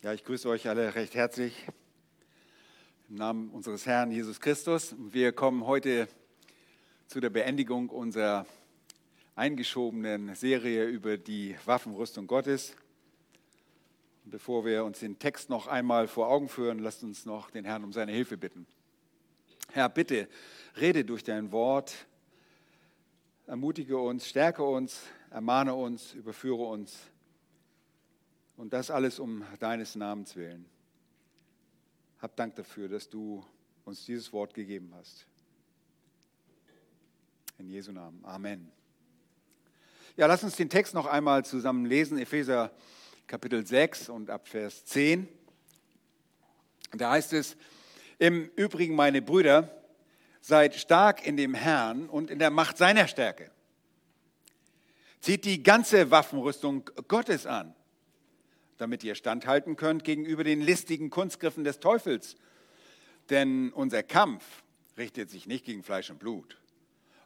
Ja, 0.00 0.12
ich 0.12 0.22
grüße 0.22 0.48
euch 0.48 0.68
alle 0.68 0.94
recht 0.94 1.16
herzlich 1.16 1.66
im 3.08 3.16
Namen 3.16 3.50
unseres 3.50 3.84
Herrn 3.84 4.12
Jesus 4.12 4.38
Christus. 4.38 4.94
Wir 4.96 5.32
kommen 5.32 5.66
heute 5.66 6.06
zu 7.08 7.18
der 7.18 7.30
Beendigung 7.30 7.88
unserer 7.88 8.46
eingeschobenen 9.34 10.36
Serie 10.36 10.84
über 10.84 11.18
die 11.18 11.56
Waffenrüstung 11.64 12.28
Gottes. 12.28 12.76
Bevor 14.24 14.64
wir 14.64 14.84
uns 14.84 15.00
den 15.00 15.18
Text 15.18 15.50
noch 15.50 15.66
einmal 15.66 16.06
vor 16.06 16.28
Augen 16.28 16.48
führen, 16.48 16.78
lasst 16.78 17.02
uns 17.02 17.26
noch 17.26 17.50
den 17.50 17.64
Herrn 17.64 17.82
um 17.82 17.92
seine 17.92 18.12
Hilfe 18.12 18.36
bitten. 18.36 18.68
Herr, 19.72 19.88
bitte 19.88 20.28
rede 20.80 21.04
durch 21.04 21.24
dein 21.24 21.50
Wort, 21.50 22.06
ermutige 23.48 23.98
uns, 23.98 24.28
stärke 24.28 24.62
uns, 24.62 25.02
ermahne 25.30 25.74
uns, 25.74 26.14
überführe 26.14 26.62
uns 26.62 27.10
und 28.58 28.72
das 28.72 28.90
alles 28.90 29.20
um 29.20 29.44
deines 29.60 29.94
Namens 29.94 30.34
willen. 30.34 30.66
Hab 32.20 32.34
Dank 32.34 32.56
dafür, 32.56 32.88
dass 32.88 33.08
du 33.08 33.44
uns 33.84 34.04
dieses 34.04 34.32
Wort 34.32 34.52
gegeben 34.52 34.92
hast. 34.96 35.26
In 37.58 37.70
Jesu 37.70 37.92
Namen. 37.92 38.22
Amen. 38.24 38.70
Ja, 40.16 40.26
lass 40.26 40.42
uns 40.42 40.56
den 40.56 40.68
Text 40.68 40.92
noch 40.92 41.06
einmal 41.06 41.44
zusammen 41.44 41.86
lesen. 41.86 42.18
Epheser 42.18 42.72
Kapitel 43.28 43.64
6 43.64 44.08
und 44.08 44.28
ab 44.28 44.48
Vers 44.48 44.84
10. 44.86 45.28
Da 46.92 47.12
heißt 47.12 47.34
es, 47.34 47.56
im 48.18 48.50
Übrigen, 48.56 48.96
meine 48.96 49.22
Brüder, 49.22 49.70
seid 50.40 50.74
stark 50.74 51.24
in 51.24 51.36
dem 51.36 51.54
Herrn 51.54 52.08
und 52.08 52.28
in 52.28 52.40
der 52.40 52.50
Macht 52.50 52.76
seiner 52.76 53.06
Stärke. 53.06 53.52
Zieht 55.20 55.44
die 55.44 55.62
ganze 55.62 56.10
Waffenrüstung 56.10 56.90
Gottes 57.06 57.46
an 57.46 57.76
damit 58.78 59.04
ihr 59.04 59.14
standhalten 59.14 59.76
könnt 59.76 60.04
gegenüber 60.04 60.44
den 60.44 60.60
listigen 60.60 61.10
Kunstgriffen 61.10 61.64
des 61.64 61.80
Teufels. 61.80 62.36
Denn 63.28 63.72
unser 63.72 64.02
Kampf 64.02 64.62
richtet 64.96 65.30
sich 65.30 65.46
nicht 65.46 65.64
gegen 65.64 65.82
Fleisch 65.82 66.10
und 66.10 66.18
Blut, 66.18 66.58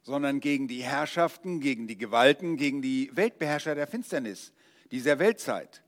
sondern 0.02 0.40
gegen 0.40 0.66
die 0.66 0.82
Herrschaften, 0.82 1.60
gegen 1.60 1.86
die 1.86 1.96
Gewalten, 1.96 2.56
gegen 2.56 2.82
die 2.82 3.10
Weltbeherrscher 3.14 3.74
der 3.74 3.86
Finsternis 3.86 4.52
dieser 4.90 5.18
Weltzeit, 5.18 5.82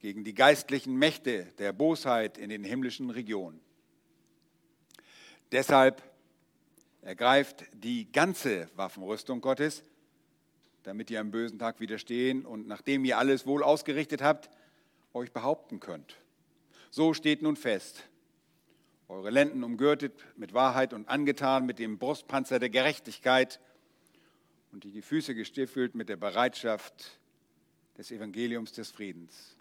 gegen 0.00 0.24
die 0.24 0.34
geistlichen 0.34 0.96
Mächte 0.96 1.52
der 1.58 1.72
Bosheit 1.72 2.38
in 2.38 2.50
den 2.50 2.64
himmlischen 2.64 3.10
Regionen. 3.10 3.60
Deshalb 5.52 6.02
ergreift 7.02 7.64
die 7.72 8.10
ganze 8.10 8.68
Waffenrüstung 8.74 9.40
Gottes, 9.40 9.84
damit 10.82 11.10
ihr 11.10 11.20
am 11.20 11.30
bösen 11.30 11.58
Tag 11.58 11.80
widerstehen 11.80 12.44
und 12.44 12.66
nachdem 12.66 13.04
ihr 13.04 13.18
alles 13.18 13.46
wohl 13.46 13.62
ausgerichtet 13.62 14.22
habt, 14.22 14.50
euch 15.16 15.32
behaupten 15.32 15.80
könnt. 15.80 16.16
So 16.90 17.14
steht 17.14 17.42
nun 17.42 17.56
fest, 17.56 18.04
eure 19.08 19.30
Lenden 19.30 19.64
umgürtet 19.64 20.12
mit 20.36 20.54
Wahrheit 20.54 20.92
und 20.92 21.08
angetan 21.08 21.66
mit 21.66 21.78
dem 21.78 21.98
Brustpanzer 21.98 22.58
der 22.58 22.70
Gerechtigkeit 22.70 23.60
und 24.72 24.84
die 24.84 25.02
Füße 25.02 25.34
gestiefelt 25.34 25.94
mit 25.94 26.08
der 26.08 26.16
Bereitschaft 26.16 27.18
des 27.96 28.10
Evangeliums 28.10 28.72
des 28.72 28.90
Friedens. 28.90 29.56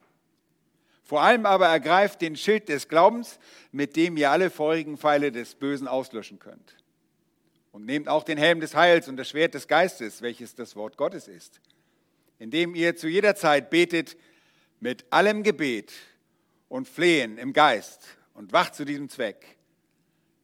Vor 1.03 1.21
allem 1.21 1.45
aber 1.45 1.67
ergreift 1.67 2.21
den 2.21 2.35
Schild 2.35 2.67
des 2.67 2.87
Glaubens, 2.87 3.39
mit 3.71 3.95
dem 3.95 4.17
ihr 4.17 4.31
alle 4.31 4.49
feurigen 4.49 4.97
Pfeile 4.97 5.31
des 5.31 5.55
Bösen 5.55 5.87
auslöschen 5.87 6.39
könnt. 6.39 6.75
Und 7.71 7.85
nehmt 7.85 8.07
auch 8.07 8.23
den 8.23 8.37
Helm 8.37 8.59
des 8.59 8.75
Heils 8.75 9.07
und 9.07 9.17
das 9.17 9.29
Schwert 9.29 9.53
des 9.53 9.67
Geistes, 9.67 10.21
welches 10.21 10.55
das 10.55 10.75
Wort 10.75 10.97
Gottes 10.97 11.27
ist, 11.27 11.61
indem 12.39 12.73
ihr 12.73 12.95
zu 12.95 13.07
jeder 13.07 13.35
Zeit 13.35 13.69
betet 13.69 14.17
mit 14.85 15.03
allem 15.11 15.41
Gebet 15.41 15.91
und 16.69 16.87
Flehen 16.87 17.39
im 17.39 17.53
Geist 17.53 18.05
und 18.35 18.53
wacht 18.53 18.75
zu 18.75 18.85
diesem 18.85 19.09
Zweck 19.09 19.57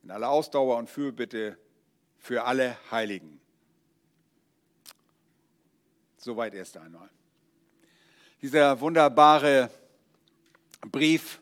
in 0.02 0.10
aller 0.10 0.32
Ausdauer 0.32 0.78
und 0.78 0.90
Fürbitte 0.90 1.60
für 2.18 2.44
alle 2.44 2.76
Heiligen. 2.90 3.40
Soweit 6.18 6.56
erst 6.56 6.76
einmal. 6.78 7.08
Dieser 8.42 8.82
wunderbare 8.82 9.70
Brief 10.92 11.40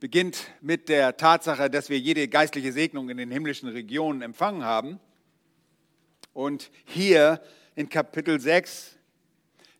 beginnt 0.00 0.46
mit 0.62 0.88
der 0.88 1.14
Tatsache, 1.18 1.68
dass 1.68 1.90
wir 1.90 1.98
jede 1.98 2.26
geistliche 2.26 2.72
Segnung 2.72 3.10
in 3.10 3.18
den 3.18 3.30
himmlischen 3.30 3.68
Regionen 3.68 4.22
empfangen 4.22 4.64
haben. 4.64 4.98
Und 6.32 6.70
hier 6.86 7.42
in 7.74 7.90
Kapitel 7.90 8.40
6 8.40 8.97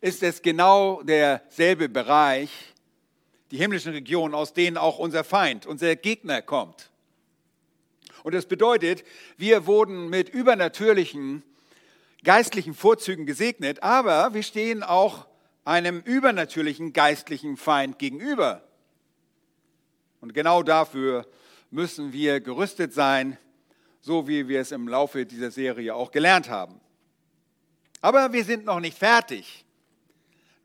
ist 0.01 0.23
es 0.23 0.43
genau 0.43 1.03
derselbe 1.03 1.89
Bereich, 1.89 2.51
die 3.51 3.57
himmlischen 3.57 3.93
Regionen, 3.93 4.35
aus 4.35 4.53
denen 4.53 4.77
auch 4.77 4.99
unser 4.99 5.25
Feind, 5.25 5.67
unser 5.67 5.97
Gegner 5.97 6.43
kommt. 6.43 6.91
Und 8.23 8.35
das 8.35 8.47
bedeutet, 8.47 9.05
wir 9.37 9.67
wurden 9.67 10.09
mit 10.09 10.29
übernatürlichen 10.29 11.43
geistlichen 12.25 12.75
Vorzügen 12.75 13.27
gesegnet, 13.27 13.83
aber 13.83 14.35
wir 14.35 14.43
stehen 14.43 14.83
auch 14.83 15.27
einem 15.65 16.01
übernatürlichen 16.01 16.93
geistlichen 16.93 17.57
Feind 17.57 17.99
gegenüber. 17.99 18.63
Und 20.21 20.35
genau 20.35 20.63
dafür 20.63 21.27
müssen 21.71 22.13
wir 22.13 22.41
gerüstet 22.41 22.93
sein, 22.93 23.39
so 24.01 24.27
wie 24.27 24.49
wir 24.49 24.61
es 24.61 24.73
im 24.73 24.89
Laufe 24.89 25.27
dieser 25.27 25.51
Serie 25.51 25.95
auch 25.95 26.11
gelernt 26.11 26.49
haben. 26.49 26.81
Aber 28.01 28.33
wir 28.33 28.45
sind 28.45 28.65
noch 28.65 28.81
nicht 28.81 28.97
fertig. 28.97 29.65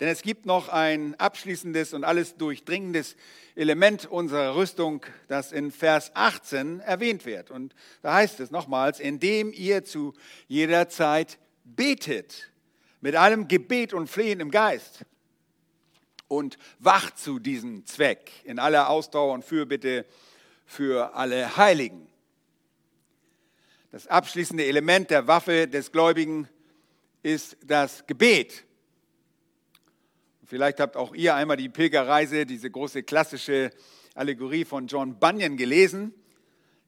Denn 0.04 0.10
es 0.10 0.22
gibt 0.22 0.46
noch 0.46 0.68
ein 0.68 1.18
abschließendes 1.18 1.94
und 1.94 2.04
alles 2.04 2.36
durchdringendes 2.36 3.16
Element 3.56 4.06
unserer 4.06 4.54
Rüstung, 4.54 5.06
das 5.30 5.54
in 5.54 5.72
Vers 5.72 6.12
18 6.14 6.82
erwähnt 6.82 7.26
wird. 7.26 7.50
Und 7.50 7.74
da 8.02 8.16
heißt 8.16 8.42
es 8.42 8.52
nochmals, 8.52 9.00
indem 9.00 9.54
ihr 9.54 9.86
zu 9.86 10.14
jeder 10.50 10.90
Zeit 10.90 11.40
betet, 11.64 12.52
mit 13.00 13.16
allem 13.16 13.48
Gebet 13.48 13.94
und 13.94 14.10
Flehen 14.10 14.42
im 14.42 14.52
Geist 14.52 15.06
und 16.28 16.58
wacht 16.80 17.18
zu 17.18 17.40
diesem 17.40 17.86
Zweck 17.86 18.30
in 18.44 18.60
aller 18.60 18.90
Ausdauer 18.90 19.34
und 19.34 19.46
Fürbitte 19.46 20.06
für 20.66 21.16
alle 21.16 21.56
Heiligen. 21.56 22.10
Das 23.90 24.08
abschließende 24.08 24.66
Element 24.66 25.12
der 25.12 25.28
Waffe 25.28 25.66
des 25.66 25.94
Gläubigen 25.94 26.50
ist 27.22 27.56
das 27.64 28.06
Gebet. 28.06 28.66
Vielleicht 30.54 30.80
habt 30.80 30.98
auch 30.98 31.16
ihr 31.16 31.34
einmal 31.34 31.58
die 31.58 31.68
Pilgerreise, 31.68 32.46
diese 32.46 32.70
große 32.70 33.02
klassische 33.02 33.72
Allegorie 34.14 34.66
von 34.66 34.86
John 34.86 35.18
Bunyan 35.18 35.58
gelesen. 35.58 36.14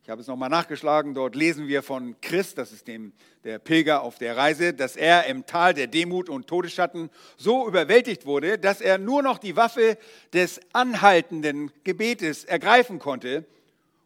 Ich 0.04 0.10
habe 0.12 0.22
es 0.22 0.28
nochmal 0.28 0.52
nachgeschlagen. 0.52 1.16
Dort 1.16 1.36
lesen 1.36 1.68
wir 1.68 1.82
von 1.82 2.16
Christ, 2.22 2.60
das 2.60 2.72
ist 2.72 2.88
dem, 2.88 3.12
der 3.44 3.58
Pilger 3.58 4.04
auf 4.04 4.20
der 4.20 4.38
Reise, 4.38 4.76
dass 4.76 4.96
er 4.96 5.26
im 5.26 5.48
Tal 5.48 5.74
der 5.74 5.88
Demut 5.88 6.30
und 6.30 6.46
Todesschatten 6.46 7.10
so 7.38 7.68
überwältigt 7.68 8.28
wurde, 8.28 8.60
dass 8.60 8.82
er 8.82 9.00
nur 9.00 9.24
noch 9.24 9.40
die 9.40 9.56
Waffe 9.56 9.98
des 10.32 10.60
anhaltenden 10.72 11.72
Gebetes 11.84 12.44
ergreifen 12.44 13.00
konnte 13.00 13.46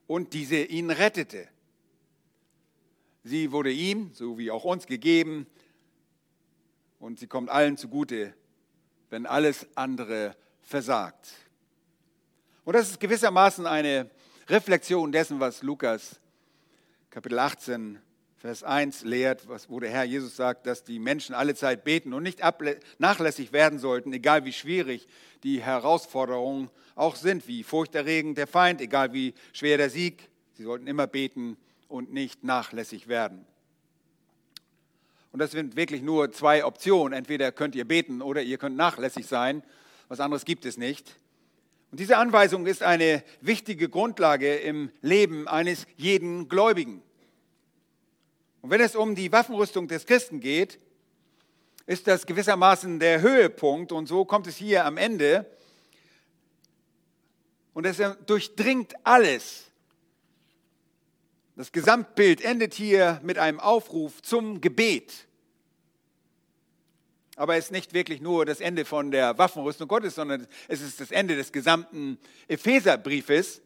und 0.07 0.31
diese 0.31 0.55
ihn 0.55 0.89
rettete. 0.89 1.49
Sie 3.25 3.51
wurde 3.51 3.73
ihm, 3.73 4.11
so 4.13 4.37
wie 4.37 4.51
auch 4.51 4.63
uns, 4.63 4.87
gegeben 4.87 5.47
und 6.97 7.19
sie 7.19 7.27
kommt 7.27 7.49
allen 7.49 7.75
zugute, 7.75 8.33
wenn 9.09 9.25
alles 9.25 9.67
andere 9.75 10.35
versagt. 10.61 11.29
Und 12.63 12.73
das 12.73 12.91
ist 12.91 12.99
gewissermaßen 12.99 13.65
eine 13.65 14.09
Reflexion 14.47 15.11
dessen, 15.11 15.39
was 15.39 15.63
Lukas 15.63 16.19
Kapitel 17.09 17.39
18, 17.39 17.99
Vers 18.37 18.63
1 18.63 19.03
lehrt, 19.03 19.47
wo 19.67 19.79
der 19.79 19.89
Herr 19.89 20.03
Jesus 20.03 20.35
sagt, 20.35 20.67
dass 20.67 20.83
die 20.83 20.99
Menschen 20.99 21.33
alle 21.33 21.55
Zeit 21.55 21.83
beten 21.83 22.13
und 22.13 22.21
nicht 22.21 22.39
nachlässig 22.99 23.51
werden 23.51 23.79
sollten, 23.79 24.13
egal 24.13 24.45
wie 24.45 24.53
schwierig 24.53 25.07
die 25.43 25.61
Herausforderungen 25.61 26.69
auch 26.95 27.15
sind, 27.15 27.47
wie 27.47 27.63
furchterregend 27.63 28.37
der 28.37 28.45
Feind, 28.47 28.79
egal 28.79 29.11
wie 29.11 29.33
schwer 29.53 29.77
der 29.77 29.89
Sieg. 29.89 30.29
Sie 30.53 30.63
sollten 30.63 30.87
immer 30.87 31.07
beten 31.07 31.57
und 31.87 32.13
nicht 32.13 32.43
nachlässig 32.43 33.07
werden. 33.07 33.45
Und 35.31 35.39
das 35.39 35.51
sind 35.51 35.75
wirklich 35.75 36.01
nur 36.01 36.31
zwei 36.31 36.65
Optionen. 36.65 37.17
Entweder 37.17 37.51
könnt 37.51 37.75
ihr 37.75 37.85
beten 37.85 38.21
oder 38.21 38.41
ihr 38.41 38.57
könnt 38.57 38.75
nachlässig 38.75 39.27
sein. 39.27 39.63
Was 40.07 40.19
anderes 40.19 40.45
gibt 40.45 40.65
es 40.65 40.77
nicht. 40.77 41.15
Und 41.91 41.99
diese 41.99 42.17
Anweisung 42.17 42.65
ist 42.65 42.83
eine 42.83 43.23
wichtige 43.41 43.89
Grundlage 43.89 44.55
im 44.55 44.91
Leben 45.01 45.47
eines 45.47 45.85
jeden 45.97 46.47
Gläubigen. 46.47 47.01
Und 48.61 48.69
wenn 48.69 48.81
es 48.81 48.95
um 48.95 49.15
die 49.15 49.31
Waffenrüstung 49.31 49.87
des 49.87 50.05
Christen 50.05 50.39
geht, 50.39 50.79
ist 51.85 52.07
das 52.07 52.25
gewissermaßen 52.25 52.99
der 52.99 53.21
Höhepunkt 53.21 53.91
und 53.91 54.07
so 54.07 54.25
kommt 54.25 54.45
es 54.45 54.57
hier 54.57 54.85
am 54.85 54.97
Ende. 54.97 55.45
Und 57.73 57.85
es 57.85 58.01
durchdringt 58.25 58.93
alles. 59.03 59.68
Das 61.59 61.73
Gesamtbild 61.73 62.39
endet 62.39 62.73
hier 62.73 63.19
mit 63.21 63.37
einem 63.37 63.59
Aufruf 63.59 64.21
zum 64.21 64.61
Gebet. 64.61 65.27
Aber 67.35 67.57
es 67.57 67.65
ist 67.65 67.71
nicht 67.73 67.93
wirklich 67.93 68.21
nur 68.21 68.45
das 68.45 68.61
Ende 68.61 68.85
von 68.85 69.11
der 69.11 69.37
Waffenrüstung 69.37 69.89
Gottes, 69.89 70.15
sondern 70.15 70.47
es 70.69 70.79
ist 70.79 71.01
das 71.01 71.11
Ende 71.11 71.35
des 71.35 71.51
gesamten 71.51 72.17
Epheserbriefes. 72.47 73.61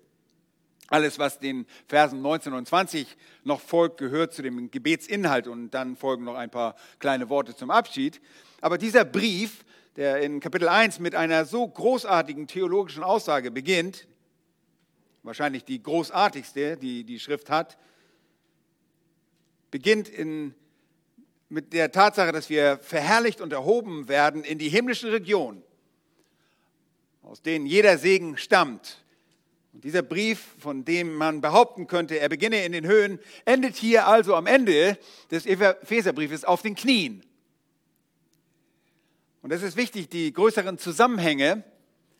Alles, 0.88 1.20
was 1.20 1.38
den 1.38 1.68
Versen 1.88 2.24
19 2.24 2.54
und 2.54 2.68
20 2.68 3.16
noch 3.44 3.62
folgt, 3.62 4.00
gehört 4.00 4.34
zu 4.34 4.42
dem 4.42 4.72
Gebetsinhalt 4.72 5.48
und 5.48 5.70
dann 5.70 5.96
folgen 5.96 6.24
noch 6.24 6.34
ein 6.34 6.50
paar 6.50 6.76
kleine 6.98 7.30
Worte 7.30 7.56
zum 7.56 7.70
Abschied. 7.70 8.22
Aber 8.60 8.80
dieser 8.80 9.06
Brief, 9.06 9.64
der 9.98 10.20
in 10.24 10.40
Kapitel 10.40 10.68
1 10.68 10.98
mit 10.98 11.14
einer 11.14 11.46
so 11.46 11.68
großartigen 11.68 12.48
theologischen 12.48 13.04
Aussage 13.04 13.52
beginnt, 13.52 14.08
wahrscheinlich 15.24 15.64
die 15.64 15.82
großartigste, 15.82 16.78
die 16.78 17.04
die 17.04 17.20
Schrift 17.20 17.50
hat, 17.50 17.78
beginnt 19.72 20.08
in, 20.08 20.54
mit 21.50 21.74
der 21.74 21.92
Tatsache, 21.92 22.32
dass 22.32 22.50
wir 22.50 22.78
verherrlicht 22.78 23.42
und 23.42 23.54
erhoben 23.54 24.08
werden 24.08 24.44
in 24.44 24.60
die 24.60 24.70
himmlischen 24.70 25.10
Regionen, 25.10 25.64
aus 27.24 27.42
denen 27.42 27.66
jeder 27.66 27.98
Segen 27.98 28.38
stammt. 28.38 29.00
Und 29.72 29.84
dieser 29.84 30.04
Brief, 30.04 30.40
von 30.60 30.86
dem 30.86 31.16
man 31.16 31.42
behaupten 31.42 31.88
könnte, 31.88 32.20
er 32.20 32.30
beginne 32.30 32.64
in 32.64 32.74
den 32.74 32.86
Höhen, 32.86 33.20
endet 33.46 33.76
hier 33.76 34.06
also 34.06 34.36
am 34.36 34.46
Ende 34.46 35.00
des 35.32 35.48
Epheserbriefes 35.48 36.46
auf 36.46 36.62
den 36.62 36.76
Knien. 36.76 37.26
Und 39.42 39.52
es 39.52 39.64
ist 39.64 39.76
wichtig, 39.76 40.10
die 40.10 40.32
größeren 40.32 40.78
Zusammenhänge 40.78 41.64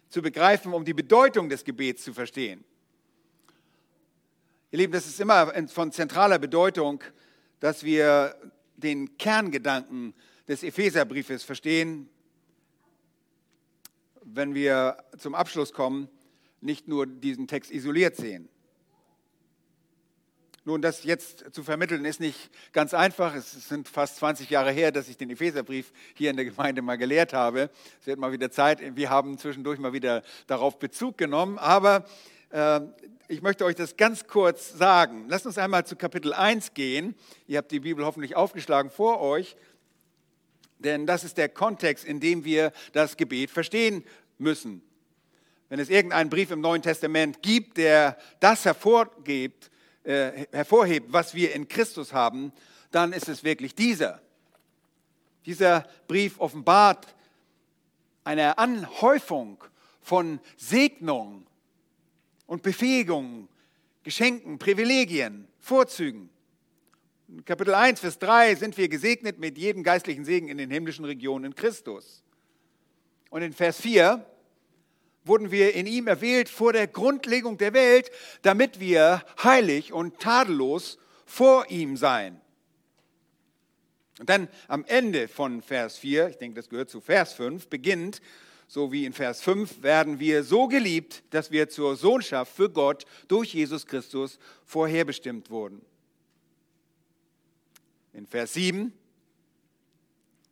zu 0.10 0.22
begreifen, 0.22 0.74
um 0.74 0.84
die 0.84 0.94
Bedeutung 0.94 1.50
des 1.50 1.64
Gebets 1.64 2.04
zu 2.04 2.14
verstehen. 2.14 2.66
Ihr 4.74 4.80
Lieben, 4.80 4.94
das 4.94 5.06
ist 5.06 5.20
immer 5.20 5.54
von 5.68 5.92
zentraler 5.92 6.40
Bedeutung, 6.40 7.04
dass 7.60 7.84
wir 7.84 8.36
den 8.76 9.20
Kerngedanken 9.20 10.16
des 10.48 10.64
Epheserbriefes 10.64 11.44
verstehen, 11.44 12.10
wenn 14.24 14.56
wir 14.56 14.98
zum 15.20 15.36
Abschluss 15.36 15.74
kommen, 15.74 16.10
nicht 16.60 16.88
nur 16.88 17.06
diesen 17.06 17.48
Text 17.48 17.70
isoliert 17.70 18.16
sehen. 18.16 18.50
Nun, 20.66 20.82
das 20.82 21.04
jetzt 21.04 21.54
zu 21.54 21.62
vermitteln, 21.64 22.04
ist 22.04 22.20
nicht 22.20 22.50
ganz 22.72 22.96
einfach. 22.96 23.36
Es 23.36 23.70
sind 23.70 23.88
fast 23.88 24.16
20 24.16 24.50
Jahre 24.50 24.72
her, 24.72 24.92
dass 24.92 25.08
ich 25.08 25.18
den 25.18 25.30
Epheserbrief 25.30 25.94
hier 26.16 26.32
in 26.32 26.36
der 26.36 26.46
Gemeinde 26.46 26.82
mal 26.82 26.98
gelehrt 26.98 27.34
habe. 27.34 27.70
Es 28.02 28.08
wird 28.08 28.18
mal 28.18 28.32
wieder 28.32 28.50
Zeit. 28.50 28.80
Wir 28.96 29.12
haben 29.12 29.38
zwischendurch 29.38 29.78
mal 29.78 29.94
wieder 29.94 30.24
darauf 30.48 30.80
Bezug 30.80 31.20
genommen. 31.20 31.60
Aber 31.60 32.08
äh, 32.50 32.82
ich 33.34 33.42
möchte 33.42 33.66
euch 33.66 33.76
das 33.76 33.98
ganz 33.98 34.28
kurz 34.28 34.74
sagen. 34.74 35.26
Lasst 35.28 35.48
uns 35.48 35.58
einmal 35.58 35.88
zu 35.88 35.96
Kapitel 35.96 36.34
1 36.34 36.76
gehen. 36.76 37.16
Ihr 37.48 37.58
habt 37.58 37.72
die 37.72 37.80
Bibel 37.80 38.06
hoffentlich 38.06 38.36
aufgeschlagen 38.36 38.92
vor 38.92 39.22
euch, 39.22 39.56
denn 40.78 41.08
das 41.08 41.24
ist 41.24 41.40
der 41.40 41.50
Kontext, 41.50 42.06
in 42.06 42.20
dem 42.20 42.46
wir 42.46 42.72
das 42.92 43.18
Gebet 43.18 43.50
verstehen 43.50 44.04
müssen. 44.38 44.84
Wenn 45.70 45.80
es 45.80 45.90
irgendeinen 45.90 46.30
Brief 46.30 46.52
im 46.52 46.62
Neuen 46.62 46.84
Testament 46.84 47.42
gibt, 47.42 47.78
der 47.78 48.20
das 48.40 48.66
hervorgebt, 48.66 49.72
äh, 50.04 50.46
hervorhebt, 50.52 51.12
was 51.12 51.34
wir 51.34 51.56
in 51.56 51.68
Christus 51.68 52.14
haben, 52.14 52.54
dann 52.92 53.14
ist 53.14 53.30
es 53.30 53.44
wirklich 53.44 53.74
dieser. 53.74 54.22
Dieser 55.48 55.88
Brief 56.08 56.40
offenbart 56.40 57.16
eine 58.26 58.60
Anhäufung 58.60 59.64
von 60.02 60.40
Segnung, 60.56 61.48
und 62.46 62.64
Befähigungen, 62.64 63.48
Geschenken, 64.04 64.60
Privilegien, 64.60 65.48
Vorzügen. 65.60 66.30
In 67.30 67.46
Kapitel 67.46 67.74
1, 67.74 68.00
Vers 68.00 68.20
3 68.20 68.56
sind 68.56 68.78
wir 68.78 68.90
gesegnet 68.90 69.40
mit 69.40 69.58
jedem 69.58 69.84
geistlichen 69.84 70.26
Segen 70.26 70.50
in 70.50 70.58
den 70.58 70.70
himmlischen 70.70 71.06
Regionen 71.06 71.46
in 71.46 71.56
Christus. 71.56 72.22
Und 73.30 73.42
in 73.42 73.54
Vers 73.54 73.82
4 73.82 74.26
wurden 75.26 75.52
wir 75.52 75.74
in 75.74 75.88
ihm 75.88 76.08
erwählt 76.08 76.50
vor 76.50 76.74
der 76.74 76.88
Grundlegung 76.88 77.58
der 77.58 77.74
Welt, 77.74 78.12
damit 78.42 78.80
wir 78.80 79.24
heilig 79.42 79.94
und 79.94 80.20
tadellos 80.20 81.00
vor 81.26 81.70
ihm 81.70 81.98
seien. 81.98 82.40
Und 84.20 84.30
dann 84.30 84.48
am 84.68 84.86
Ende 84.86 85.28
von 85.28 85.62
Vers 85.62 85.98
4, 85.98 86.30
ich 86.30 86.38
denke, 86.38 86.56
das 86.56 86.70
gehört 86.70 86.90
zu 86.90 87.02
Vers 87.02 87.34
5, 87.34 87.68
beginnt 87.68 88.22
so 88.68 88.92
wie 88.92 89.06
in 89.06 89.14
Vers 89.14 89.42
5, 89.42 89.84
werden 89.84 90.20
wir 90.20 90.44
so 90.44 90.68
geliebt, 90.68 91.24
dass 91.30 91.52
wir 91.52 91.70
zur 91.70 91.96
Sohnschaft 91.96 92.56
für 92.56 92.70
Gott 92.70 93.06
durch 93.28 93.54
Jesus 93.54 93.86
Christus 93.86 94.40
vorherbestimmt 94.66 95.50
wurden. 95.50 95.82
In 98.14 98.28
Vers 98.28 98.54
7 98.54 98.94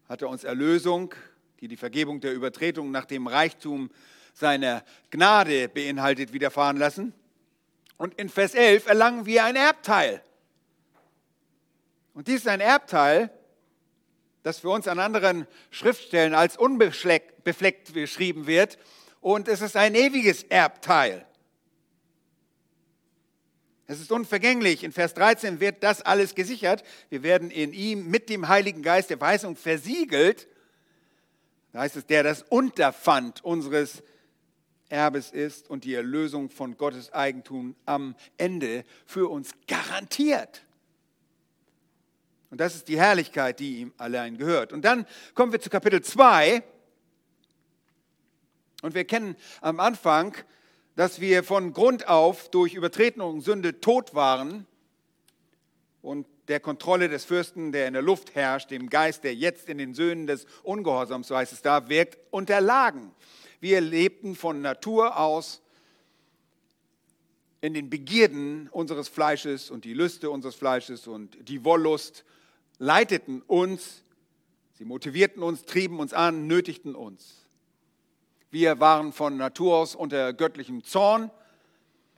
hat 0.10 0.22
er 0.22 0.30
uns 0.30 0.44
Erlösung, 0.44 1.14
die 1.60 1.68
die 1.68 1.78
Vergebung 1.78 2.20
der 2.20 2.34
Übertretung 2.34 2.92
nach 2.92 3.06
dem 3.06 3.28
Reichtum 3.28 3.90
seiner 4.34 4.84
Gnade 5.10 5.70
beinhaltet, 5.70 6.34
widerfahren 6.34 6.78
lassen. 6.78 7.14
Und 7.98 8.16
in 8.16 8.30
Vers 8.30 8.56
11 8.56 8.88
erlangen 8.88 9.26
wir 9.26 9.44
ein 9.46 9.56
Erbteil. 9.56 10.24
Und 12.14 12.28
dies 12.28 12.42
ist 12.42 12.48
ein 12.48 12.60
Erbteil, 12.60 13.32
das 14.44 14.60
für 14.60 14.70
uns 14.70 14.88
an 14.88 15.00
anderen 15.00 15.48
Schriftstellen 15.70 16.34
als 16.34 16.58
unbefleckt 16.58 17.94
beschrieben 17.94 18.48
wird. 18.48 18.78
Und 19.20 19.48
es 19.48 19.62
ist 19.62 19.78
ein 19.78 19.96
ewiges 19.96 20.44
Erbteil. 20.44 21.26
Es 23.88 24.00
ist 24.00 24.12
unvergänglich. 24.12 24.84
In 24.84 24.94
Vers 24.94 25.14
13 25.16 25.60
wird 25.60 25.84
das 25.84 26.02
alles 26.02 26.34
gesichert. 26.34 26.84
Wir 27.10 27.24
werden 27.24 27.52
in 27.52 27.74
ihm 27.74 28.08
mit 28.08 28.30
dem 28.30 28.48
Heiligen 28.48 28.84
Geist 28.84 29.10
der 29.10 29.20
Weisung 29.20 29.56
versiegelt. 29.56 30.48
Da 31.74 31.80
heißt 31.80 31.98
es, 31.98 32.06
der 32.06 32.24
das 32.24 32.44
Unterpfand 32.44 33.44
unseres 33.44 34.02
Erbes 34.88 35.32
ist 35.32 35.70
und 35.70 35.84
die 35.84 35.94
Erlösung 35.94 36.50
von 36.50 36.78
Gottes 36.78 37.14
Eigentum 37.14 37.76
am 37.86 38.16
Ende 38.38 38.86
für 39.06 39.30
uns 39.30 39.52
garantiert. 39.68 40.64
Und 42.52 42.60
das 42.60 42.76
ist 42.76 42.90
die 42.90 43.00
Herrlichkeit, 43.00 43.60
die 43.62 43.80
ihm 43.80 43.94
allein 43.98 44.38
gehört. 44.38 44.74
Und 44.74 44.84
dann 44.84 45.08
kommen 45.34 45.54
wir 45.54 45.62
zu 45.62 45.70
Kapitel 45.70 46.02
2. 46.02 46.62
Und 48.82 48.94
wir 48.94 49.06
kennen 49.06 49.38
am 49.62 49.80
Anfang, 49.80 50.36
dass 50.98 51.22
wir 51.22 51.44
von 51.44 51.72
Grund 51.72 52.10
auf 52.10 52.50
durch 52.50 52.74
Übertretung 52.74 53.36
und 53.36 53.42
Sünde 53.42 53.80
tot 53.80 54.14
waren 54.14 54.68
und 56.02 56.28
der 56.50 56.60
Kontrolle 56.60 57.08
des 57.08 57.24
Fürsten, 57.24 57.72
der 57.72 57.88
in 57.88 57.94
der 57.94 58.02
Luft 58.02 58.36
herrscht, 58.36 58.70
dem 58.70 58.90
Geist, 58.90 59.24
der 59.24 59.34
jetzt 59.34 59.70
in 59.70 59.78
den 59.78 59.94
Söhnen 59.94 60.28
des 60.28 60.46
Ungehorsams, 60.64 61.30
so 61.30 61.38
heißt 61.38 61.54
es 61.54 61.62
da, 61.62 61.88
wirkt, 61.88 62.18
unterlagen. 62.32 63.12
Wir 63.62 63.80
lebten 63.80 64.36
von 64.36 64.62
Natur 64.62 65.18
aus 65.18 65.62
in 67.62 67.74
den 67.74 67.90
Begierden 67.90 68.68
unseres 68.70 69.08
Fleisches 69.08 69.70
und 69.70 69.86
die 69.86 69.94
Lüste 69.94 70.30
unseres 70.30 70.56
Fleisches 70.56 71.08
und 71.08 71.38
die 71.48 71.64
Wollust 71.64 72.26
leiteten 72.82 73.44
uns, 73.44 74.04
sie 74.74 74.86
motivierten 74.86 75.44
uns, 75.44 75.66
trieben 75.66 76.00
uns 76.00 76.14
an, 76.14 76.48
nötigten 76.48 76.96
uns. 76.96 77.46
Wir 78.50 78.80
waren 78.80 79.14
von 79.14 79.38
Natur 79.38 79.78
aus 79.78 79.94
unter 79.94 80.34
göttlichem 80.34 80.84
Zorn, 80.84 81.30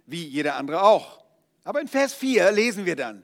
wie 0.06 0.26
jeder 0.26 0.56
andere 0.56 0.84
auch. 0.84 1.22
Aber 1.66 1.82
in 1.82 1.90
Vers 1.90 2.14
4 2.14 2.54
lesen 2.54 2.86
wir 2.86 2.96
dann, 2.96 3.24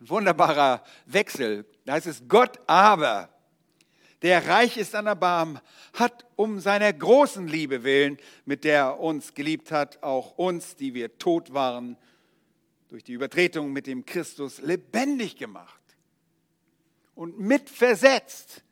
ein 0.00 0.08
wunderbarer 0.08 0.84
Wechsel, 1.06 1.66
da 1.84 1.94
heißt 1.94 2.06
es, 2.06 2.22
Gott 2.28 2.60
aber, 2.68 3.28
der 4.22 4.46
reich 4.46 4.76
ist 4.76 4.94
an 4.94 5.08
Erbarmen, 5.08 5.58
hat 5.92 6.24
um 6.36 6.60
seiner 6.60 6.92
großen 6.92 7.48
Liebe 7.48 7.82
willen, 7.82 8.16
mit 8.44 8.62
der 8.62 8.78
er 8.78 9.00
uns 9.00 9.34
geliebt 9.34 9.72
hat, 9.72 10.00
auch 10.04 10.38
uns, 10.38 10.76
die 10.76 10.94
wir 10.94 11.18
tot 11.18 11.52
waren, 11.52 11.96
durch 12.88 13.02
die 13.02 13.12
Übertretung 13.12 13.72
mit 13.72 13.88
dem 13.88 14.06
Christus 14.06 14.60
lebendig 14.60 15.36
gemacht 15.36 15.81
und 17.14 17.38
mitversetzt 17.38 18.62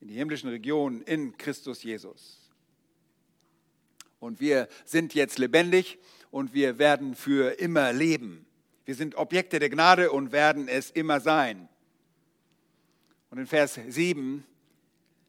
in 0.00 0.08
die 0.08 0.14
himmlischen 0.14 0.50
Regionen 0.50 1.02
in 1.02 1.36
Christus 1.36 1.82
Jesus. 1.82 2.38
Und 4.20 4.40
wir 4.40 4.68
sind 4.84 5.14
jetzt 5.14 5.38
lebendig 5.38 5.98
und 6.30 6.54
wir 6.54 6.78
werden 6.78 7.14
für 7.14 7.58
immer 7.58 7.92
leben. 7.92 8.46
Wir 8.84 8.94
sind 8.94 9.14
Objekte 9.16 9.58
der 9.58 9.70
Gnade 9.70 10.10
und 10.10 10.32
werden 10.32 10.68
es 10.68 10.90
immer 10.90 11.20
sein. 11.20 11.68
Und 13.30 13.38
in 13.38 13.46
Vers 13.46 13.78
7 13.88 14.44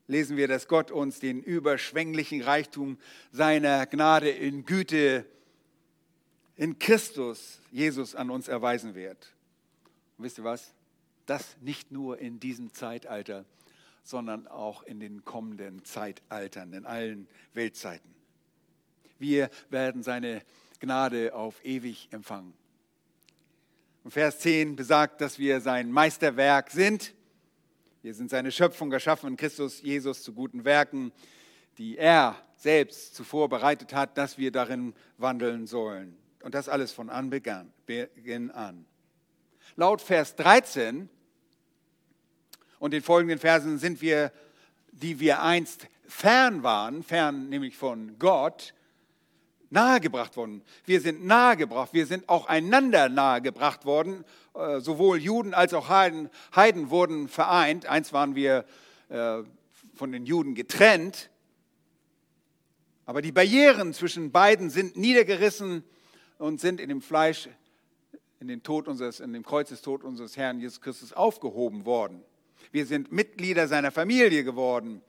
lesen 0.08 0.38
wir, 0.38 0.48
dass 0.48 0.68
Gott 0.68 0.92
uns 0.92 1.20
den 1.20 1.42
überschwänglichen 1.42 2.42
Reichtum 2.42 2.98
seiner 3.32 3.86
Gnade 3.86 4.30
in 4.30 4.66
Güte 4.66 5.26
in 6.56 6.80
Christus 6.80 7.60
Jesus 7.72 8.16
an 8.16 8.30
uns 8.30 8.48
erweisen 8.48 8.96
wird. 8.96 9.34
Und 10.18 10.26
wisst 10.26 10.38
ihr 10.38 10.44
was? 10.44 10.74
Das 11.26 11.58
nicht 11.62 11.92
nur 11.92 12.20
in 12.20 12.40
diesem 12.40 12.74
Zeitalter, 12.74 13.46
sondern 14.04 14.48
auch 14.48 14.84
in 14.84 15.00
den 15.00 15.26
kommenden 15.26 15.84
Zeitaltern, 15.84 16.74
in 16.74 16.86
allen 16.86 17.28
Weltzeiten. 17.54 18.14
Wir 19.18 19.50
werden 19.70 20.04
seine 20.04 20.42
Gnade 20.80 21.34
auf 21.34 21.64
ewig 21.66 22.10
empfangen. 22.12 22.54
Und 24.04 24.12
Vers 24.12 24.40
10 24.40 24.76
besagt, 24.76 25.22
dass 25.22 25.40
wir 25.40 25.62
sein 25.62 25.92
Meisterwerk 25.92 26.70
sind. 26.70 27.16
Wir 28.04 28.14
sind 28.14 28.30
seine 28.30 28.52
Schöpfung 28.52 28.92
geschaffen 28.92 29.30
in 29.30 29.38
Christus 29.38 29.82
Jesus 29.82 30.22
zu 30.22 30.34
guten 30.34 30.64
Werken, 30.64 31.12
die 31.80 31.98
er 31.98 32.36
selbst 32.56 33.16
zuvor 33.16 33.50
bereitet 33.50 33.94
hat, 33.94 34.18
dass 34.18 34.38
wir 34.38 34.52
darin 34.52 34.94
wandeln 35.18 35.66
sollen. 35.66 36.16
Und 36.44 36.54
das 36.54 36.70
alles 36.70 36.92
von 36.92 37.10
Anbeginn 37.10 38.52
an. 38.52 38.86
Laut 39.76 40.02
Vers 40.02 40.36
13 40.36 41.10
und 42.86 42.92
den 42.92 43.02
folgenden 43.02 43.40
Versen 43.40 43.80
sind 43.80 44.00
wir, 44.00 44.32
die 44.92 45.20
wir 45.20 45.42
einst 45.42 45.88
fern 46.08 46.62
waren, 46.62 47.02
fern 47.02 47.50
nämlich 47.50 47.76
von 47.76 48.20
Gott, 48.20 48.76
nahegebracht 49.72 50.38
worden. 50.38 50.62
Wir 50.86 51.02
sind 51.02 51.26
nahegebracht, 51.26 51.96
wir 51.96 52.06
sind 52.06 52.30
auch 52.30 52.46
einander 52.46 53.10
nahegebracht 53.10 53.86
worden. 53.86 54.24
Äh, 54.54 54.82
sowohl 54.82 55.18
Juden 55.18 55.56
als 55.56 55.74
auch 55.74 55.90
Heiden, 55.90 56.30
Heiden 56.56 56.92
wurden 56.92 57.28
vereint. 57.28 57.88
Eins 57.88 58.14
waren 58.14 58.36
wir 58.36 58.66
äh, 59.10 59.42
von 59.96 60.12
den 60.12 60.28
Juden 60.28 60.54
getrennt. 60.54 61.32
Aber 63.08 63.24
die 63.24 63.32
Barrieren 63.32 63.96
zwischen 63.96 64.32
beiden 64.32 64.70
sind 64.70 64.96
niedergerissen 64.96 65.84
und 66.38 66.62
sind 66.62 66.80
in 66.80 66.90
dem 66.90 67.02
Fleisch, 67.02 67.50
in, 68.40 68.48
den 68.48 68.62
Tod 68.62 68.88
unseres, 68.88 69.22
in 69.22 69.34
dem 69.34 69.44
Kreuzestod 69.44 70.04
unseres 70.04 70.38
Herrn 70.38 70.60
Jesus 70.60 70.82
Christus 70.82 71.14
aufgehoben 71.14 71.86
worden. 71.86 72.24
Wir 72.72 72.86
sind 72.86 73.12
Mitglieder 73.12 73.68
seiner 73.68 73.92
Familie 73.92 74.44
geworden. 74.44 75.02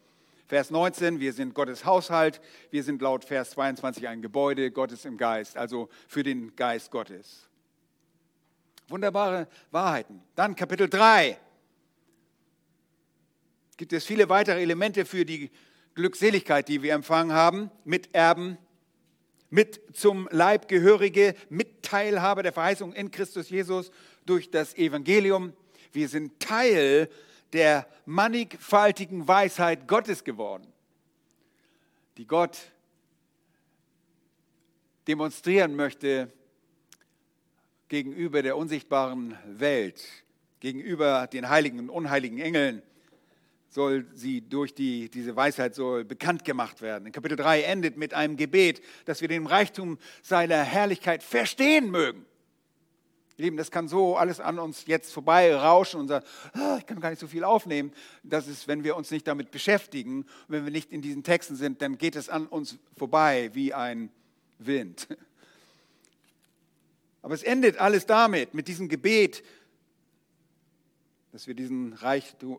Vers 0.46 0.70
19, 0.70 1.18
wir 1.18 1.32
sind 1.32 1.54
Gottes 1.54 1.84
Haushalt, 1.84 2.40
wir 2.70 2.84
sind 2.84 3.02
laut 3.02 3.24
Vers 3.24 3.50
22 3.50 4.06
ein 4.06 4.22
Gebäude 4.22 4.70
Gottes 4.70 5.04
im 5.04 5.16
Geist, 5.16 5.56
also 5.56 5.88
für 6.06 6.22
den 6.22 6.54
Geist 6.54 6.92
Gottes. 6.92 7.48
Wunderbare 8.88 9.48
Wahrheiten. 9.72 10.22
Dann 10.36 10.54
Kapitel 10.54 10.88
3. 10.88 11.36
Gibt 13.76 13.92
es 13.92 14.04
viele 14.04 14.28
weitere 14.28 14.62
Elemente 14.62 15.04
für 15.04 15.24
die 15.24 15.50
Glückseligkeit, 15.96 16.68
die 16.68 16.82
wir 16.82 16.94
empfangen 16.94 17.32
haben, 17.32 17.70
Miterben, 17.84 18.58
mit 19.50 19.80
zum 19.96 20.28
Leib 20.30 20.68
gehörige, 20.68 21.34
Mitteilhaber 21.48 22.42
der 22.42 22.52
Verheißung 22.52 22.92
in 22.92 23.10
Christus 23.10 23.50
Jesus 23.50 23.90
durch 24.24 24.50
das 24.50 24.76
Evangelium. 24.76 25.52
Wir 25.92 26.08
sind 26.08 26.38
Teil 26.38 27.08
der 27.52 27.86
mannigfaltigen 28.04 29.26
Weisheit 29.26 29.86
Gottes 29.88 30.24
geworden, 30.24 30.66
die 32.16 32.26
Gott 32.26 32.72
demonstrieren 35.06 35.76
möchte 35.76 36.32
gegenüber 37.88 38.42
der 38.42 38.56
unsichtbaren 38.56 39.38
Welt, 39.46 40.04
gegenüber 40.60 41.26
den 41.26 41.48
heiligen 41.48 41.78
und 41.78 41.90
unheiligen 41.90 42.38
Engeln 42.38 42.82
soll 43.68 44.06
sie 44.14 44.40
durch 44.40 44.74
die, 44.74 45.10
diese 45.10 45.36
Weisheit 45.36 45.74
soll 45.74 46.04
bekannt 46.04 46.44
gemacht 46.44 46.80
werden. 46.80 47.06
In 47.06 47.12
Kapitel 47.12 47.36
3 47.36 47.62
endet 47.62 47.96
mit 47.96 48.14
einem 48.14 48.36
Gebet, 48.36 48.80
dass 49.04 49.20
wir 49.20 49.28
den 49.28 49.46
Reichtum 49.46 49.98
seiner 50.22 50.62
Herrlichkeit 50.62 51.22
verstehen 51.22 51.90
mögen. 51.90 52.24
Lieben, 53.38 53.58
das 53.58 53.70
kann 53.70 53.86
so 53.86 54.16
alles 54.16 54.40
an 54.40 54.58
uns 54.58 54.86
jetzt 54.86 55.12
vorbei 55.12 55.54
rauschen 55.54 56.00
und 56.00 56.08
sagen, 56.08 56.24
ah, 56.54 56.76
ich 56.78 56.86
kann 56.86 57.00
gar 57.00 57.10
nicht 57.10 57.18
so 57.18 57.26
viel 57.26 57.44
aufnehmen. 57.44 57.92
Das 58.22 58.48
ist, 58.48 58.66
wenn 58.66 58.82
wir 58.82 58.96
uns 58.96 59.10
nicht 59.10 59.28
damit 59.28 59.50
beschäftigen, 59.50 60.24
wenn 60.48 60.64
wir 60.64 60.72
nicht 60.72 60.90
in 60.90 61.02
diesen 61.02 61.22
Texten 61.22 61.54
sind, 61.54 61.82
dann 61.82 61.98
geht 61.98 62.16
es 62.16 62.30
an 62.30 62.46
uns 62.46 62.78
vorbei 62.96 63.50
wie 63.52 63.74
ein 63.74 64.10
Wind. 64.58 65.06
Aber 67.20 67.34
es 67.34 67.42
endet 67.42 67.78
alles 67.78 68.06
damit, 68.06 68.54
mit 68.54 68.68
diesem 68.68 68.88
Gebet, 68.88 69.42
dass 71.32 71.46
wir 71.46 71.54
diesen 71.54 71.92
Reichtum 71.92 72.58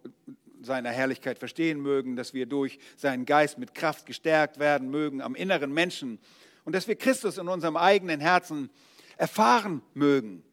seiner 0.62 0.92
Herrlichkeit 0.92 1.40
verstehen 1.40 1.82
mögen, 1.82 2.16
dass 2.16 2.36
wir 2.36 2.46
durch 2.46 2.78
seinen 2.98 3.26
Geist 3.26 3.58
mit 3.58 3.74
Kraft 3.74 4.06
gestärkt 4.06 4.60
werden 4.60 4.92
mögen 4.92 5.22
am 5.22 5.34
inneren 5.34 5.74
Menschen 5.74 6.20
und 6.66 6.74
dass 6.74 6.88
wir 6.88 6.96
Christus 6.96 7.40
in 7.40 7.48
unserem 7.48 7.78
eigenen 7.78 8.20
Herzen 8.20 8.70
erfahren 9.18 9.82
mögen 9.96 10.44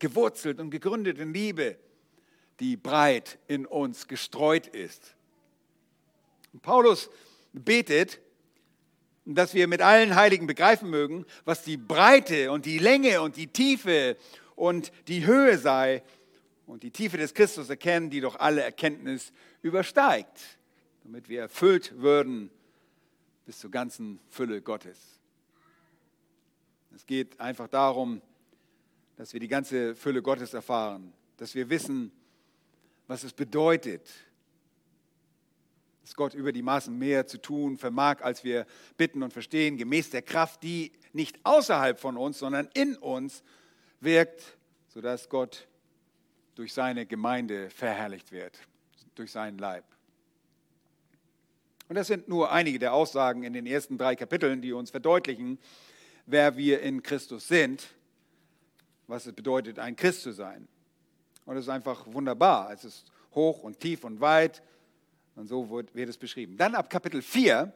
gewurzelt 0.00 0.58
und 0.58 0.70
gegründet 0.70 1.18
in 1.18 1.32
Liebe, 1.32 1.76
die 2.58 2.76
breit 2.76 3.38
in 3.46 3.66
uns 3.66 4.08
gestreut 4.08 4.66
ist. 4.66 5.14
Und 6.52 6.62
Paulus 6.62 7.10
betet, 7.52 8.20
dass 9.24 9.54
wir 9.54 9.68
mit 9.68 9.82
allen 9.82 10.14
Heiligen 10.14 10.46
begreifen 10.46 10.90
mögen, 10.90 11.24
was 11.44 11.62
die 11.62 11.76
Breite 11.76 12.50
und 12.50 12.66
die 12.66 12.78
Länge 12.78 13.22
und 13.22 13.36
die 13.36 13.46
Tiefe 13.46 14.16
und 14.56 14.92
die 15.08 15.26
Höhe 15.26 15.58
sei 15.58 16.02
und 16.66 16.82
die 16.82 16.90
Tiefe 16.90 17.16
des 17.16 17.34
Christus 17.34 17.70
erkennen, 17.70 18.10
die 18.10 18.20
doch 18.20 18.38
alle 18.38 18.62
Erkenntnis 18.62 19.32
übersteigt, 19.62 20.58
damit 21.04 21.28
wir 21.28 21.40
erfüllt 21.40 21.98
würden 21.98 22.50
bis 23.46 23.58
zur 23.58 23.70
ganzen 23.70 24.20
Fülle 24.28 24.62
Gottes. 24.62 24.98
Es 26.94 27.06
geht 27.06 27.40
einfach 27.40 27.68
darum, 27.68 28.20
dass 29.20 29.34
wir 29.34 29.40
die 29.40 29.48
ganze 29.48 29.94
Fülle 29.94 30.22
Gottes 30.22 30.54
erfahren, 30.54 31.12
dass 31.36 31.54
wir 31.54 31.68
wissen, 31.68 32.10
was 33.06 33.22
es 33.22 33.34
bedeutet, 33.34 34.10
dass 36.00 36.14
Gott 36.14 36.32
über 36.32 36.52
die 36.52 36.62
Maßen 36.62 36.98
mehr 36.98 37.26
zu 37.26 37.36
tun 37.36 37.76
vermag, 37.76 38.22
als 38.22 38.44
wir 38.44 38.64
bitten 38.96 39.22
und 39.22 39.30
verstehen, 39.30 39.76
gemäß 39.76 40.08
der 40.08 40.22
Kraft, 40.22 40.62
die 40.62 40.92
nicht 41.12 41.38
außerhalb 41.42 42.00
von 42.00 42.16
uns, 42.16 42.38
sondern 42.38 42.70
in 42.72 42.96
uns 42.96 43.42
wirkt, 44.00 44.56
sodass 44.88 45.28
Gott 45.28 45.68
durch 46.54 46.72
seine 46.72 47.04
Gemeinde 47.04 47.68
verherrlicht 47.68 48.32
wird, 48.32 48.58
durch 49.16 49.32
seinen 49.32 49.58
Leib. 49.58 49.84
Und 51.88 51.96
das 51.96 52.06
sind 52.06 52.26
nur 52.26 52.52
einige 52.52 52.78
der 52.78 52.94
Aussagen 52.94 53.42
in 53.42 53.52
den 53.52 53.66
ersten 53.66 53.98
drei 53.98 54.16
Kapiteln, 54.16 54.62
die 54.62 54.72
uns 54.72 54.90
verdeutlichen, 54.90 55.58
wer 56.24 56.56
wir 56.56 56.80
in 56.80 57.02
Christus 57.02 57.48
sind 57.48 57.86
was 59.10 59.26
es 59.26 59.32
bedeutet, 59.32 59.78
ein 59.78 59.96
Christ 59.96 60.22
zu 60.22 60.32
sein. 60.32 60.68
Und 61.44 61.56
es 61.56 61.64
ist 61.64 61.68
einfach 61.68 62.06
wunderbar. 62.06 62.72
Es 62.72 62.84
ist 62.84 63.04
hoch 63.34 63.62
und 63.62 63.80
tief 63.80 64.04
und 64.04 64.20
weit. 64.20 64.62
Und 65.34 65.48
so 65.48 65.68
wird, 65.70 65.94
wird 65.94 66.08
es 66.08 66.16
beschrieben. 66.16 66.56
Dann 66.56 66.74
ab 66.74 66.88
Kapitel 66.90 67.22
4 67.22 67.72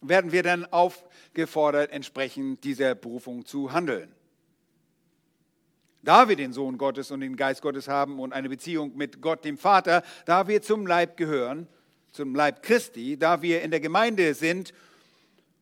werden 0.00 0.32
wir 0.32 0.42
dann 0.42 0.66
aufgefordert, 0.66 1.90
entsprechend 1.92 2.64
dieser 2.64 2.94
Berufung 2.94 3.44
zu 3.44 3.72
handeln. 3.72 4.12
Da 6.02 6.28
wir 6.28 6.36
den 6.36 6.52
Sohn 6.52 6.76
Gottes 6.76 7.10
und 7.10 7.20
den 7.20 7.36
Geist 7.36 7.62
Gottes 7.62 7.88
haben 7.88 8.20
und 8.20 8.32
eine 8.32 8.48
Beziehung 8.48 8.94
mit 8.96 9.22
Gott, 9.22 9.44
dem 9.44 9.56
Vater, 9.56 10.02
da 10.26 10.46
wir 10.48 10.60
zum 10.60 10.86
Leib 10.86 11.16
gehören, 11.16 11.66
zum 12.10 12.34
Leib 12.34 12.62
Christi, 12.62 13.18
da 13.18 13.40
wir 13.40 13.62
in 13.62 13.70
der 13.70 13.80
Gemeinde 13.80 14.34
sind 14.34 14.74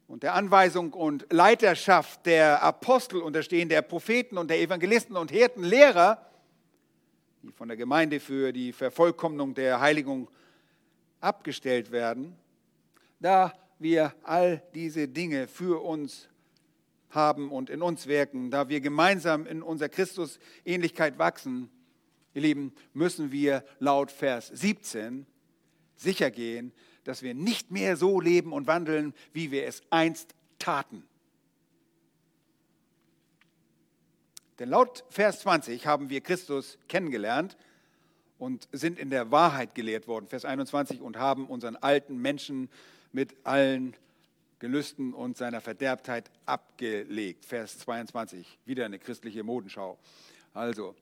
und 0.06 0.22
der 0.22 0.34
Anweisung 0.34 0.92
und 0.92 1.26
Leiterschaft 1.32 2.26
der 2.26 2.62
Apostel 2.62 3.22
unterstehen, 3.22 3.68
der 3.68 3.82
Propheten 3.82 4.38
und 4.38 4.48
der 4.48 4.60
Evangelisten 4.60 5.16
und 5.16 5.30
Hirten, 5.30 5.62
Lehrer, 5.62 6.26
die 7.42 7.52
von 7.52 7.68
der 7.68 7.76
Gemeinde 7.76 8.20
für 8.20 8.52
die 8.52 8.72
Vervollkommnung 8.72 9.54
der 9.54 9.80
Heiligung 9.80 10.28
abgestellt 11.20 11.90
werden, 11.90 12.36
da 13.20 13.52
wir 13.78 14.14
all 14.22 14.62
diese 14.74 15.08
Dinge 15.08 15.48
für 15.48 15.82
uns 15.82 16.28
haben 17.10 17.50
und 17.50 17.70
in 17.70 17.82
uns 17.82 18.06
wirken, 18.06 18.50
da 18.50 18.68
wir 18.68 18.80
gemeinsam 18.80 19.46
in 19.46 19.62
unserer 19.62 19.88
Christusähnlichkeit 19.88 21.18
wachsen, 21.18 21.70
ihr 22.34 22.42
Lieben, 22.42 22.74
müssen 22.94 23.32
wir 23.32 23.64
laut 23.78 24.10
Vers 24.10 24.48
17 24.48 25.26
sicher 25.96 26.30
gehen, 26.30 26.72
dass 27.04 27.22
wir 27.22 27.34
nicht 27.34 27.70
mehr 27.70 27.96
so 27.96 28.20
leben 28.20 28.52
und 28.52 28.66
wandeln, 28.66 29.14
wie 29.32 29.50
wir 29.50 29.66
es 29.66 29.82
einst 29.90 30.34
taten. 30.58 31.04
Denn 34.58 34.68
laut 34.68 35.04
Vers 35.10 35.40
20 35.40 35.86
haben 35.86 36.10
wir 36.10 36.20
Christus 36.20 36.78
kennengelernt 36.88 37.56
und 38.38 38.68
sind 38.72 38.98
in 38.98 39.10
der 39.10 39.30
Wahrheit 39.30 39.74
gelehrt 39.74 40.06
worden. 40.06 40.26
Vers 40.26 40.44
21 40.44 41.00
und 41.00 41.16
haben 41.16 41.46
unseren 41.46 41.76
alten 41.76 42.18
Menschen 42.18 42.68
mit 43.12 43.34
allen 43.44 43.96
Gelüsten 44.58 45.14
und 45.14 45.36
seiner 45.36 45.60
Verderbtheit 45.60 46.30
abgelegt. 46.46 47.44
Vers 47.44 47.78
22, 47.80 48.58
wieder 48.64 48.84
eine 48.84 49.00
christliche 49.00 49.42
Modenschau. 49.42 49.98
Also, 50.54 50.94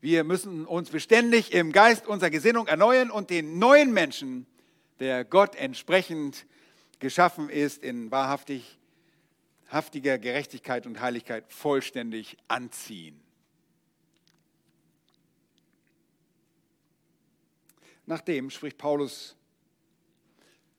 wir 0.00 0.24
müssen 0.24 0.64
uns 0.64 0.90
beständig 0.90 1.52
im 1.52 1.72
Geist 1.72 2.06
unserer 2.06 2.30
Gesinnung 2.30 2.66
erneuern 2.66 3.10
und 3.10 3.30
den 3.30 3.58
neuen 3.58 3.92
Menschen 3.92 4.46
der 5.02 5.24
Gott 5.24 5.56
entsprechend 5.56 6.46
geschaffen 7.00 7.48
ist, 7.48 7.82
in 7.82 8.12
wahrhaftig 8.12 8.78
haftiger 9.68 10.16
Gerechtigkeit 10.16 10.86
und 10.86 11.00
Heiligkeit 11.00 11.52
vollständig 11.52 12.36
anziehen. 12.46 13.20
Nachdem 18.06 18.48
spricht 18.50 18.78
Paulus 18.78 19.34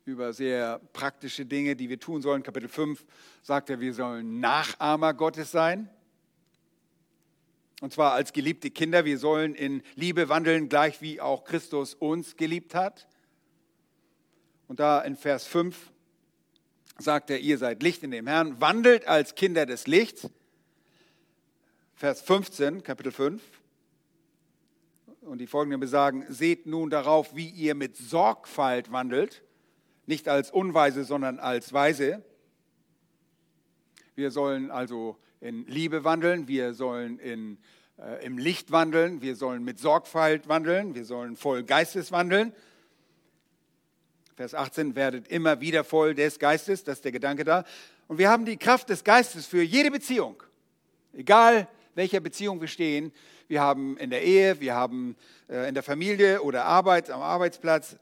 über 0.06 0.32
sehr 0.32 0.80
praktische 0.94 1.46
Dinge, 1.46 1.76
die 1.76 1.90
wir 1.90 2.00
tun 2.00 2.22
sollen. 2.22 2.44
Kapitel 2.44 2.70
5 2.70 3.04
sagt 3.42 3.72
er, 3.72 3.82
wir 3.82 3.94
sollen 3.94 4.40
Nachahmer 4.40 5.14
Gottes 5.14 5.52
sein. 5.52 5.90
Und 7.82 7.92
zwar 7.92 8.14
als 8.14 8.32
geliebte 8.32 8.72
Kinder. 8.72 9.04
Wir 9.04 9.18
sollen 9.18 9.54
in 9.54 9.84
Liebe 9.96 10.30
wandeln, 10.30 10.70
gleich 10.70 11.02
wie 11.02 11.20
auch 11.20 11.44
Christus 11.44 11.94
uns 11.94 12.38
geliebt 12.38 12.74
hat. 12.74 13.06
Und 14.74 14.80
da 14.80 15.02
in 15.02 15.16
Vers 15.16 15.46
5 15.46 15.92
sagt 16.98 17.30
er, 17.30 17.38
ihr 17.38 17.60
seid 17.60 17.84
Licht 17.84 18.02
in 18.02 18.10
dem 18.10 18.26
Herrn, 18.26 18.60
wandelt 18.60 19.08
als 19.08 19.36
Kinder 19.36 19.68
des 19.68 19.86
Lichts. 19.86 20.32
Vers 21.94 22.22
15, 22.22 22.82
Kapitel 22.82 23.12
5. 23.12 23.44
Und 25.22 25.38
die 25.38 25.46
folgenden 25.46 25.80
besagen, 25.80 26.26
seht 26.28 26.66
nun 26.66 26.90
darauf, 26.90 27.36
wie 27.36 27.50
ihr 27.50 27.76
mit 27.76 27.98
Sorgfalt 27.98 28.92
wandelt, 28.92 29.44
nicht 30.08 30.28
als 30.28 30.50
Unweise, 30.50 31.04
sondern 31.04 31.38
als 31.38 31.72
Weise. 31.72 32.26
Wir 34.16 34.32
sollen 34.32 34.72
also 34.72 35.20
in 35.40 35.68
Liebe 35.68 36.04
wandeln, 36.04 36.48
wir 36.48 36.74
sollen 36.74 37.20
in, 37.20 37.60
äh, 38.00 38.26
im 38.26 38.40
Licht 38.40 38.72
wandeln, 38.72 39.22
wir 39.22 39.36
sollen 39.36 39.64
mit 39.64 39.78
Sorgfalt 39.78 40.48
wandeln, 40.48 40.96
wir 40.96 41.06
sollen 41.06 41.36
voll 41.36 41.62
Geistes 41.62 42.12
wandeln. 42.12 42.54
Vers 44.36 44.56
18, 44.56 44.96
werdet 44.96 45.28
immer 45.28 45.62
wieder 45.62 45.84
voll 45.84 46.16
des 46.16 46.40
Geistes, 46.40 46.84
das 46.84 46.98
ist 46.98 47.06
der 47.06 47.12
Gedanke 47.12 47.44
da. 47.44 47.64
Und 48.08 48.18
wir 48.18 48.30
haben 48.30 48.46
die 48.46 48.58
Kraft 48.58 48.90
des 48.90 49.04
Geistes 49.04 49.46
für 49.46 49.62
jede 49.62 49.92
Beziehung, 49.92 50.42
egal 51.14 51.68
welcher 51.94 52.20
Beziehung 52.20 52.60
wir 52.60 52.68
stehen. 52.68 53.12
Wir 53.48 53.62
haben 53.62 53.96
in 53.98 54.10
der 54.10 54.24
Ehe, 54.24 54.60
wir 54.60 54.74
haben 54.74 55.16
äh, 55.48 55.68
in 55.68 55.76
der 55.76 55.84
Familie 55.84 56.42
oder 56.42 56.66
Arbeit, 56.66 57.12
am 57.12 57.22
Arbeitsplatz 57.22 57.96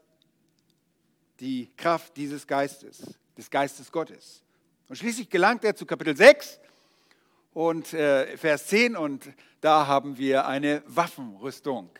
die 1.40 1.70
Kraft 1.76 2.16
dieses 2.16 2.46
Geistes, 2.46 3.02
des 3.36 3.50
Geistes 3.50 3.92
Gottes. 3.92 4.42
Und 4.88 4.96
schließlich 4.96 5.28
gelangt 5.28 5.64
er 5.64 5.74
zu 5.74 5.84
Kapitel 5.84 6.16
6 6.16 6.60
und 7.52 7.92
äh, 7.92 8.38
Vers 8.38 8.68
10 8.68 8.96
und 8.96 9.28
da 9.60 9.86
haben 9.86 10.16
wir 10.16 10.46
eine 10.46 10.82
Waffenrüstung. 10.86 11.90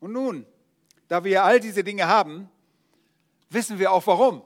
Und 0.00 0.12
nun, 0.12 0.44
da 1.08 1.24
wir 1.24 1.44
all 1.44 1.60
diese 1.60 1.84
Dinge 1.84 2.06
haben, 2.06 2.48
wissen 3.50 3.78
wir 3.78 3.92
auch 3.92 4.06
warum. 4.06 4.42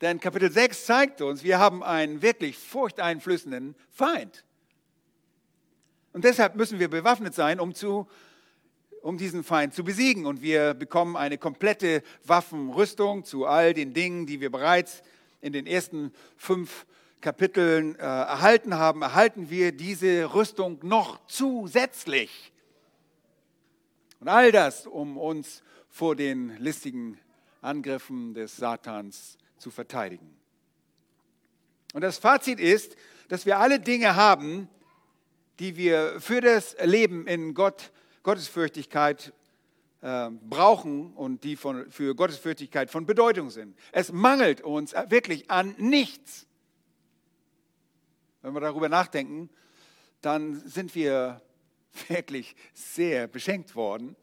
Denn 0.00 0.18
Kapitel 0.18 0.50
6 0.50 0.86
zeigt 0.86 1.20
uns, 1.20 1.44
wir 1.44 1.58
haben 1.58 1.82
einen 1.82 2.22
wirklich 2.22 2.56
furchteinflößenden 2.56 3.74
Feind. 3.90 4.44
Und 6.12 6.24
deshalb 6.24 6.56
müssen 6.56 6.78
wir 6.78 6.88
bewaffnet 6.88 7.34
sein, 7.34 7.60
um, 7.60 7.74
zu, 7.74 8.08
um 9.02 9.18
diesen 9.18 9.44
Feind 9.44 9.74
zu 9.74 9.84
besiegen. 9.84 10.26
Und 10.26 10.40
wir 10.40 10.74
bekommen 10.74 11.16
eine 11.16 11.38
komplette 11.38 12.02
Waffenrüstung 12.24 13.24
zu 13.24 13.46
all 13.46 13.74
den 13.74 13.92
Dingen, 13.92 14.26
die 14.26 14.40
wir 14.40 14.50
bereits 14.50 15.02
in 15.42 15.52
den 15.52 15.66
ersten 15.66 16.12
fünf 16.36 16.86
Kapiteln 17.20 17.94
äh, 17.96 18.02
erhalten 18.02 18.74
haben. 18.74 19.02
Erhalten 19.02 19.50
wir 19.50 19.72
diese 19.72 20.34
Rüstung 20.34 20.78
noch 20.82 21.24
zusätzlich. 21.26 22.52
Und 24.20 24.28
all 24.28 24.52
das, 24.52 24.86
um 24.86 25.16
uns 25.16 25.62
vor 25.88 26.14
den 26.14 26.56
listigen 26.58 27.18
Angriffen 27.62 28.34
des 28.34 28.56
Satans 28.56 29.38
zu 29.58 29.70
verteidigen. 29.70 30.36
Und 31.92 32.02
das 32.02 32.18
Fazit 32.18 32.60
ist, 32.60 32.96
dass 33.28 33.46
wir 33.46 33.58
alle 33.58 33.80
Dinge 33.80 34.16
haben, 34.16 34.68
die 35.58 35.76
wir 35.76 36.20
für 36.20 36.40
das 36.40 36.76
Leben 36.82 37.26
in 37.26 37.54
Gott, 37.54 37.90
Gottesfürchtigkeit 38.22 39.32
äh, 40.02 40.30
brauchen 40.30 41.12
und 41.14 41.44
die 41.44 41.56
von, 41.56 41.90
für 41.90 42.14
Gottesfürchtigkeit 42.14 42.90
von 42.90 43.06
Bedeutung 43.06 43.50
sind. 43.50 43.76
Es 43.92 44.12
mangelt 44.12 44.60
uns 44.60 44.94
wirklich 45.08 45.50
an 45.50 45.74
nichts. 45.78 46.46
Wenn 48.42 48.54
wir 48.54 48.60
darüber 48.60 48.88
nachdenken, 48.88 49.50
dann 50.22 50.66
sind 50.66 50.94
wir 50.94 51.42
wirklich 52.08 52.54
sehr 52.74 53.26
beschenkt 53.26 53.74
worden. 53.74 54.16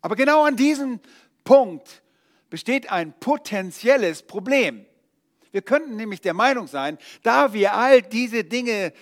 Aber 0.00 0.16
genau 0.16 0.44
an 0.44 0.56
diesem 0.56 1.00
Punkt 1.44 2.02
besteht 2.50 2.90
ein 2.90 3.12
potenzielles 3.18 4.22
Problem. 4.22 4.84
Wir 5.52 5.62
könnten 5.62 5.96
nämlich 5.96 6.20
der 6.20 6.34
Meinung 6.34 6.66
sein, 6.66 6.98
da 7.22 7.52
wir 7.52 7.74
all 7.74 8.02
diese 8.02 8.42
Dinge 8.42 8.92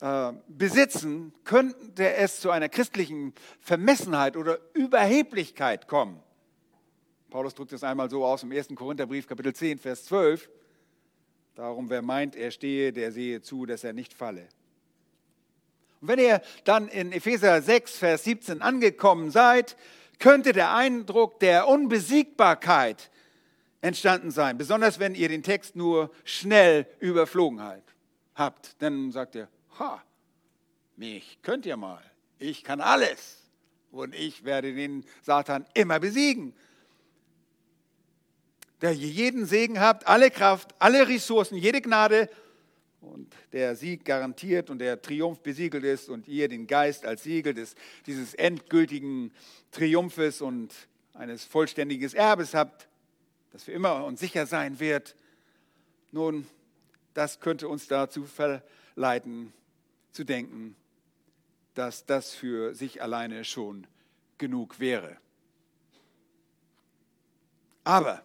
äh, 0.00 0.32
besitzen, 0.48 1.32
könnte 1.44 2.14
es 2.14 2.40
zu 2.40 2.50
einer 2.50 2.68
christlichen 2.68 3.32
Vermessenheit 3.60 4.36
oder 4.36 4.58
Überheblichkeit 4.72 5.86
kommen. 5.86 6.20
Paulus 7.30 7.54
drückt 7.54 7.72
es 7.72 7.84
einmal 7.84 8.10
so 8.10 8.24
aus 8.24 8.42
im 8.42 8.52
1. 8.52 8.68
Korintherbrief, 8.74 9.26
Kapitel 9.26 9.54
10, 9.54 9.78
Vers 9.78 10.04
12. 10.04 10.48
Darum, 11.54 11.90
wer 11.90 12.02
meint, 12.02 12.36
er 12.36 12.50
stehe, 12.50 12.92
der 12.92 13.12
sehe 13.12 13.40
zu, 13.40 13.66
dass 13.66 13.84
er 13.84 13.92
nicht 13.92 14.12
falle. 14.12 14.48
Und 16.04 16.08
wenn 16.08 16.18
ihr 16.18 16.42
dann 16.64 16.88
in 16.88 17.12
Epheser 17.12 17.62
6, 17.62 17.96
Vers 17.96 18.24
17 18.24 18.60
angekommen 18.60 19.30
seid, 19.30 19.74
könnte 20.18 20.52
der 20.52 20.74
Eindruck 20.74 21.40
der 21.40 21.66
Unbesiegbarkeit 21.66 23.10
entstanden 23.80 24.30
sein, 24.30 24.58
besonders 24.58 24.98
wenn 24.98 25.14
ihr 25.14 25.30
den 25.30 25.42
Text 25.42 25.76
nur 25.76 26.10
schnell 26.24 26.86
überflogen 27.00 27.58
habt. 28.34 28.82
Dann 28.82 29.12
sagt 29.12 29.34
ihr, 29.34 29.48
ha, 29.78 30.02
mich 30.96 31.38
könnt 31.40 31.64
ihr 31.64 31.78
mal, 31.78 32.02
ich 32.38 32.64
kann 32.64 32.82
alles 32.82 33.40
und 33.90 34.14
ich 34.14 34.44
werde 34.44 34.74
den 34.74 35.06
Satan 35.22 35.64
immer 35.72 36.00
besiegen. 36.00 36.54
Der 38.82 38.92
ihr 38.92 39.08
jeden 39.08 39.46
Segen 39.46 39.80
habt, 39.80 40.06
alle 40.06 40.30
Kraft, 40.30 40.74
alle 40.78 41.08
Ressourcen, 41.08 41.56
jede 41.56 41.80
Gnade 41.80 42.28
und 43.04 43.34
der 43.52 43.76
Sieg 43.76 44.04
garantiert 44.04 44.70
und 44.70 44.78
der 44.78 45.00
Triumph 45.00 45.40
besiegelt 45.40 45.84
ist 45.84 46.08
und 46.08 46.28
ihr 46.28 46.48
den 46.48 46.66
Geist 46.66 47.04
als 47.04 47.22
Siegel 47.22 47.54
des, 47.54 47.74
dieses 48.06 48.34
endgültigen 48.34 49.32
Triumphes 49.70 50.40
und 50.40 50.72
eines 51.14 51.44
vollständigen 51.44 52.12
Erbes 52.12 52.54
habt, 52.54 52.88
das 53.52 53.64
für 53.64 53.72
immer 53.72 54.04
und 54.04 54.18
sicher 54.18 54.46
sein 54.46 54.80
wird. 54.80 55.14
Nun, 56.10 56.46
das 57.14 57.40
könnte 57.40 57.68
uns 57.68 57.86
dazu 57.86 58.24
verleiten, 58.24 59.52
zu 60.10 60.24
denken, 60.24 60.76
dass 61.74 62.06
das 62.06 62.34
für 62.34 62.74
sich 62.74 63.02
alleine 63.02 63.44
schon 63.44 63.86
genug 64.38 64.80
wäre. 64.80 65.16
Aber 67.84 68.24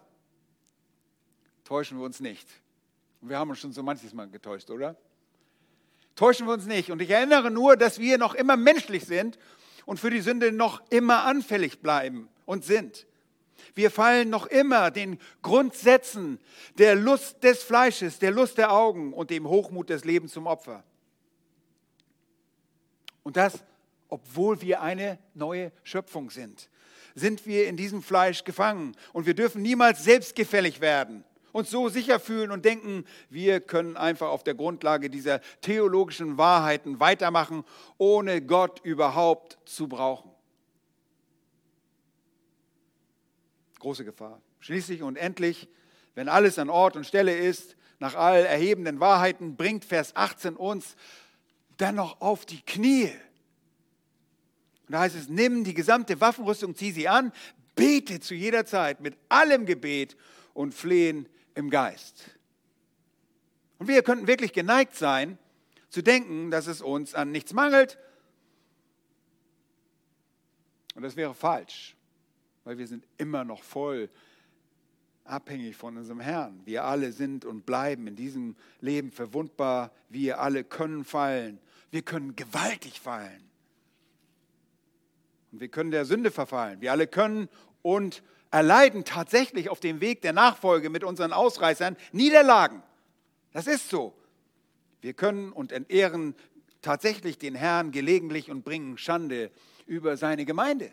täuschen 1.63 1.98
wir 1.98 2.06
uns 2.06 2.20
nicht. 2.20 2.48
Wir 3.21 3.38
haben 3.38 3.49
uns 3.49 3.60
schon 3.60 3.73
so 3.73 3.84
manches 3.84 4.13
Mal 4.13 4.29
getäuscht, 4.29 4.69
oder? 4.69 4.95
Täuschen 6.15 6.47
wir 6.47 6.53
uns 6.53 6.65
nicht. 6.65 6.91
Und 6.91 7.01
ich 7.01 7.10
erinnere 7.10 7.51
nur, 7.51 7.77
dass 7.77 7.99
wir 7.99 8.17
noch 8.17 8.34
immer 8.34 8.58
menschlich 8.58 9.05
sind 9.05 9.38
und 9.86 9.99
für 9.99 10.10
die 10.10 10.21
Sünde 10.21 10.51
noch 10.51 10.82
immer 10.89 11.23
anfällig 11.23 11.82
bleiben 11.82 12.29
und 12.45 12.63
sind. 12.63 13.08
Wir 13.75 13.91
fallen 13.91 14.29
noch 14.29 14.45
immer 14.47 14.89
den 14.89 15.19
Grundsätzen 15.41 16.39
der 16.77 16.95
Lust 16.95 17.43
des 17.43 17.62
Fleisches, 17.62 18.19
der 18.19 18.32
Lust 18.32 18.58
der 18.58 18.71
Augen 18.71 19.13
und 19.13 19.29
dem 19.29 19.47
Hochmut 19.47 19.89
des 19.89 20.05
Lebens 20.05 20.32
zum 20.32 20.47
Opfer. 20.47 20.84
Und 23.23 23.38
das, 23.38 23.63
obwohl 24.08 24.62
wir 24.62 24.82
eine 24.82 25.19
neue 25.34 25.71
Schöpfung 25.84 26.29
sind, 26.29 26.69
sind 27.15 27.45
wir 27.45 27.67
in 27.67 27.75
diesem 27.75 28.01
Fleisch 28.01 28.43
gefangen. 28.43 28.95
Und 29.12 29.25
wir 29.25 29.34
dürfen 29.34 29.62
niemals 29.62 30.03
selbstgefällig 30.03 30.79
werden 30.79 31.25
uns 31.51 31.69
so 31.69 31.89
sicher 31.89 32.19
fühlen 32.19 32.51
und 32.51 32.65
denken, 32.65 33.05
wir 33.29 33.59
können 33.59 33.97
einfach 33.97 34.29
auf 34.29 34.43
der 34.43 34.55
Grundlage 34.55 35.09
dieser 35.09 35.41
theologischen 35.62 36.38
Wahrheiten 36.38 36.99
weitermachen, 36.99 37.63
ohne 37.97 38.41
Gott 38.41 38.79
überhaupt 38.83 39.57
zu 39.65 39.88
brauchen. 39.88 40.31
Große 43.79 44.05
Gefahr. 44.05 44.41
Schließlich 44.59 45.01
und 45.01 45.15
endlich, 45.15 45.69
wenn 46.15 46.27
alles 46.27 46.59
an 46.59 46.69
Ort 46.69 46.95
und 46.95 47.05
Stelle 47.05 47.35
ist, 47.35 47.75
nach 47.99 48.15
all 48.15 48.45
erhebenden 48.45 48.99
Wahrheiten, 48.99 49.55
bringt 49.55 49.85
Vers 49.85 50.15
18 50.15 50.55
uns 50.55 50.95
dennoch 51.79 52.21
auf 52.21 52.45
die 52.45 52.62
Knie. 52.62 53.12
Und 54.88 54.93
da 54.93 55.01
heißt 55.01 55.15
es, 55.15 55.29
nimm 55.29 55.63
die 55.63 55.73
gesamte 55.73 56.19
Waffenrüstung, 56.19 56.75
zieh 56.75 56.91
sie 56.91 57.07
an, 57.07 57.31
bete 57.75 58.19
zu 58.19 58.35
jeder 58.35 58.65
Zeit 58.65 59.01
mit 59.01 59.15
allem 59.29 59.65
Gebet 59.65 60.17
und 60.53 60.73
Flehen 60.73 61.27
im 61.55 61.69
Geist. 61.69 62.38
Und 63.77 63.88
wir 63.88 64.03
könnten 64.03 64.27
wirklich 64.27 64.53
geneigt 64.53 64.95
sein, 64.95 65.38
zu 65.89 66.01
denken, 66.01 66.51
dass 66.51 66.67
es 66.67 66.81
uns 66.81 67.15
an 67.15 67.31
nichts 67.31 67.53
mangelt. 67.53 67.97
Und 70.95 71.03
das 71.03 71.15
wäre 71.15 71.33
falsch, 71.33 71.95
weil 72.63 72.77
wir 72.77 72.88
sind 72.88 73.07
immer 73.17 73.43
noch 73.43 73.63
voll 73.63 74.09
abhängig 75.23 75.77
von 75.77 75.95
unserem 75.97 76.19
Herrn. 76.19 76.62
Wir 76.65 76.83
alle 76.83 77.12
sind 77.12 77.45
und 77.45 77.65
bleiben 77.65 78.07
in 78.07 78.15
diesem 78.15 78.55
Leben 78.81 79.12
verwundbar. 79.12 79.91
Wir 80.09 80.39
alle 80.39 80.63
können 80.63 81.05
fallen. 81.05 81.59
Wir 81.91 82.01
können 82.01 82.35
gewaltig 82.35 82.99
fallen. 82.99 83.49
Und 85.51 85.62
wir 85.62 85.69
können 85.69 85.91
der 85.91 86.05
Sünde 86.05 86.31
verfallen. 86.31 86.81
Wir 86.81 86.91
alle 86.91 87.07
können 87.07 87.47
und 87.81 88.23
erleiden 88.51 89.05
tatsächlich 89.05 89.69
auf 89.69 89.79
dem 89.79 90.01
Weg 90.01 90.21
der 90.21 90.33
Nachfolge 90.33 90.89
mit 90.89 91.03
unseren 91.03 91.33
Ausreißern 91.33 91.95
Niederlagen. 92.12 92.83
Das 93.51 93.67
ist 93.67 93.89
so. 93.89 94.15
Wir 95.01 95.13
können 95.13 95.51
und 95.51 95.71
entehren 95.71 96.35
tatsächlich 96.81 97.38
den 97.38 97.55
Herrn 97.55 97.91
gelegentlich 97.91 98.49
und 98.49 98.63
bringen 98.63 98.97
Schande 98.97 99.51
über 99.85 100.17
seine 100.17 100.45
Gemeinde. 100.45 100.91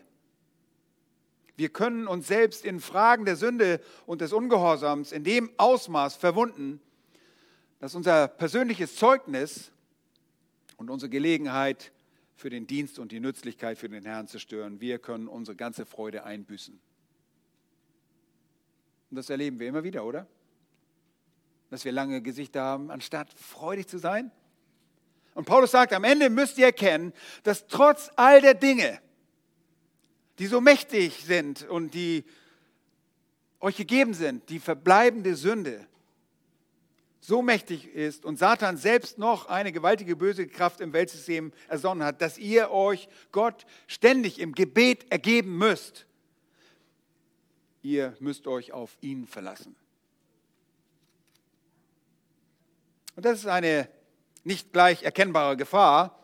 Wir 1.55 1.69
können 1.69 2.07
uns 2.07 2.27
selbst 2.27 2.65
in 2.65 2.79
Fragen 2.79 3.25
der 3.25 3.35
Sünde 3.35 3.81
und 4.05 4.21
des 4.21 4.31
Ungehorsams 4.31 5.11
in 5.11 5.23
dem 5.23 5.49
Ausmaß 5.57 6.15
verwunden, 6.15 6.79
dass 7.79 7.95
unser 7.95 8.27
persönliches 8.27 8.95
Zeugnis 8.95 9.71
und 10.77 10.89
unsere 10.89 11.09
Gelegenheit 11.09 11.91
für 12.35 12.51
den 12.51 12.67
Dienst 12.67 12.99
und 12.99 13.11
die 13.11 13.19
Nützlichkeit 13.19 13.79
für 13.79 13.89
den 13.89 14.05
Herrn 14.05 14.27
zerstören. 14.27 14.79
Wir 14.79 14.99
können 14.99 15.27
unsere 15.27 15.55
ganze 15.55 15.87
Freude 15.87 16.23
einbüßen. 16.23 16.79
Und 19.09 19.15
das 19.17 19.29
erleben 19.29 19.59
wir 19.59 19.67
immer 19.67 19.83
wieder, 19.83 20.03
oder? 20.03 20.27
Dass 21.69 21.85
wir 21.85 21.91
lange 21.91 22.21
Gesichter 22.21 22.61
haben, 22.61 22.91
anstatt 22.91 23.33
freudig 23.33 23.87
zu 23.87 23.97
sein. 23.97 24.31
Und 25.37 25.45
Paulus 25.45 25.71
sagt, 25.71 25.93
am 25.93 26.03
Ende 26.03 26.31
müsst 26.31 26.57
ihr 26.57 26.65
erkennen, 26.65 27.13
dass 27.43 27.67
trotz 27.67 28.09
all 28.15 28.41
der 28.41 28.55
Dinge, 28.55 28.99
die 30.39 30.47
so 30.47 30.61
mächtig 30.61 31.23
sind 31.25 31.63
und 31.69 31.93
die 31.93 32.25
euch 33.59 33.75
gegeben 33.75 34.15
sind, 34.15 34.49
die 34.49 34.59
verbleibende 34.59 35.35
Sünde 35.35 35.85
so 37.19 37.43
mächtig 37.43 37.93
ist 37.93 38.25
und 38.25 38.39
Satan 38.39 38.77
selbst 38.77 39.19
noch 39.19 39.47
eine 39.47 39.71
gewaltige 39.71 40.15
böse 40.15 40.47
Kraft 40.47 40.81
im 40.81 40.91
Weltsystem 40.91 41.51
ersonnen 41.67 42.03
hat, 42.03 42.19
dass 42.19 42.39
ihr 42.39 42.71
euch 42.71 43.07
Gott 43.31 43.67
ständig 43.85 44.39
im 44.39 44.53
Gebet 44.53 45.11
ergeben 45.11 45.55
müsst. 45.55 46.06
Ihr 47.81 48.15
müsst 48.19 48.47
euch 48.47 48.71
auf 48.71 48.97
ihn 49.01 49.27
verlassen. 49.27 49.75
Und 53.15 53.25
das 53.25 53.39
ist 53.39 53.47
eine 53.47 53.89
nicht 54.43 54.71
gleich 54.71 55.03
erkennbare 55.03 55.57
Gefahr, 55.57 56.17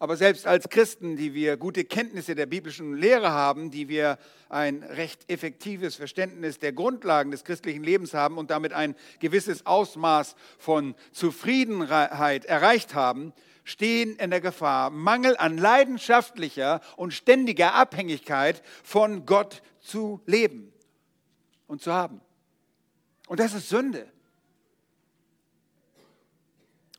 aber 0.00 0.16
selbst 0.16 0.46
als 0.46 0.68
Christen, 0.68 1.16
die 1.16 1.34
wir 1.34 1.56
gute 1.56 1.84
Kenntnisse 1.84 2.36
der 2.36 2.46
biblischen 2.46 2.96
Lehre 2.96 3.32
haben, 3.32 3.70
die 3.70 3.88
wir 3.88 4.18
ein 4.48 4.84
recht 4.84 5.28
effektives 5.28 5.96
Verständnis 5.96 6.60
der 6.60 6.72
Grundlagen 6.72 7.32
des 7.32 7.44
christlichen 7.44 7.82
Lebens 7.82 8.14
haben 8.14 8.38
und 8.38 8.50
damit 8.50 8.72
ein 8.72 8.94
gewisses 9.18 9.66
Ausmaß 9.66 10.36
von 10.56 10.94
Zufriedenheit 11.10 12.44
erreicht 12.44 12.94
haben, 12.94 13.32
stehen 13.64 14.16
in 14.16 14.30
der 14.30 14.40
Gefahr, 14.40 14.90
Mangel 14.90 15.36
an 15.36 15.58
leidenschaftlicher 15.58 16.80
und 16.96 17.12
ständiger 17.12 17.74
Abhängigkeit 17.74 18.62
von 18.84 19.26
Gott 19.26 19.62
zu 19.88 20.20
leben 20.26 20.72
und 21.66 21.82
zu 21.82 21.92
haben. 21.92 22.20
Und 23.26 23.40
das 23.40 23.54
ist 23.54 23.68
Sünde. 23.68 24.10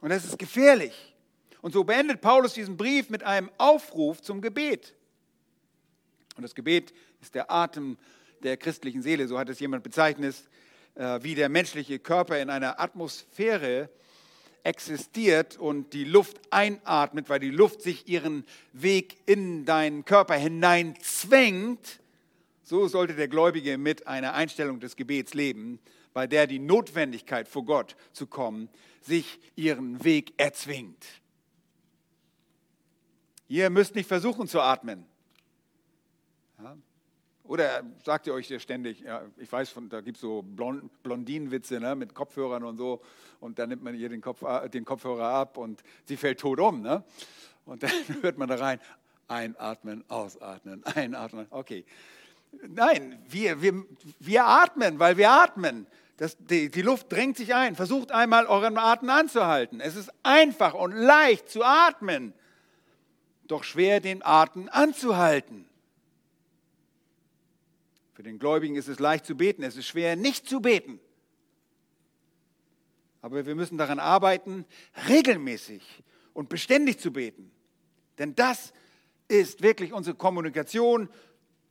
Und 0.01 0.09
das 0.09 0.25
ist 0.25 0.39
gefährlich. 0.39 1.15
Und 1.61 1.73
so 1.73 1.83
beendet 1.83 2.21
Paulus 2.21 2.53
diesen 2.53 2.77
Brief 2.77 3.09
mit 3.09 3.23
einem 3.23 3.49
Aufruf 3.57 4.21
zum 4.21 4.41
Gebet. 4.41 4.95
Und 6.35 6.43
das 6.43 6.55
Gebet 6.55 6.93
ist 7.21 7.35
der 7.35 7.51
Atem 7.51 7.97
der 8.43 8.55
christlichen 8.55 9.01
Seele, 9.01 9.27
so 9.27 9.37
hat 9.37 9.49
es 9.49 9.59
jemand 9.59 9.83
bezeichnet, 9.83 10.35
äh, 10.95 11.19
wie 11.21 11.35
der 11.35 11.49
menschliche 11.49 11.99
Körper 11.99 12.39
in 12.39 12.49
einer 12.49 12.79
Atmosphäre 12.79 13.89
existiert 14.63 15.57
und 15.57 15.93
die 15.93 16.05
Luft 16.05 16.39
einatmet, 16.49 17.29
weil 17.29 17.39
die 17.39 17.49
Luft 17.49 17.81
sich 17.81 18.07
ihren 18.07 18.45
Weg 18.71 19.17
in 19.25 19.65
deinen 19.65 20.05
Körper 20.05 20.35
hinein 20.35 20.95
zwängt. 21.01 21.99
So 22.69 22.87
sollte 22.87 23.15
der 23.15 23.27
Gläubige 23.27 23.79
mit 23.79 24.05
einer 24.05 24.35
Einstellung 24.35 24.79
des 24.79 24.95
Gebets 24.95 25.33
leben, 25.33 25.79
bei 26.13 26.27
der 26.27 26.45
die 26.45 26.59
Notwendigkeit 26.59 27.47
vor 27.47 27.65
Gott 27.65 27.95
zu 28.13 28.27
kommen 28.27 28.69
sich 29.01 29.39
ihren 29.55 30.03
Weg 30.03 30.35
erzwingt. 30.37 31.03
Ihr 33.47 33.71
müsst 33.71 33.95
nicht 33.95 34.07
versuchen 34.07 34.47
zu 34.47 34.61
atmen. 34.61 35.03
Ja? 36.61 36.77
Oder 37.43 37.81
sagt 38.03 38.27
ihr 38.27 38.35
euch 38.35 38.47
ja 38.51 38.59
ständig, 38.59 38.99
ja, 38.99 39.23
ich 39.37 39.51
weiß, 39.51 39.71
von, 39.71 39.89
da 39.89 40.01
gibt 40.01 40.17
es 40.17 40.21
so 40.21 40.43
Blond, 40.43 41.01
Blondinenwitze 41.01 41.79
ne, 41.79 41.95
mit 41.95 42.13
Kopfhörern 42.13 42.63
und 42.63 42.77
so, 42.77 43.01
und 43.39 43.57
dann 43.57 43.69
nimmt 43.69 43.81
man 43.81 43.95
ihr 43.95 44.09
den, 44.09 44.21
Kopf, 44.21 44.43
äh, 44.43 44.69
den 44.69 44.85
Kopfhörer 44.85 45.25
ab 45.25 45.57
und 45.57 45.81
sie 46.05 46.17
fällt 46.17 46.39
tot 46.39 46.59
um. 46.59 46.83
Ne? 46.83 47.03
Und 47.65 47.81
dann 47.81 47.91
hört 48.21 48.37
man 48.37 48.47
da 48.47 48.57
rein, 48.57 48.79
einatmen, 49.27 50.03
ausatmen, 50.07 50.83
einatmen. 50.85 51.47
Okay. 51.49 51.83
Nein, 52.51 53.21
wir, 53.27 53.61
wir, 53.61 53.85
wir 54.19 54.45
atmen, 54.45 54.99
weil 54.99 55.17
wir 55.17 55.31
atmen. 55.31 55.87
Das, 56.17 56.35
die, 56.37 56.69
die 56.69 56.81
Luft 56.81 57.11
drängt 57.11 57.37
sich 57.37 57.55
ein. 57.55 57.75
Versucht 57.75 58.11
einmal 58.11 58.45
euren 58.45 58.77
Atem 58.77 59.09
anzuhalten. 59.09 59.79
Es 59.79 59.95
ist 59.95 60.11
einfach 60.23 60.73
und 60.73 60.91
leicht 60.91 61.49
zu 61.49 61.63
atmen 61.63 62.33
doch 63.49 63.63
schwer 63.63 63.99
den 63.99 64.23
Atem 64.23 64.69
anzuhalten. 64.71 65.65
Für 68.13 68.23
den 68.23 68.37
Gläubigen 68.37 68.75
ist 68.75 68.87
es 68.87 68.99
leicht 68.99 69.25
zu 69.25 69.35
beten, 69.35 69.63
es 69.63 69.75
ist 69.75 69.87
schwer 69.87 70.15
nicht 70.15 70.47
zu 70.47 70.61
beten. 70.61 70.99
Aber 73.21 73.45
wir 73.45 73.55
müssen 73.55 73.77
daran 73.77 73.99
arbeiten, 73.99 74.65
regelmäßig 75.07 75.81
und 76.33 76.47
beständig 76.47 76.99
zu 76.99 77.11
beten. 77.11 77.51
Denn 78.17 78.35
das 78.35 78.71
ist 79.27 79.61
wirklich 79.61 79.93
unsere 79.93 80.15
Kommunikation. 80.15 81.09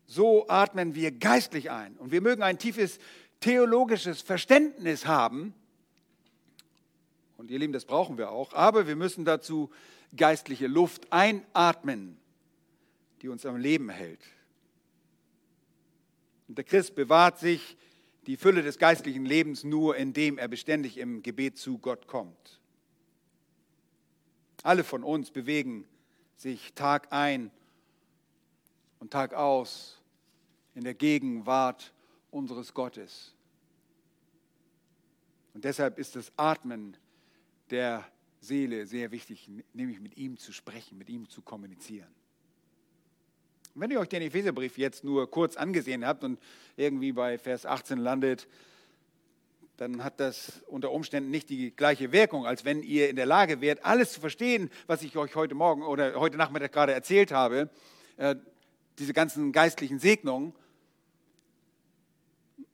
So 0.08 0.48
atmen 0.48 0.94
wir 0.94 1.12
geistlich 1.12 1.70
ein. 1.70 1.94
Und 1.98 2.10
wir 2.10 2.22
mögen 2.22 2.42
ein 2.42 2.58
tiefes 2.58 2.98
theologisches 3.40 4.22
Verständnis 4.22 5.06
haben. 5.06 5.54
Und 7.36 7.50
ihr 7.50 7.58
Lieben, 7.58 7.74
das 7.74 7.84
brauchen 7.84 8.16
wir 8.16 8.30
auch. 8.30 8.54
Aber 8.54 8.88
wir 8.88 8.96
müssen 8.96 9.26
dazu 9.26 9.70
geistliche 10.16 10.66
Luft 10.66 11.12
einatmen, 11.12 12.16
die 13.20 13.28
uns 13.28 13.44
am 13.44 13.58
Leben 13.58 13.90
hält. 13.90 14.20
Und 16.48 16.56
der 16.56 16.64
Christ 16.64 16.94
bewahrt 16.94 17.38
sich 17.38 17.76
die 18.26 18.38
Fülle 18.38 18.62
des 18.62 18.78
geistlichen 18.78 19.26
Lebens 19.26 19.62
nur, 19.62 19.96
indem 19.96 20.38
er 20.38 20.48
beständig 20.48 20.96
im 20.96 21.22
Gebet 21.22 21.58
zu 21.58 21.76
Gott 21.76 22.06
kommt. 22.06 22.60
Alle 24.62 24.84
von 24.84 25.04
uns 25.04 25.30
bewegen 25.30 25.86
sich 26.36 26.72
Tag 26.72 27.08
ein 27.12 27.50
und 29.00 29.10
Tag 29.10 29.34
aus 29.34 29.97
in 30.78 30.84
der 30.84 30.94
Gegenwart 30.94 31.92
unseres 32.30 32.72
Gottes. 32.72 33.34
Und 35.52 35.64
deshalb 35.64 35.98
ist 35.98 36.14
das 36.14 36.30
Atmen 36.36 36.96
der 37.70 38.06
Seele 38.40 38.86
sehr 38.86 39.10
wichtig, 39.10 39.50
nämlich 39.72 39.98
mit 39.98 40.16
ihm 40.16 40.36
zu 40.36 40.52
sprechen, 40.52 40.96
mit 40.96 41.08
ihm 41.08 41.28
zu 41.28 41.42
kommunizieren. 41.42 42.14
Und 43.74 43.80
wenn 43.80 43.90
ihr 43.90 43.98
euch 43.98 44.08
den 44.08 44.22
Epheserbrief 44.22 44.78
jetzt 44.78 45.02
nur 45.02 45.28
kurz 45.28 45.56
angesehen 45.56 46.06
habt 46.06 46.22
und 46.22 46.38
irgendwie 46.76 47.10
bei 47.10 47.38
Vers 47.38 47.66
18 47.66 47.98
landet, 47.98 48.46
dann 49.78 50.04
hat 50.04 50.20
das 50.20 50.62
unter 50.68 50.92
Umständen 50.92 51.32
nicht 51.32 51.50
die 51.50 51.74
gleiche 51.74 52.12
Wirkung, 52.12 52.46
als 52.46 52.64
wenn 52.64 52.84
ihr 52.84 53.10
in 53.10 53.16
der 53.16 53.26
Lage 53.26 53.60
wärt, 53.60 53.84
alles 53.84 54.12
zu 54.12 54.20
verstehen, 54.20 54.70
was 54.86 55.02
ich 55.02 55.16
euch 55.16 55.34
heute 55.34 55.56
Morgen 55.56 55.82
oder 55.82 56.14
heute 56.20 56.36
Nachmittag 56.36 56.70
gerade 56.70 56.92
erzählt 56.92 57.32
habe, 57.32 57.68
äh, 58.16 58.36
diese 59.00 59.12
ganzen 59.12 59.50
geistlichen 59.50 59.98
Segnungen. 59.98 60.54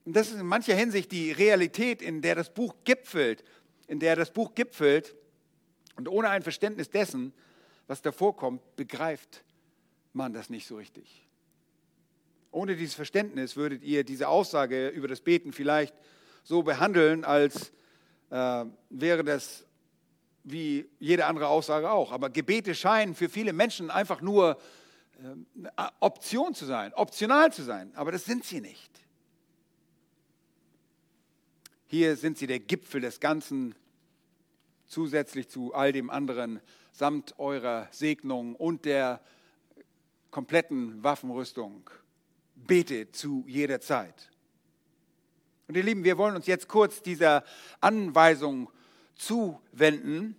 Und 0.05 0.15
das 0.15 0.29
ist 0.29 0.41
in 0.41 0.47
mancher 0.47 0.75
Hinsicht 0.75 1.13
die 1.13 1.33
Realität, 1.33 2.03
in 2.03 2.21
der 2.21 2.35
das 2.35 2.53
Buch 2.53 2.75
gipfelt, 2.85 3.43
in 3.87 4.01
der 4.01 4.17
das 4.17 4.33
Buch 4.33 4.55
gipfelt, 4.55 5.15
und 5.97 6.09
ohne 6.09 6.29
ein 6.29 6.43
Verständnis 6.43 6.91
dessen, 6.91 7.33
was 7.87 8.03
davor 8.03 8.37
kommt, 8.37 8.77
begreift 8.77 9.45
man 10.13 10.33
das 10.33 10.51
nicht 10.51 10.67
so 10.67 10.77
richtig. 10.77 11.29
Ohne 12.51 12.77
dieses 12.77 12.95
Verständnis 12.95 13.57
würdet 13.57 13.83
ihr 13.83 14.05
diese 14.05 14.29
Aussage 14.29 14.89
über 14.89 15.09
das 15.09 15.21
Beten 15.21 15.53
vielleicht 15.53 15.95
so 16.45 16.63
behandeln, 16.63 17.25
als 17.25 17.73
äh, 18.31 18.65
wäre 18.91 19.25
das 19.25 19.65
wie 20.45 20.89
jede 20.99 21.27
andere 21.27 21.49
Aussage 21.49 21.91
auch. 21.91 22.13
Aber 22.13 22.31
Gebete 22.31 22.75
scheinen 22.75 23.15
für 23.15 23.29
viele 23.29 23.53
Menschen 23.53 23.91
einfach 23.91 24.21
nur 24.21 24.59
äh, 25.23 25.83
Option 26.01 26.55
zu 26.55 26.65
sein, 26.65 26.93
optional 26.95 27.53
zu 27.53 27.63
sein. 27.63 27.93
Aber 27.97 28.13
das 28.13 28.25
sind 28.25 28.45
sie 28.45 28.61
nicht. 28.61 28.94
Hier 31.97 32.17
sind 32.17 32.39
sie 32.39 32.49
der 32.49 32.59
Gipfel 32.59 33.01
des 33.01 33.21
Ganzen 33.21 33.73
zusätzlich 34.85 35.49
zu 35.49 35.75
all 35.75 35.93
dem 35.93 36.11
anderen, 36.11 36.61
samt 36.91 37.39
eurer 37.39 37.87
Segnung 37.93 38.57
und 38.57 38.85
der 38.85 39.21
kompletten 40.33 41.05
Waffenrüstung. 41.05 41.89
Bete 42.57 43.13
zu 43.13 43.45
jeder 43.47 43.81
Zeit. 43.81 44.29
Und 45.69 45.77
ihr 45.77 45.85
Lieben, 45.85 46.03
wir 46.03 46.19
wollen 46.19 46.35
uns 46.35 46.49
jetzt 46.49 46.67
kurz 46.67 47.01
dieser 47.01 47.45
Anweisung 47.81 48.71
zuwenden. 49.15 50.35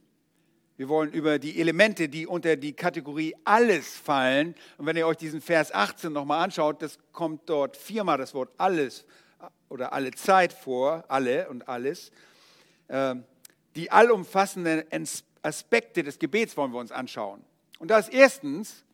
Wir 0.75 0.89
wollen 0.89 1.13
über 1.13 1.39
die 1.39 1.61
Elemente, 1.61 2.09
die 2.09 2.27
unter 2.27 2.57
die 2.57 2.73
Kategorie 2.73 3.33
alles 3.45 3.95
fallen. 3.95 4.55
Und 4.77 4.87
wenn 4.87 4.97
ihr 4.97 5.07
euch 5.07 5.15
diesen 5.15 5.39
Vers 5.39 5.73
18 5.73 6.11
nochmal 6.11 6.43
anschaut, 6.43 6.81
das 6.81 6.99
kommt 7.13 7.49
dort 7.49 7.77
viermal 7.77 8.17
das 8.17 8.33
Wort 8.33 8.51
alles 8.57 9.05
oder 9.69 9.93
alle 9.93 10.11
Zeit 10.11 10.53
vor, 10.53 11.03
alle 11.07 11.49
und 11.49 11.67
alles. 11.67 12.11
Ähm, 12.89 13.23
die 13.75 13.91
allumfassende 13.91 14.85
Aspekte 15.41 16.03
des 16.03 16.19
Gebets 16.19 16.55
wollen 16.55 16.71
wir 16.71 16.79
uns 16.79 16.91
anschauen. 16.91 17.43
Und 17.79 17.89
da 17.89 17.99
ist 17.99 18.13
erstens 18.13 18.85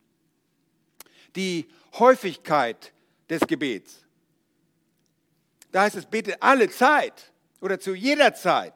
die 1.36 1.68
Häufigkeit 1.98 2.92
des 3.28 3.40
Gebets. 3.46 4.00
Da 5.70 5.82
heißt 5.82 5.96
es, 5.96 6.06
bete 6.06 6.40
alle 6.42 6.68
Zeit 6.68 7.32
oder 7.60 7.78
zu 7.78 7.94
jeder 7.94 8.34
Zeit. 8.34 8.74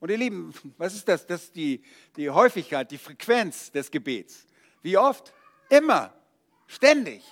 Und 0.00 0.10
ihr 0.10 0.18
Lieben, 0.18 0.52
was 0.78 0.94
ist 0.94 1.08
das? 1.08 1.26
Das 1.26 1.44
ist 1.44 1.56
die, 1.56 1.82
die 2.16 2.30
Häufigkeit, 2.30 2.90
die 2.90 2.98
Frequenz 2.98 3.70
des 3.70 3.90
Gebets. 3.90 4.46
Wie 4.82 4.96
oft? 4.96 5.32
Immer, 5.68 6.12
ständig. 6.66 7.22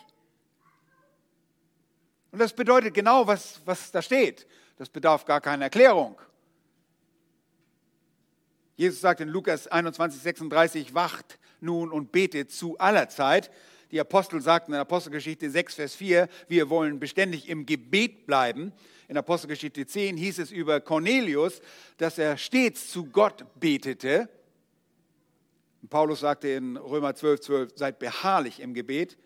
Und 2.38 2.42
das 2.42 2.52
bedeutet 2.52 2.94
genau, 2.94 3.26
was, 3.26 3.60
was 3.64 3.90
da 3.90 4.00
steht. 4.00 4.46
Das 4.76 4.88
bedarf 4.88 5.24
gar 5.24 5.40
keiner 5.40 5.64
Erklärung. 5.64 6.16
Jesus 8.76 9.00
sagt 9.00 9.20
in 9.20 9.28
Lukas 9.28 9.66
21, 9.66 10.22
36, 10.22 10.94
wacht 10.94 11.36
nun 11.60 11.90
und 11.90 12.12
betet 12.12 12.52
zu 12.52 12.78
aller 12.78 13.08
Zeit. 13.08 13.50
Die 13.90 13.98
Apostel 13.98 14.40
sagten 14.40 14.72
in 14.72 14.78
Apostelgeschichte 14.78 15.50
6, 15.50 15.74
Vers 15.74 15.96
4, 15.96 16.28
wir 16.46 16.70
wollen 16.70 17.00
beständig 17.00 17.48
im 17.48 17.66
Gebet 17.66 18.24
bleiben. 18.24 18.72
In 19.08 19.16
Apostelgeschichte 19.16 19.84
10 19.84 20.16
hieß 20.16 20.38
es 20.38 20.52
über 20.52 20.80
Cornelius, 20.80 21.60
dass 21.96 22.18
er 22.18 22.36
stets 22.36 22.88
zu 22.88 23.06
Gott 23.06 23.44
betete. 23.58 24.28
Paulus 25.90 26.20
sagte 26.20 26.50
in 26.50 26.76
Römer 26.76 27.16
12, 27.16 27.40
12, 27.40 27.72
seid 27.74 27.98
beharrlich 27.98 28.60
im 28.60 28.74
Gebet. 28.74 29.18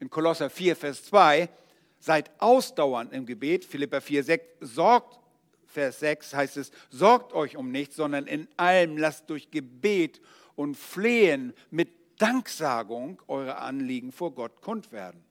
In 0.00 0.10
Kolosser 0.10 0.50
4, 0.50 0.74
Vers 0.74 1.04
2, 1.04 1.48
seid 2.02 2.32
ausdauernd 2.38 3.12
im 3.12 3.26
Gebet. 3.26 3.64
Philippa 3.64 4.00
4, 4.00 4.24
6, 4.24 4.44
sorgt, 4.60 5.20
Vers 5.66 6.00
6 6.00 6.34
heißt 6.34 6.56
es, 6.56 6.72
sorgt 6.90 7.32
euch 7.32 7.56
um 7.56 7.70
nichts, 7.70 7.94
sondern 7.96 8.26
in 8.26 8.48
allem 8.56 8.98
lasst 8.98 9.30
durch 9.30 9.50
Gebet 9.50 10.20
und 10.56 10.76
Flehen 10.76 11.54
mit 11.70 11.90
Danksagung 12.18 13.22
eure 13.28 13.58
Anliegen 13.58 14.10
vor 14.10 14.34
Gott 14.34 14.60
kund 14.60 14.90
werden. 14.90 15.24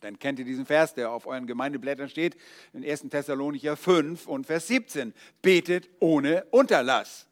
Dann 0.00 0.20
kennt 0.20 0.38
ihr 0.38 0.44
diesen 0.44 0.64
Vers, 0.64 0.94
der 0.94 1.10
auf 1.10 1.26
euren 1.26 1.48
Gemeindeblättern 1.48 2.08
steht, 2.08 2.36
in 2.72 2.88
1. 2.88 3.08
Thessalonicher 3.10 3.76
5 3.76 4.28
und 4.28 4.46
Vers 4.46 4.68
17. 4.68 5.12
Betet 5.42 5.88
ohne 5.98 6.44
Unterlass. 6.52 7.26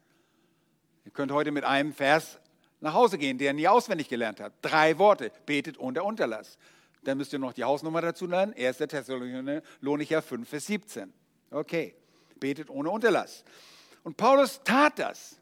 Ihr 1.04 1.12
könnt 1.12 1.30
heute 1.30 1.52
mit 1.52 1.62
einem 1.62 1.92
Vers 1.92 2.40
nach 2.80 2.94
Hause 2.94 3.16
gehen, 3.16 3.38
der 3.38 3.48
ihr 3.48 3.54
nie 3.54 3.68
auswendig 3.68 4.08
gelernt 4.08 4.40
habt. 4.40 4.56
Drei 4.62 4.98
Worte. 4.98 5.30
Betet 5.46 5.78
ohne 5.78 6.02
Unterlass. 6.02 6.58
Dann 7.06 7.18
müsst 7.18 7.32
ihr 7.32 7.38
noch 7.38 7.52
die 7.52 7.62
Hausnummer 7.62 8.00
dazu 8.00 8.26
lernen. 8.26 8.52
1. 8.52 8.78
Thessalonicher 8.78 10.22
5, 10.22 10.48
Vers 10.48 10.66
17. 10.66 11.12
Okay. 11.52 11.94
Betet 12.40 12.68
ohne 12.68 12.90
Unterlass. 12.90 13.44
Und 14.02 14.16
Paulus 14.16 14.60
tat 14.64 14.98
das. 14.98 15.38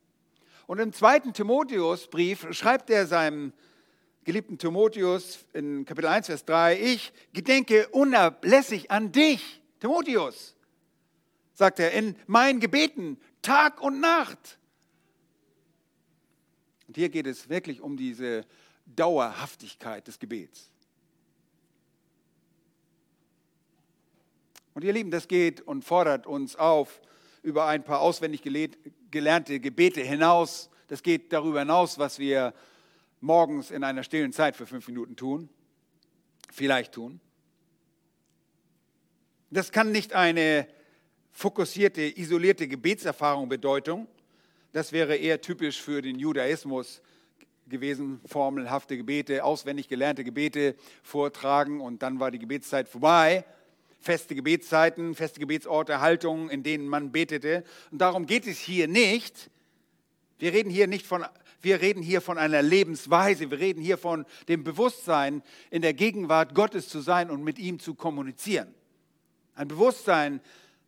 Und 0.67 0.79
im 0.79 0.93
zweiten 0.93 1.33
Timotheusbrief 1.33 2.47
schreibt 2.51 2.91
er 2.91 3.07
seinem 3.07 3.55
geliebten 4.25 4.59
Timotheus 4.59 5.47
in 5.55 5.87
Kapitel 5.87 6.09
1, 6.09 6.27
Vers 6.27 6.45
3, 6.45 6.79
ich 6.79 7.15
gedenke 7.33 7.89
unablässig 7.89 8.91
an 8.91 9.11
dich, 9.11 9.63
Timotheus, 9.81 10.55
sagt 11.55 11.79
er, 11.79 11.93
in 11.93 12.15
meinen 12.27 12.61
Gebeten, 12.61 13.19
Tag 13.41 13.81
und 13.81 14.01
Nacht. 14.01 14.59
Und 16.89 16.97
hier 16.99 17.09
geht 17.09 17.27
es 17.27 17.49
wirklich 17.49 17.81
um 17.81 17.97
diese 17.97 18.45
Dauerhaftigkeit 18.85 20.07
des 20.07 20.19
Gebets. 20.19 20.71
Und 24.75 24.83
ihr 24.83 24.93
Lieben, 24.93 25.13
das 25.13 25.29
geht 25.29 25.61
und 25.61 25.85
fordert 25.85 26.27
uns 26.27 26.57
auf, 26.57 27.01
über 27.43 27.67
ein 27.67 27.85
paar 27.85 28.01
auswendig 28.01 28.43
gelernte 29.11 29.61
Gebete 29.61 30.01
hinaus. 30.01 30.69
Das 30.89 31.03
geht 31.03 31.33
darüber 31.33 31.61
hinaus, 31.61 31.99
was 31.99 32.19
wir 32.19 32.53
morgens 33.21 33.71
in 33.71 33.85
einer 33.85 34.03
stillen 34.03 34.33
Zeit 34.33 34.57
für 34.57 34.67
fünf 34.67 34.89
Minuten 34.89 35.15
tun, 35.15 35.49
vielleicht 36.51 36.93
tun. 36.93 37.21
Das 39.51 39.71
kann 39.71 39.93
nicht 39.93 40.13
eine 40.13 40.67
fokussierte, 41.31 42.03
isolierte 42.03 42.67
Gebetserfahrung 42.67 43.49
bedeuten. 43.49 44.09
Das 44.73 44.91
wäre 44.91 45.15
eher 45.15 45.41
typisch 45.41 45.81
für 45.81 46.03
den 46.03 46.19
Judaismus 46.19 47.01
gewesen, 47.69 48.21
formelhafte 48.27 48.97
Gebete, 48.97 49.45
auswendig 49.45 49.87
gelernte 49.89 50.25
Gebete 50.25 50.75
vortragen 51.05 51.81
und 51.81 52.03
dann 52.03 52.19
war 52.19 52.33
die 52.33 52.41
Gebetszeit 52.41 52.89
vorbei 52.89 53.45
feste 54.05 54.35
Gebetszeiten, 54.35 55.15
feste 55.15 55.41
Gebetsorte, 55.41 56.01
Haltungen, 56.01 56.51
in 56.51 56.63
denen 56.63 56.87
man 56.87 57.11
betete. 57.11 57.65
Und 57.91 57.99
darum 58.01 58.27
geht 58.27 58.47
es 58.47 58.59
hier 58.59 58.87
nicht. 58.87 59.51
Wir 60.39 60.53
reden 60.53 60.71
hier 60.71 60.87
nicht 60.87 61.07
von, 61.07 61.25
wir 61.63 61.81
reden 61.81 62.03
hier 62.03 62.21
von 62.21 62.37
einer 62.37 62.61
Lebensweise. 62.61 63.51
Wir 63.51 63.59
reden 63.59 63.81
hier 63.81 63.97
von 63.97 64.27
dem 64.49 64.63
Bewusstsein, 64.63 65.43
in 65.71 65.81
der 65.81 65.95
Gegenwart 65.95 66.55
Gottes 66.55 66.89
zu 66.89 67.01
sein 67.01 67.31
und 67.31 67.43
mit 67.43 67.59
ihm 67.59 67.79
zu 67.81 67.95
kommunizieren. 67.95 68.75
Ein 69.55 69.69
Bewusstsein, 69.69 70.41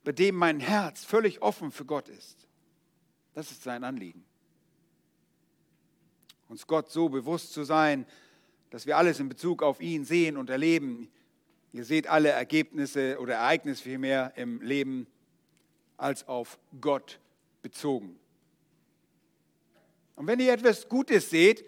bei 0.04 0.12
dem 0.12 0.36
mein 0.36 0.60
Herz 0.60 1.04
völlig 1.04 1.40
offen 1.40 1.72
für 1.72 1.86
Gott 1.86 2.08
ist. 2.08 2.46
Das 3.32 3.50
ist 3.50 3.62
sein 3.62 3.82
Anliegen. 3.82 4.24
Uns 6.48 6.66
Gott 6.66 6.90
so 6.90 7.08
bewusst 7.08 7.52
zu 7.52 7.64
sein, 7.64 8.06
dass 8.70 8.86
wir 8.86 8.98
alles 8.98 9.20
in 9.20 9.28
Bezug 9.28 9.62
auf 9.62 9.80
ihn 9.80 10.04
sehen 10.04 10.36
und 10.36 10.50
erleben, 10.50 11.08
Ihr 11.76 11.84
seht 11.84 12.06
alle 12.06 12.30
Ergebnisse 12.30 13.18
oder 13.20 13.34
Ereignisse 13.34 13.82
vielmehr 13.82 14.32
im 14.36 14.62
Leben 14.62 15.06
als 15.98 16.26
auf 16.26 16.58
Gott 16.80 17.20
bezogen. 17.60 18.18
Und 20.14 20.26
wenn 20.26 20.40
ihr 20.40 20.54
etwas 20.54 20.88
Gutes 20.88 21.28
seht, 21.28 21.66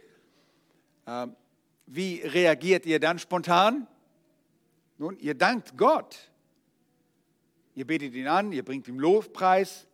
äh, 1.04 1.26
wie 1.84 2.22
reagiert 2.22 2.86
ihr 2.86 3.00
dann 3.00 3.18
spontan? 3.18 3.86
Nun, 4.96 5.18
ihr 5.18 5.34
dankt 5.34 5.76
Gott. 5.76 6.30
Ihr 7.74 7.86
betet 7.86 8.14
ihn 8.14 8.28
an, 8.28 8.50
ihr 8.52 8.64
bringt 8.64 8.88
ihm 8.88 8.98
Lobpreis. 8.98 9.86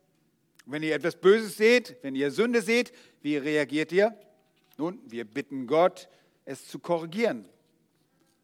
wenn 0.64 0.85
ihr 0.85 0.94
etwas 0.94 1.16
Böses 1.16 1.57
seht, 1.57 1.96
wenn 2.03 2.14
ihr 2.14 2.31
Sünde 2.31 2.62
seht, 2.62 2.92
wie 3.20 3.37
reagiert 3.37 3.90
ihr? 3.90 4.16
Nun, 4.77 5.00
wir 5.07 5.24
bitten 5.24 5.66
Gott, 5.66 6.09
es 6.44 6.68
zu 6.68 6.79
korrigieren. 6.79 7.48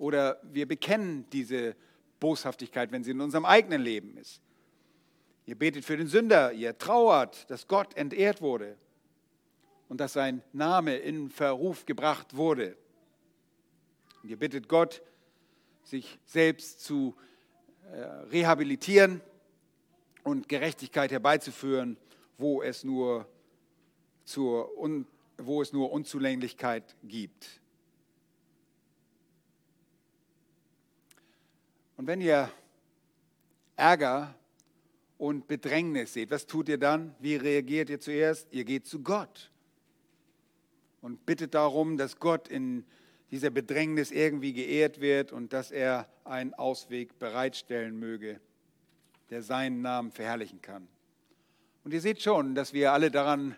Oder 0.00 0.40
wir 0.42 0.66
bekennen 0.66 1.26
diese 1.30 1.76
Boshaftigkeit, 2.20 2.90
wenn 2.90 3.04
sie 3.04 3.10
in 3.10 3.20
unserem 3.20 3.44
eigenen 3.44 3.82
Leben 3.82 4.16
ist. 4.16 4.40
Ihr 5.44 5.58
betet 5.58 5.84
für 5.84 5.98
den 5.98 6.06
Sünder, 6.06 6.52
ihr 6.52 6.78
trauert, 6.78 7.50
dass 7.50 7.68
Gott 7.68 7.94
entehrt 7.98 8.40
wurde 8.40 8.78
und 9.90 10.00
dass 10.00 10.14
sein 10.14 10.42
Name 10.54 10.96
in 10.96 11.28
Verruf 11.28 11.84
gebracht 11.84 12.34
wurde. 12.34 12.78
Und 14.22 14.30
ihr 14.30 14.38
bittet 14.38 14.68
Gott, 14.68 15.02
sich 15.82 16.18
selbst 16.24 16.80
zu 16.80 17.14
äh, 17.92 18.00
rehabilitieren 18.30 19.20
und 20.24 20.48
Gerechtigkeit 20.48 21.10
herbeizuführen, 21.10 21.98
wo 22.38 22.62
es 22.62 22.84
nur, 22.84 23.28
zur, 24.24 24.70
wo 25.36 25.60
es 25.60 25.74
nur 25.74 25.92
Unzulänglichkeit 25.92 26.96
gibt. 27.02 27.59
Und 32.00 32.06
wenn 32.06 32.22
ihr 32.22 32.50
Ärger 33.76 34.34
und 35.18 35.46
Bedrängnis 35.48 36.14
seht, 36.14 36.30
was 36.30 36.46
tut 36.46 36.70
ihr 36.70 36.78
dann? 36.78 37.14
Wie 37.20 37.36
reagiert 37.36 37.90
ihr 37.90 38.00
zuerst? 38.00 38.50
Ihr 38.52 38.64
geht 38.64 38.86
zu 38.86 39.02
Gott 39.02 39.50
und 41.02 41.26
bittet 41.26 41.52
darum, 41.52 41.98
dass 41.98 42.18
Gott 42.18 42.48
in 42.48 42.86
dieser 43.30 43.50
Bedrängnis 43.50 44.12
irgendwie 44.12 44.54
geehrt 44.54 45.02
wird 45.02 45.30
und 45.30 45.52
dass 45.52 45.70
er 45.70 46.08
einen 46.24 46.54
Ausweg 46.54 47.18
bereitstellen 47.18 47.98
möge, 47.98 48.40
der 49.28 49.42
seinen 49.42 49.82
Namen 49.82 50.10
verherrlichen 50.10 50.62
kann. 50.62 50.88
Und 51.84 51.92
ihr 51.92 52.00
seht 52.00 52.22
schon, 52.22 52.54
dass 52.54 52.72
wir 52.72 52.94
alle 52.94 53.10
daran 53.10 53.56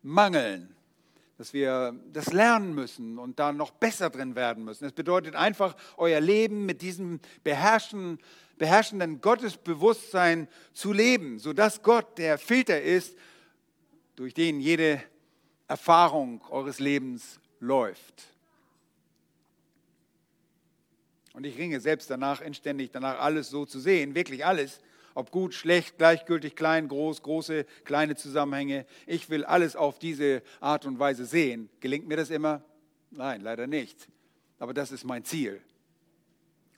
mangeln, 0.00 0.73
dass 1.36 1.52
wir 1.52 1.94
das 2.12 2.32
lernen 2.32 2.74
müssen 2.74 3.18
und 3.18 3.38
da 3.38 3.52
noch 3.52 3.72
besser 3.72 4.10
drin 4.10 4.36
werden 4.36 4.64
müssen. 4.64 4.84
Das 4.84 4.92
bedeutet 4.92 5.34
einfach, 5.34 5.76
euer 5.96 6.20
Leben 6.20 6.64
mit 6.64 6.80
diesem 6.80 7.20
beherrschen, 7.42 8.18
beherrschenden 8.56 9.20
Gottesbewusstsein 9.20 10.48
zu 10.72 10.92
leben, 10.92 11.38
sodass 11.38 11.82
Gott 11.82 12.18
der 12.18 12.38
Filter 12.38 12.80
ist, 12.80 13.16
durch 14.16 14.32
den 14.32 14.60
jede 14.60 15.02
Erfahrung 15.66 16.40
eures 16.50 16.78
Lebens 16.78 17.40
läuft. 17.58 18.28
Und 21.32 21.44
ich 21.44 21.58
ringe 21.58 21.80
selbst 21.80 22.08
danach, 22.10 22.40
inständig 22.40 22.92
danach, 22.92 23.18
alles 23.18 23.50
so 23.50 23.66
zu 23.66 23.80
sehen, 23.80 24.14
wirklich 24.14 24.46
alles, 24.46 24.80
ob 25.14 25.30
gut, 25.30 25.54
schlecht, 25.54 25.96
gleichgültig, 25.98 26.56
klein, 26.56 26.88
groß, 26.88 27.22
große, 27.22 27.64
kleine 27.84 28.16
Zusammenhänge. 28.16 28.84
Ich 29.06 29.30
will 29.30 29.44
alles 29.44 29.76
auf 29.76 29.98
diese 29.98 30.42
Art 30.60 30.86
und 30.86 30.98
Weise 30.98 31.24
sehen. 31.24 31.70
Gelingt 31.80 32.06
mir 32.08 32.16
das 32.16 32.30
immer? 32.30 32.62
Nein, 33.10 33.40
leider 33.40 33.66
nicht. 33.66 34.08
Aber 34.58 34.74
das 34.74 34.90
ist 34.90 35.04
mein 35.04 35.24
Ziel. 35.24 35.62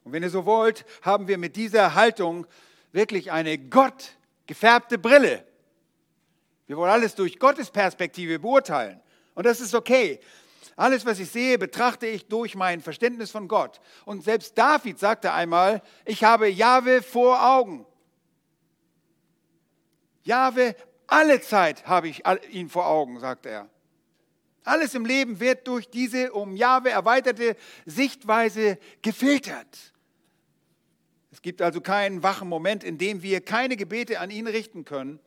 Und 0.05 0.12
wenn 0.12 0.22
ihr 0.22 0.31
so 0.31 0.44
wollt, 0.44 0.85
haben 1.03 1.29
wir 1.29 1.38
mit 1.38 1.57
dieser 1.57 1.94
Haltung 1.94 2.46
wirklich 2.92 3.33
eine 3.33 3.59
Gott 3.59 4.16
gefärbte 4.46 4.99
Brille. 4.99 5.44
Wir 6.66 6.77
wollen 6.77 6.90
alles 6.90 7.14
durch 7.14 7.38
Gottes 7.38 7.70
Perspektive 7.70 8.38
beurteilen. 8.38 9.01
Und 9.35 9.46
das 9.46 9.61
ist 9.61 9.75
okay. 9.75 10.20
Alles, 10.77 11.07
was 11.07 11.18
ich 11.18 11.31
sehe, 11.31 11.59
betrachte 11.59 12.07
ich 12.07 12.27
durch 12.27 12.55
mein 12.55 12.83
Verständnis 12.83 13.31
von 13.31 13.49
Gott. 13.49 13.81
Und 14.05 14.25
selbst 14.25 14.59
David 14.59 14.99
sagte 14.99 15.33
einmal, 15.33 15.83
ich 16.05 16.22
habe 16.22 16.49
Jahwe 16.49 17.03
vor 17.03 17.42
Augen. 17.42 17.87
Jahwe, 20.27 20.75
alle 21.07 21.41
Zeit 21.41 21.87
habe 21.87 22.09
ich 22.09 22.25
ihn 22.51 22.69
vor 22.69 22.87
Augen, 22.87 23.21
sagt 23.21 23.47
er. 23.47 23.69
Alles 24.65 24.95
im 24.95 25.07
Leben 25.07 25.39
wird 25.39 25.69
durch 25.69 25.89
diese 25.89 26.33
um 26.33 26.57
Jahwe 26.57 26.91
erweiterte 26.91 27.57
Sichtweise 27.85 28.79
gefiltert. 29.01 29.95
Es 31.31 31.41
gibt 31.41 31.62
also 31.62 31.81
keinen 31.81 32.25
wachen 32.25 32.49
Moment, 32.49 32.83
in 32.83 32.99
dem 32.99 33.23
wir 33.23 33.41
keine 33.41 33.77
Gebete 33.77 34.19
an 34.19 34.31
ihn 34.31 34.49
richten 34.49 34.85
können. 34.85 35.21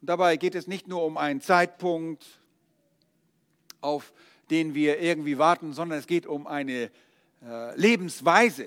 Und 0.00 0.08
dabei 0.08 0.36
geht 0.36 0.54
es 0.54 0.68
nicht 0.68 0.86
nur 0.86 1.04
um 1.04 1.16
einen 1.16 1.40
Zeitpunkt, 1.40 2.24
auf 3.80 4.12
den 4.50 4.74
wir 4.74 5.00
irgendwie 5.00 5.38
warten, 5.38 5.72
sondern 5.72 5.98
es 5.98 6.06
geht 6.06 6.26
um 6.26 6.46
eine 6.46 6.90
äh, 7.44 7.76
Lebensweise. 7.76 8.66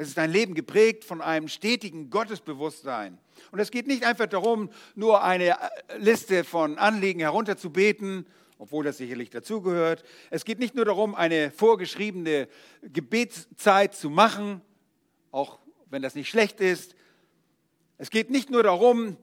Es 0.00 0.08
ist 0.08 0.18
ein 0.18 0.32
Leben 0.32 0.54
geprägt 0.54 1.04
von 1.04 1.20
einem 1.20 1.46
stetigen 1.46 2.08
Gottesbewusstsein. 2.08 3.18
Und 3.50 3.58
es 3.58 3.70
geht 3.70 3.86
nicht 3.86 4.02
einfach 4.02 4.28
darum, 4.28 4.70
nur 4.94 5.22
eine 5.22 5.50
äh, 5.50 5.58
Liste 5.98 6.42
von 6.42 6.78
Anliegen 6.78 7.20
herunterzubeten, 7.20 8.24
obwohl 8.56 8.82
das 8.82 8.96
sicherlich 8.96 9.28
dazugehört. 9.28 10.02
Es 10.30 10.46
geht 10.46 10.58
nicht 10.58 10.74
nur 10.74 10.86
darum, 10.86 11.14
eine 11.14 11.50
vorgeschriebene 11.50 12.48
Gebetszeit 12.80 13.94
zu 13.94 14.08
machen, 14.08 14.62
auch 15.32 15.58
wenn 15.90 16.00
das 16.00 16.14
nicht 16.14 16.30
schlecht 16.30 16.62
ist. 16.62 16.94
Es 17.98 18.08
geht 18.08 18.30
nicht 18.30 18.48
nur 18.48 18.62
darum, 18.62 19.18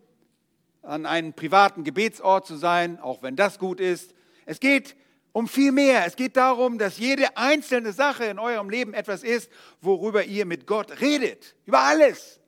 an 0.83 1.07
einem 1.07 1.33
privaten 1.33 1.85
Gebetsort 1.85 2.45
zu 2.45 2.55
sein, 2.55 2.99
auch 2.99 3.23
wenn 3.23 3.35
das 3.35 3.57
gut 3.57 3.79
ist. 3.79 4.13
Es 4.45 4.59
geht 4.59 4.95
um 5.37 5.47
viel 5.47 5.71
mehr. 5.71 6.03
Es 6.07 6.15
geht 6.15 6.35
darum, 6.35 6.79
dass 6.79 6.97
jede 6.97 7.37
einzelne 7.37 7.93
Sache 7.93 8.25
in 8.25 8.39
eurem 8.39 8.71
Leben 8.71 8.95
etwas 8.95 9.21
ist, 9.21 9.51
worüber 9.81 10.23
ihr 10.23 10.47
mit 10.47 10.65
Gott 10.65 10.99
redet. 10.99 11.55
Über 11.67 11.81
alles. 11.81 12.39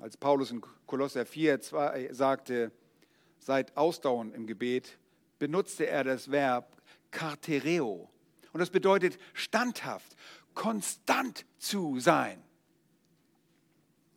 Als 0.00 0.16
Paulus 0.16 0.50
in 0.50 0.60
Kolosser 0.84 1.24
4 1.24 1.60
2 1.60 2.08
sagte, 2.10 2.72
seid 3.38 3.76
ausdauernd 3.76 4.34
im 4.34 4.48
Gebet, 4.48 4.98
benutzte 5.38 5.86
er 5.86 6.02
das 6.02 6.28
Verb 6.28 6.82
kartereo. 7.12 8.10
Und 8.52 8.58
das 8.58 8.70
bedeutet 8.70 9.16
standhaft, 9.32 10.16
konstant 10.54 11.46
zu 11.58 12.00
sein. 12.00 12.42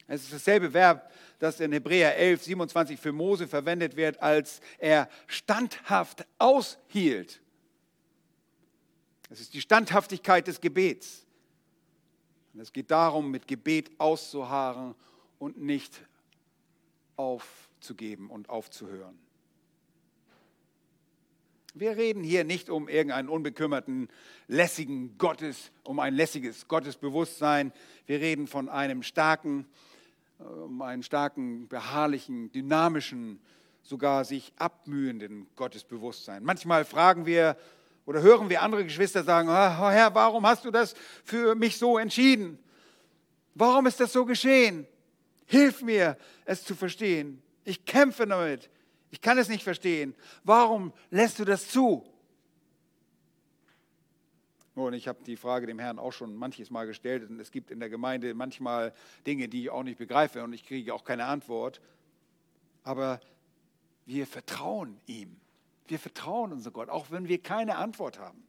Es 0.08 0.24
ist 0.24 0.34
dasselbe 0.34 0.74
Verb, 0.74 1.12
das 1.40 1.60
in 1.60 1.72
Hebräer 1.72 2.16
11, 2.16 2.44
27 2.44 3.00
für 3.00 3.12
Mose 3.12 3.48
verwendet 3.48 3.96
wird, 3.96 4.22
als 4.22 4.62
er 4.78 5.10
standhaft 5.28 6.26
aushielt. 6.38 7.42
Es 9.30 9.42
ist 9.42 9.54
die 9.54 9.62
Standhaftigkeit 9.62 10.48
des 10.48 10.62
Gebets. 10.62 11.26
Und 12.54 12.62
es 12.62 12.72
geht 12.72 12.92
darum, 12.92 13.32
mit 13.32 13.48
Gebet 13.48 13.92
auszuharren 13.98 14.96
und 15.40 15.58
nicht 15.60 16.02
aufzugeben 17.16 18.30
und 18.30 18.50
aufzuhören. 18.50 19.20
Wir 21.74 21.98
reden 21.98 22.24
hier 22.24 22.46
nicht 22.46 22.70
um 22.70 22.88
irgendeinen 22.88 23.28
unbekümmerten, 23.28 24.08
lässigen 24.48 25.18
Gottes, 25.18 25.72
um 25.84 26.00
ein 26.00 26.14
lässiges 26.14 26.70
Gottesbewusstsein. 26.70 27.74
Wir 28.06 28.22
reden 28.22 28.48
von 28.48 28.70
einem 28.70 29.04
starken, 29.04 29.68
um 30.40 30.82
einen 30.82 31.04
starken, 31.04 31.68
beharrlichen, 31.68 32.52
dynamischen, 32.52 33.40
sogar 33.82 34.26
sich 34.26 34.52
abmühenden 34.58 35.48
Gottesbewusstsein. 35.56 36.44
Manchmal 36.44 36.86
fragen 36.86 37.26
wir 37.26 37.56
oder 38.06 38.22
hören 38.22 38.50
wir 38.50 38.62
andere 38.62 38.84
Geschwister 38.84 39.24
sagen, 39.24 39.50
oh 39.50 39.90
Herr, 39.90 40.14
warum 40.14 40.46
hast 40.46 40.66
du 40.66 40.72
das 40.72 40.94
für 41.24 41.56
mich 41.56 41.78
so 41.78 41.98
entschieden? 41.98 42.60
Warum 43.54 43.86
ist 43.86 44.00
das 44.00 44.12
so 44.12 44.26
geschehen? 44.26 44.88
Hilf 45.46 45.82
mir, 45.82 46.18
es 46.46 46.64
zu 46.64 46.76
verstehen. 46.76 47.42
Ich 47.64 47.86
kämpfe 47.86 48.28
damit. 48.28 48.70
Ich 49.12 49.22
kann 49.22 49.38
es 49.38 49.48
nicht 49.48 49.64
verstehen. 49.64 50.16
Warum 50.44 50.92
lässt 51.10 51.40
du 51.40 51.46
das 51.46 51.70
zu? 51.70 52.06
Und 54.76 54.94
ich 54.94 55.08
habe 55.08 55.24
die 55.24 55.38
Frage 55.38 55.68
dem 55.68 55.80
Herrn 55.80 56.00
auch 56.00 56.12
schon 56.12 56.36
manches 56.36 56.70
Mal 56.70 56.86
gestellt. 56.86 57.30
Und 57.30 57.40
es 57.40 57.52
gibt 57.52 57.72
in 57.72 57.80
der 57.80 57.90
Gemeinde 57.90 58.34
manchmal 58.34 58.94
Dinge, 59.26 59.48
die 59.48 59.64
ich 59.64 59.70
auch 59.70 59.84
nicht 59.84 59.98
begreife 59.98 60.44
und 60.44 60.54
ich 60.54 60.66
kriege 60.66 60.94
auch 60.94 61.06
keine 61.06 61.26
Antwort. 61.26 61.82
Aber 62.84 63.22
wir 64.06 64.28
vertrauen 64.28 65.00
ihm. 65.08 65.38
Wir 65.88 65.98
vertrauen 65.98 66.52
unser 66.52 66.72
Gott, 66.72 66.90
auch 66.90 67.10
wenn 67.10 67.28
wir 67.28 67.42
keine 67.42 67.78
Antwort 67.78 68.20
haben. 68.20 68.44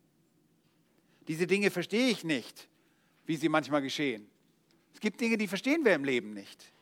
Diese 1.28 1.46
Dinge 1.46 1.70
verstehe 1.70 2.08
ich 2.08 2.24
nicht, 2.24 2.68
wie 3.24 3.36
sie 3.36 3.48
manchmal 3.48 3.82
geschehen. 3.82 4.28
Es 4.94 5.00
gibt 5.00 5.20
Dinge, 5.20 5.36
die 5.36 5.46
verstehen 5.46 5.84
wir 5.84 5.94
im 5.94 6.04
Leben 6.04 6.32
nicht. 6.32 6.72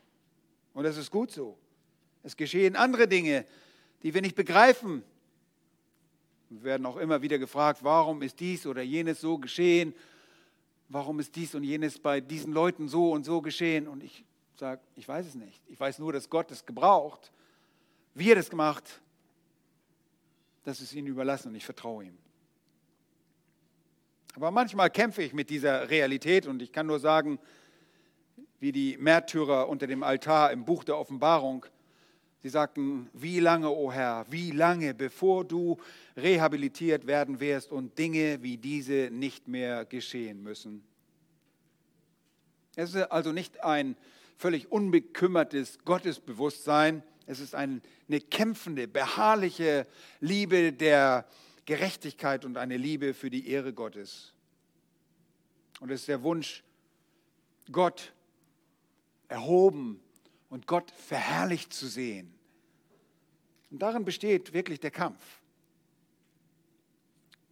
Und 0.73 0.85
das 0.85 0.97
ist 0.97 1.11
gut 1.11 1.31
so. 1.31 1.59
Es 2.23 2.37
geschehen 2.37 2.77
andere 2.77 3.09
Dinge, 3.09 3.45
die 4.03 4.15
wir 4.15 4.23
nicht 4.23 4.37
begreifen, 4.37 5.03
wir 6.51 6.63
werden 6.63 6.87
auch 6.87 6.97
immer 6.97 7.23
wieder 7.23 7.39
gefragt, 7.39 7.81
warum 7.83 8.23
ist 8.23 8.41
dies 8.41 8.67
oder 8.67 8.83
jenes 8.83 9.21
so 9.21 9.39
geschehen? 9.39 9.95
Warum 10.89 11.19
ist 11.19 11.35
dies 11.37 11.55
und 11.55 11.65
jenes 11.65 11.99
bei 11.99 12.21
diesen 12.21 12.53
Leuten 12.53 12.89
so 12.89 13.13
und 13.13 13.25
so 13.25 13.41
geschehen? 13.41 13.89
Und 13.89 14.03
ich 14.03 14.25
sage, 14.57 14.81
ich 14.97 15.09
weiß 15.09 15.27
es 15.27 15.35
nicht. 15.35 15.61
Ich 15.69 15.81
weiß 15.81 15.99
nur, 15.99 16.13
dass 16.13 16.29
Gott 16.31 16.51
es 16.51 16.67
gebraucht. 16.67 17.33
Wie 18.15 18.31
er 18.31 18.37
das 18.37 18.51
gemacht, 18.51 19.01
das 20.65 20.81
ist 20.81 20.95
ihm 20.95 21.07
überlassen 21.07 21.49
und 21.49 21.55
ich 21.55 21.65
vertraue 21.65 22.05
ihm. 22.05 22.19
Aber 24.37 24.51
manchmal 24.51 24.91
kämpfe 24.91 25.23
ich 25.23 25.33
mit 25.33 25.51
dieser 25.51 25.91
Realität 25.91 26.47
und 26.47 26.61
ich 26.61 26.73
kann 26.73 26.87
nur 26.87 26.99
sagen, 26.99 27.39
wie 28.61 28.73
die 28.73 28.97
Märtyrer 28.97 29.69
unter 29.69 29.87
dem 29.87 30.03
Altar 30.03 30.51
im 30.51 30.65
Buch 30.65 30.85
der 30.85 30.99
Offenbarung, 30.99 31.67
Sie 32.45 32.51
sagten, 32.51 33.09
wie 33.15 33.41
lange, 33.41 33.71
o 33.71 33.87
oh 33.87 33.91
Herr, 33.91 34.27
wie 34.29 34.51
lange, 34.51 34.93
bevor 34.93 35.47
du 35.47 35.79
rehabilitiert 36.15 37.07
werden 37.07 37.41
wirst 37.41 37.73
und 37.73 37.97
Dinge 37.97 38.43
wie 38.43 38.59
diese 38.59 39.09
nicht 39.11 39.49
mehr 39.49 39.87
geschehen 39.87 40.43
müssen. 40.43 40.85
Es 42.77 42.95
ist 42.95 43.11
also 43.11 43.33
nicht 43.33 43.65
ein 43.65 43.97
völlig 44.37 44.71
unbekümmertes 44.71 45.79
Gottesbewusstsein, 45.87 47.03
es 47.25 47.41
ist 47.41 47.55
eine 47.55 47.81
kämpfende, 48.31 48.89
beharrliche 48.89 49.87
Liebe 50.21 50.75
der 50.75 51.27
Gerechtigkeit 51.65 52.45
und 52.45 52.59
eine 52.59 52.77
Liebe 52.77 53.15
für 53.15 53.31
die 53.31 53.49
Ehre 53.49 53.73
Gottes. 53.73 54.35
Und 55.81 55.91
es 55.91 56.01
ist 56.01 56.09
der 56.09 56.23
Wunsch, 56.23 56.63
Gott 57.73 58.13
erhoben 59.29 60.04
und 60.55 60.69
Gott 60.69 60.93
verherrlicht 60.93 61.73
zu 61.73 61.89
sehen. 61.89 62.33
Und 63.73 63.83
darin 63.83 64.05
besteht 64.05 64.53
wirklich 64.53 64.79
der 64.79 64.93
Kampf. 64.93 65.19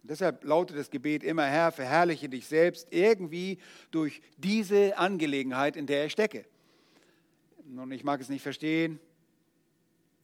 Und 0.01 0.09
deshalb 0.09 0.45
lautet 0.45 0.77
das 0.77 0.89
Gebet 0.89 1.21
immer, 1.21 1.43
Herr, 1.43 1.73
verherrliche 1.73 2.29
dich 2.29 2.47
selbst 2.47 2.87
irgendwie 2.91 3.57
durch 3.91 4.21
diese 4.37 4.97
Angelegenheit, 4.97 5.75
in 5.75 5.85
der 5.85 6.05
ich 6.05 6.13
stecke. 6.13 6.45
Und 7.75 7.91
ich 7.91 8.05
mag 8.05 8.21
es 8.21 8.29
nicht 8.29 8.41
verstehen, 8.41 9.01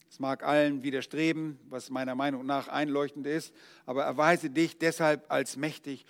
es 0.08 0.18
mag 0.18 0.42
allen 0.42 0.82
widerstreben, 0.82 1.58
was 1.68 1.90
meiner 1.90 2.14
Meinung 2.14 2.46
nach 2.46 2.68
einleuchtend 2.68 3.26
ist, 3.26 3.54
aber 3.84 4.04
erweise 4.04 4.48
dich 4.48 4.78
deshalb 4.78 5.30
als 5.30 5.58
mächtig 5.58 6.06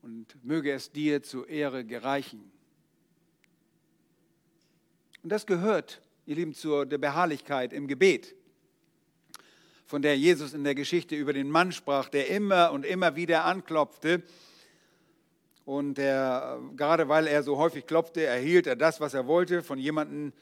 und 0.00 0.42
möge 0.46 0.72
es 0.72 0.92
dir 0.92 1.22
zur 1.22 1.46
Ehre 1.46 1.84
gereichen. 1.84 2.50
Und 5.22 5.30
das 5.30 5.46
gehört, 5.46 6.00
ihr 6.26 6.36
Lieben, 6.36 6.54
zur 6.54 6.86
der 6.86 6.98
Beharrlichkeit 6.98 7.72
im 7.72 7.86
Gebet 7.86 8.34
von 9.90 10.02
der 10.02 10.16
Jesus 10.16 10.54
in 10.54 10.62
der 10.62 10.76
Geschichte 10.76 11.16
über 11.16 11.32
den 11.32 11.50
Mann 11.50 11.72
sprach, 11.72 12.08
der 12.08 12.28
immer 12.28 12.70
und 12.70 12.86
immer 12.86 13.16
wieder 13.16 13.44
anklopfte. 13.44 14.22
Und 15.64 15.94
der, 15.94 16.60
gerade 16.76 17.08
weil 17.08 17.26
er 17.26 17.42
so 17.42 17.56
häufig 17.56 17.88
klopfte, 17.88 18.24
erhielt 18.24 18.68
er 18.68 18.76
das, 18.76 19.00
was 19.00 19.14
er 19.14 19.26
wollte, 19.26 19.64
von 19.64 19.80
jemandem, 19.80 20.32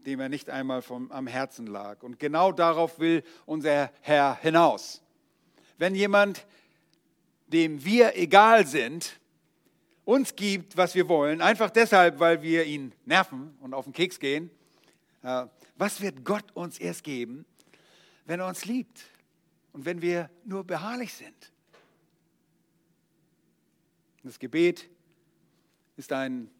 dem 0.00 0.18
er 0.18 0.28
nicht 0.28 0.50
einmal 0.50 0.82
vom, 0.82 1.12
am 1.12 1.28
Herzen 1.28 1.68
lag. 1.68 2.02
Und 2.02 2.18
genau 2.18 2.50
darauf 2.50 2.98
will 2.98 3.22
unser 3.46 3.92
Herr 4.00 4.36
hinaus. 4.42 5.00
Wenn 5.76 5.94
jemand, 5.94 6.44
dem 7.46 7.84
wir 7.84 8.16
egal 8.16 8.66
sind, 8.66 9.17
uns 10.08 10.34
gibt, 10.34 10.78
was 10.78 10.94
wir 10.94 11.06
wollen, 11.06 11.42
einfach 11.42 11.68
deshalb, 11.68 12.18
weil 12.18 12.40
wir 12.40 12.64
ihn 12.64 12.94
nerven 13.04 13.54
und 13.60 13.74
auf 13.74 13.84
den 13.84 13.92
Keks 13.92 14.18
gehen, 14.18 14.50
äh, 15.22 15.44
was 15.76 16.00
wird 16.00 16.24
Gott 16.24 16.50
uns 16.54 16.78
erst 16.78 17.04
geben, 17.04 17.44
wenn 18.24 18.40
er 18.40 18.46
uns 18.46 18.64
liebt 18.64 19.04
und 19.74 19.84
wenn 19.84 20.00
wir 20.00 20.30
nur 20.46 20.64
beharrlich 20.64 21.12
sind. 21.12 21.52
Das 24.22 24.38
Gebet 24.38 24.88
ist 25.98 26.10
ein 26.10 26.50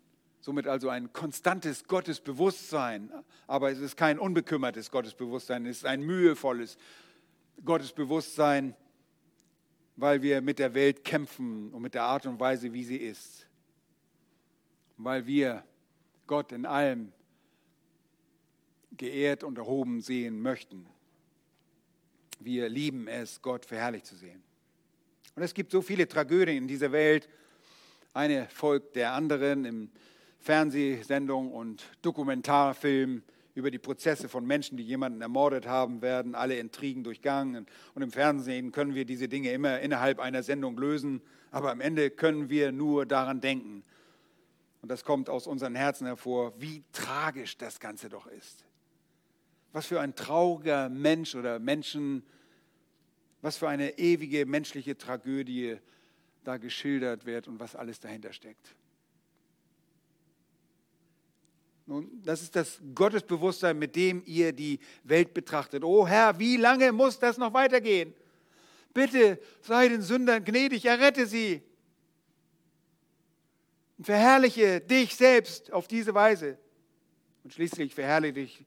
Somit 0.41 0.67
also 0.67 0.91
ein 0.91 1.13
konstantes 1.13 1.85
Gottesbewusstsein, 1.85 3.11
aber 3.47 3.71
es 3.71 3.79
ist 3.79 3.97
kein 3.97 4.19
unbekümmertes 4.19 4.91
Gottesbewusstsein, 4.91 5.65
es 5.65 5.79
ist 5.79 5.87
ein 5.87 6.03
mühevolles 6.03 6.77
Gottesbewusstsein, 7.65 8.77
weil 9.99 10.23
wir 10.23 10.41
mit 10.41 10.61
der 10.61 10.75
Welt 10.75 11.05
kämpfen 11.05 11.73
und 11.73 11.83
mit 11.83 11.93
der 11.93 12.05
Art 12.05 12.25
und 12.25 12.39
Weise, 12.39 12.73
wie 12.73 12.85
sie 12.85 12.97
ist. 12.97 13.49
Weil 14.97 15.27
wir 15.27 15.65
Gott 16.29 16.53
in 16.53 16.65
allem 16.65 17.13
geehrt 18.97 19.43
und 19.43 19.59
erhoben 19.59 20.01
sehen 20.01 20.41
möchten. 20.41 20.87
Wir 22.39 22.69
lieben 22.69 23.09
es, 23.09 23.43
Gott 23.43 23.65
verherrlicht 23.65 24.07
zu 24.07 24.15
sehen. 24.15 24.41
Und 25.35 25.43
es 25.43 25.53
gibt 25.53 25.73
so 25.73 25.83
viele 25.83 26.07
Tragödien 26.07 26.59
in 26.59 26.69
dieser 26.69 26.93
Welt. 26.93 27.29
Eine 28.15 28.49
folgt 28.51 28.95
der 28.95 29.15
anderen 29.15 29.65
im 29.65 29.91
Fernsehsendung 30.39 31.51
und 31.51 31.85
Dokumentarfilm 32.03 33.25
über 33.59 33.71
die 33.71 33.79
Prozesse 33.79 34.29
von 34.29 34.47
Menschen, 34.47 34.77
die 34.77 34.85
jemanden 34.85 35.21
ermordet 35.21 35.67
haben, 35.67 36.01
werden 36.01 36.35
alle 36.35 36.57
Intrigen 36.57 37.03
durchgangen. 37.03 37.67
Und 37.95 38.03
im 38.03 38.11
Fernsehen 38.11 38.73
können 38.73 38.95
wir 38.95 39.05
diese 39.05 39.29
Dinge 39.29 39.51
immer 39.51 39.81
innerhalb 39.81 40.21
einer 40.21 40.43
Sendung 40.43 40.79
lösen, 40.79 41.21
aber 41.51 41.73
am 41.73 41.81
Ende 41.81 42.11
können 42.11 42.49
wir 42.49 42.73
nur 42.73 43.05
daran 43.05 43.41
denken. 43.41 43.83
Und 44.81 44.91
das 44.91 45.05
kommt 45.05 45.29
aus 45.29 45.47
unseren 45.47 45.75
Herzen 45.75 46.07
hervor, 46.07 46.53
wie 46.59 46.85
tragisch 46.93 47.59
das 47.59 47.81
Ganze 47.81 48.09
doch 48.09 48.27
ist. 48.27 48.65
Was 49.73 49.87
für 49.87 50.01
ein 50.01 50.15
trauriger 50.15 50.89
Mensch 50.89 51.35
oder 51.35 51.59
Menschen, 51.59 52.23
was 53.43 53.59
für 53.59 53.69
eine 53.69 53.99
ewige 53.99 54.47
menschliche 54.47 54.97
Tragödie 54.97 55.79
da 56.45 56.57
geschildert 56.57 57.27
wird 57.27 57.49
und 57.49 57.61
was 57.61 57.75
alles 57.75 58.01
dahinter 58.01 58.33
steckt. 58.33 58.75
Nun, 61.89 62.21
das 62.23 62.43
ist 62.43 62.55
das 62.55 62.79
Gottesbewusstsein, 62.95 63.79
mit 63.79 63.97
dem 63.97 64.23
ihr 64.27 64.53
die 64.53 64.79
Welt 65.05 65.33
betrachtet. 65.33 65.83
Oh 65.83 66.07
Herr, 66.07 66.39
wie 66.39 66.59
lange 66.59 66.93
muss 66.93 67.19
das 67.19 67.39
noch 67.39 67.55
weitergehen? 67.55 68.13
Bitte 68.93 69.41
sei 69.63 69.89
den 69.89 70.03
Sündern 70.03 70.45
gnädig, 70.45 70.85
errette 70.85 71.27
sie. 71.27 71.63
Und 73.97 74.05
verherrliche 74.05 74.83
dich 74.83 75.17
selbst 75.17 75.73
auf 75.73 75.89
diese 75.89 76.13
Weise. 76.13 76.59
Und 77.43 77.55
schließlich 77.55 77.95
verherrliche 77.95 78.35
dich 78.35 78.67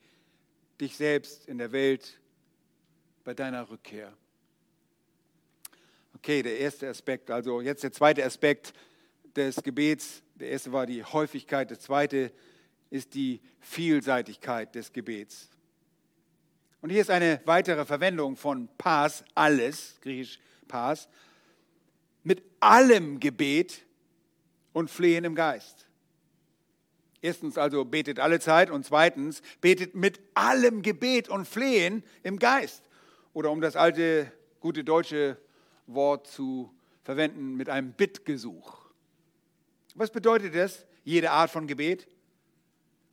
dich 0.79 0.97
selbst 0.97 1.47
in 1.47 1.59
der 1.59 1.71
Welt 1.71 2.19
bei 3.23 3.35
deiner 3.35 3.69
Rückkehr. 3.69 4.11
Okay, 6.15 6.41
der 6.41 6.57
erste 6.57 6.89
Aspekt, 6.89 7.29
also 7.29 7.61
jetzt 7.61 7.83
der 7.83 7.91
zweite 7.91 8.25
Aspekt 8.25 8.73
des 9.35 9.61
Gebets. 9.61 10.23
Der 10.33 10.49
erste 10.49 10.71
war 10.71 10.87
die 10.87 11.03
Häufigkeit, 11.03 11.69
der 11.69 11.79
zweite 11.79 12.31
ist 12.91 13.15
die 13.15 13.41
Vielseitigkeit 13.59 14.75
des 14.75 14.93
Gebets. 14.93 15.49
Und 16.81 16.91
hier 16.91 17.01
ist 17.01 17.09
eine 17.09 17.41
weitere 17.45 17.85
Verwendung 17.85 18.35
von 18.35 18.67
Pas, 18.77 19.23
alles, 19.33 19.95
griechisch 20.01 20.39
Pas, 20.67 21.09
mit 22.23 22.43
allem 22.59 23.19
Gebet 23.19 23.83
und 24.73 24.91
Flehen 24.91 25.23
im 25.23 25.33
Geist. 25.33 25.87
Erstens 27.21 27.57
also 27.57 27.85
betet 27.85 28.19
alle 28.19 28.39
Zeit 28.39 28.71
und 28.71 28.85
zweitens 28.85 29.41
betet 29.61 29.95
mit 29.95 30.19
allem 30.33 30.81
Gebet 30.81 31.29
und 31.29 31.47
Flehen 31.47 32.03
im 32.23 32.39
Geist. 32.39 32.83
Oder 33.33 33.51
um 33.51 33.61
das 33.61 33.75
alte 33.75 34.31
gute 34.59 34.83
deutsche 34.83 35.37
Wort 35.87 36.27
zu 36.27 36.73
verwenden, 37.03 37.55
mit 37.55 37.69
einem 37.69 37.93
Bittgesuch. 37.93 38.85
Was 39.95 40.11
bedeutet 40.11 40.55
das? 40.55 40.85
Jede 41.03 41.31
Art 41.31 41.51
von 41.51 41.67
Gebet? 41.67 42.07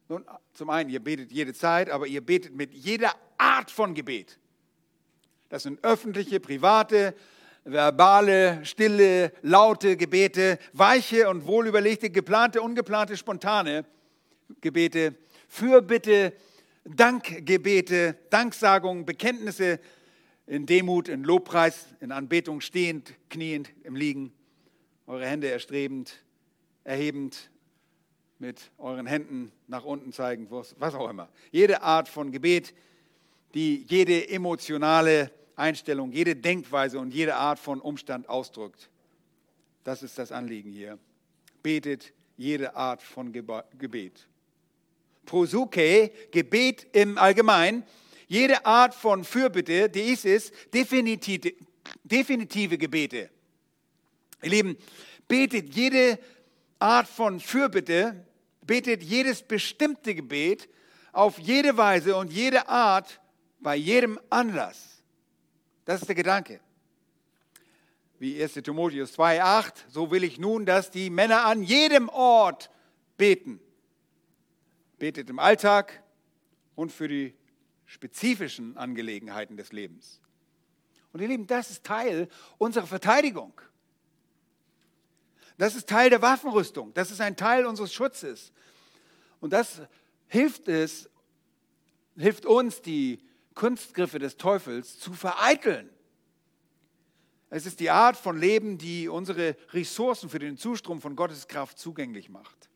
Nun, 0.09 0.25
zum 0.55 0.71
einen, 0.71 0.89
ihr 0.89 1.01
betet 1.01 1.31
jede 1.31 1.53
Zeit, 1.53 1.91
aber 1.91 2.07
ihr 2.07 2.25
betet 2.25 2.55
mit 2.55 2.73
jeder 2.73 3.15
Art 3.37 3.71
von 3.71 3.95
Gebet. 3.95 4.39
Das 5.51 5.65
sind 5.65 5.85
öffentliche, 5.85 6.41
private, 6.41 7.15
verbale, 7.65 8.65
stille, 8.65 9.33
laute 9.43 9.97
Gebete, 9.99 10.59
weiche 10.73 11.29
und 11.29 11.47
wohlüberlegte, 11.47 12.09
geplante, 12.09 12.63
ungeplante, 12.63 13.17
spontane 13.17 13.85
Gebete, 14.63 15.15
Fürbitte, 15.47 16.33
Dankgebete, 16.85 18.17
Danksagungen, 18.31 19.05
Bekenntnisse 19.05 19.79
in 20.47 20.65
Demut, 20.65 21.09
in 21.09 21.23
Lobpreis, 21.23 21.87
in 22.01 22.13
Anbetung, 22.13 22.63
stehend, 22.63 23.13
kniend, 23.29 23.71
im 23.85 23.95
Liegen, 23.95 24.33
eure 25.07 25.27
Hände 25.27 25.49
erstrebend, 25.49 26.23
erhebend, 26.85 27.51
mit 28.39 28.71
euren 28.79 29.07
Händen 29.07 29.51
nach 29.67 29.85
unten 29.85 30.13
zeigen, 30.13 30.49
was 30.51 30.95
auch 30.95 31.09
immer. 31.09 31.29
Jede 31.51 31.83
Art 31.83 32.09
von 32.09 32.31
Gebet, 32.31 32.75
die 33.55 33.85
jede 33.89 34.29
emotionale 34.29 35.31
Einstellung, 35.57 36.13
jede 36.13 36.37
Denkweise 36.37 36.99
und 37.01 37.13
jede 37.13 37.35
Art 37.35 37.59
von 37.59 37.81
Umstand 37.81 38.29
ausdrückt. 38.29 38.89
Das 39.83 40.03
ist 40.03 40.19
das 40.19 40.31
Anliegen 40.31 40.71
hier. 40.71 40.99
Betet 41.63 42.13
jede 42.37 42.77
Art 42.77 43.03
von 43.03 43.33
Gebet. 43.33 44.29
Prosuke, 45.27 46.11
Gebet 46.31 46.87
im 46.93 47.19
Allgemeinen, 47.19 47.83
jede 48.29 48.65
Art 48.65 48.95
von 48.95 49.25
Fürbitte, 49.25 49.89
die 49.89 50.13
ist 50.13 50.25
es, 50.25 50.53
definitive, 50.73 51.55
definitive 52.05 52.79
Gebete. 52.79 53.31
Ihr 54.43 54.51
Lieben, 54.51 54.77
betet 55.27 55.75
jede 55.75 56.19
Art 56.79 57.09
von 57.09 57.41
Fürbitte, 57.41 58.25
betet 58.69 59.03
jedes 59.03 59.43
bestimmte 59.43 60.15
Gebet 60.15 60.69
auf 61.13 61.41
jede 61.41 61.77
Weise 61.77 62.15
und 62.15 62.33
jede 62.33 62.69
Art 62.69 63.21
bei 63.59 63.75
jedem 63.75 64.21
Anlass. 64.31 65.03
Das 65.85 66.03
ist 66.03 66.07
der 66.07 66.15
Gedanke. 66.15 66.61
Wie 68.21 68.41
1 68.41 68.53
Timotheus 68.53 69.19
2,8, 69.19 69.73
so 69.89 70.13
will 70.13 70.23
ich 70.23 70.39
nun, 70.39 70.67
dass 70.67 70.93
die 70.93 71.11
Männer 71.11 71.45
an 71.47 71.65
jedem 71.65 72.09
Ort 72.09 72.71
beten 73.17 73.61
betet 74.99 75.31
im 75.31 75.39
Alltag 75.39 76.03
und 76.75 76.93
für 76.93 77.09
die 77.09 77.35
spezifischen 77.87 78.77
Angelegenheiten 78.77 79.57
des 79.57 79.73
Lebens. 79.73 80.21
Und 81.13 81.21
ihr 81.21 81.29
Lieben, 81.29 81.47
das 81.47 81.71
ist 81.71 81.85
Teil 81.85 82.29
unserer 82.59 82.87
Verteidigung. 82.87 83.53
Das 85.59 85.75
ist 85.75 85.89
Teil 85.89 86.09
der 86.09 86.23
Waffenrüstung. 86.23 86.95
Das 86.95 87.11
ist 87.11 87.21
ein 87.21 87.37
Teil 87.37 87.67
unseres 87.67 87.93
Schutzes. 87.93 88.53
Und 89.41 89.53
das 89.53 89.83
hilft 90.29 90.69
es, 90.69 91.11
hilft 92.17 92.47
uns, 92.47 92.81
die 92.81 93.21
Kunstgriffe 93.55 94.21
des 94.21 94.37
Teufels 94.37 94.99
zu 94.99 95.13
vereiteln. 95.13 95.91
Es 97.51 97.67
ist 97.67 97.81
die 97.81 97.91
Art 97.91 98.17
von 98.17 98.39
Leben, 98.39 98.79
die 98.79 99.09
unsere 99.09 99.57
Ressourcen 99.71 100.29
für 100.29 100.39
den 100.39 100.57
Zustrom 100.57 101.01
von 101.01 101.17
Gottes 101.17 101.49
Kraft 101.49 101.79
zugänglich 101.79 102.29
macht. 102.29 102.69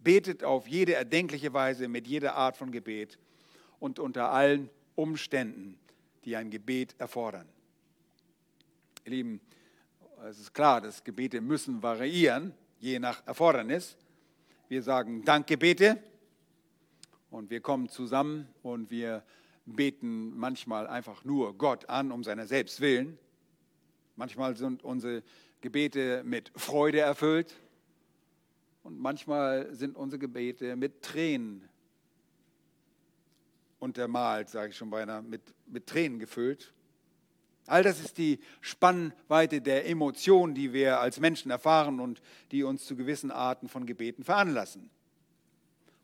Betet 0.00 0.44
auf 0.44 0.66
jede 0.66 0.94
erdenkliche 0.94 1.52
Weise 1.54 1.88
mit 1.88 2.06
jeder 2.06 2.34
Art 2.34 2.56
von 2.56 2.72
Gebet 2.72 3.18
und 3.78 3.98
unter 3.98 4.32
allen 4.32 4.68
Umständen, 4.96 5.78
die 6.24 6.36
ein 6.36 6.50
Gebet 6.50 6.96
erfordern. 6.98 7.48
Ihr 9.04 9.12
Lieben, 9.12 9.40
es 10.28 10.38
ist 10.38 10.54
klar, 10.54 10.80
dass 10.80 11.02
Gebete 11.02 11.40
müssen 11.40 11.82
variieren, 11.82 12.54
je 12.78 12.98
nach 12.98 13.26
Erfordernis. 13.26 13.96
Wir 14.68 14.82
sagen 14.82 15.24
Dankgebete 15.24 16.00
und 17.30 17.50
wir 17.50 17.60
kommen 17.60 17.88
zusammen 17.88 18.46
und 18.62 18.90
wir 18.90 19.24
beten 19.66 20.36
manchmal 20.36 20.86
einfach 20.86 21.24
nur 21.24 21.56
Gott 21.56 21.88
an, 21.88 22.12
um 22.12 22.22
seiner 22.22 22.46
selbst 22.46 22.80
willen. 22.80 23.18
Manchmal 24.16 24.56
sind 24.56 24.84
unsere 24.84 25.22
Gebete 25.60 26.22
mit 26.24 26.52
Freude 26.54 27.00
erfüllt 27.00 27.54
und 28.84 29.00
manchmal 29.00 29.74
sind 29.74 29.96
unsere 29.96 30.20
Gebete 30.20 30.76
mit 30.76 31.02
Tränen 31.02 31.68
untermalt, 33.80 34.48
sage 34.48 34.70
ich 34.70 34.76
schon 34.76 34.90
beinahe, 34.90 35.22
mit, 35.22 35.42
mit 35.66 35.86
Tränen 35.86 36.18
gefüllt. 36.20 36.72
All 37.66 37.82
das 37.82 38.00
ist 38.00 38.18
die 38.18 38.40
Spannweite 38.60 39.60
der 39.60 39.88
Emotionen, 39.88 40.54
die 40.54 40.72
wir 40.72 41.00
als 41.00 41.20
Menschen 41.20 41.50
erfahren 41.50 42.00
und 42.00 42.20
die 42.50 42.64
uns 42.64 42.84
zu 42.84 42.96
gewissen 42.96 43.30
Arten 43.30 43.68
von 43.68 43.86
Gebeten 43.86 44.24
veranlassen. 44.24 44.90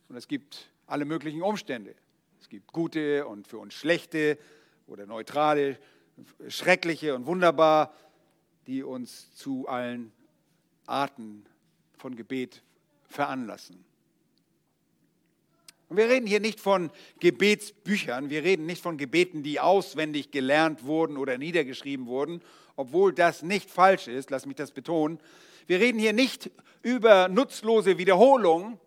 Und 0.08 0.16
es 0.16 0.28
gibt 0.28 0.70
alle 0.86 1.04
möglichen 1.04 1.42
Umstände. 1.42 1.94
Es 2.40 2.48
gibt 2.48 2.72
gute 2.72 3.26
und 3.26 3.48
für 3.48 3.58
uns 3.58 3.74
schlechte 3.74 4.38
oder 4.86 5.06
neutrale, 5.06 5.78
schreckliche 6.48 7.14
und 7.14 7.26
wunderbar, 7.26 7.92
die 8.66 8.82
uns 8.82 9.34
zu 9.34 9.66
allen 9.66 10.12
Arten 10.86 11.44
von 11.96 12.16
Gebet 12.16 12.62
veranlassen. 13.04 13.84
Und 15.88 15.96
wir 15.96 16.08
reden 16.08 16.26
hier 16.26 16.40
nicht 16.40 16.60
von 16.60 16.90
Gebetsbüchern, 17.20 18.28
wir 18.28 18.44
reden 18.44 18.66
nicht 18.66 18.82
von 18.82 18.98
Gebeten, 18.98 19.42
die 19.42 19.58
auswendig 19.58 20.30
gelernt 20.30 20.84
wurden 20.84 21.16
oder 21.16 21.38
niedergeschrieben 21.38 22.06
wurden, 22.06 22.42
obwohl 22.76 23.12
das 23.12 23.42
nicht 23.42 23.70
falsch 23.70 24.06
ist, 24.06 24.30
lass 24.30 24.46
mich 24.46 24.56
das 24.56 24.72
betonen. 24.72 25.18
Wir 25.66 25.80
reden 25.80 25.98
hier 25.98 26.12
nicht 26.12 26.50
über 26.82 27.28
nutzlose 27.28 27.98
Wiederholungen 27.98 28.78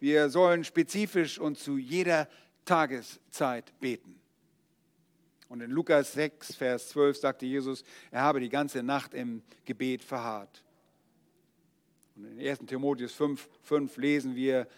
Wir 0.00 0.30
sollen 0.30 0.62
spezifisch 0.62 1.38
und 1.38 1.58
zu 1.58 1.76
jeder 1.76 2.28
Tageszeit 2.64 3.72
beten. 3.80 4.20
Und 5.48 5.60
in 5.60 5.70
Lukas 5.70 6.12
6, 6.12 6.54
Vers 6.54 6.90
12 6.90 7.16
sagte 7.16 7.46
Jesus, 7.46 7.82
er 8.10 8.22
habe 8.22 8.38
die 8.38 8.48
ganze 8.48 8.82
Nacht 8.82 9.14
im 9.14 9.42
Gebet 9.64 10.04
verharrt. 10.04 10.62
Und 12.14 12.26
in 12.26 12.46
1 12.46 12.60
Timotheus 12.66 13.12
5, 13.14 13.48
5 13.62 13.96
lesen 13.96 14.36
wir, 14.36 14.68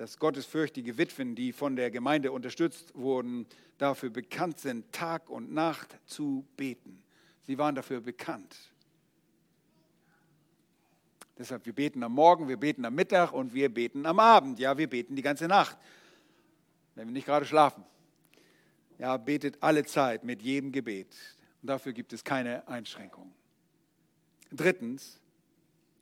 dass 0.00 0.18
gottesfürchtige 0.18 0.96
Witwen, 0.96 1.34
die 1.34 1.52
von 1.52 1.76
der 1.76 1.90
Gemeinde 1.90 2.32
unterstützt 2.32 2.94
wurden, 2.94 3.46
dafür 3.76 4.08
bekannt 4.08 4.58
sind, 4.58 4.90
Tag 4.92 5.28
und 5.28 5.52
Nacht 5.52 5.94
zu 6.06 6.46
beten. 6.56 7.02
Sie 7.42 7.58
waren 7.58 7.74
dafür 7.74 8.00
bekannt. 8.00 8.56
Deshalb, 11.36 11.66
wir 11.66 11.74
beten 11.74 12.02
am 12.02 12.12
Morgen, 12.12 12.48
wir 12.48 12.56
beten 12.56 12.86
am 12.86 12.94
Mittag 12.94 13.34
und 13.34 13.52
wir 13.52 13.68
beten 13.68 14.06
am 14.06 14.18
Abend. 14.20 14.58
Ja, 14.58 14.78
wir 14.78 14.88
beten 14.88 15.16
die 15.16 15.22
ganze 15.22 15.46
Nacht, 15.46 15.76
wenn 16.94 17.06
wir 17.06 17.12
nicht 17.12 17.26
gerade 17.26 17.44
schlafen. 17.44 17.84
Ja, 18.96 19.18
betet 19.18 19.62
alle 19.62 19.84
Zeit 19.84 20.24
mit 20.24 20.40
jedem 20.40 20.72
Gebet. 20.72 21.14
Und 21.60 21.68
dafür 21.68 21.92
gibt 21.92 22.14
es 22.14 22.24
keine 22.24 22.66
Einschränkungen. 22.66 23.34
Drittens, 24.50 25.20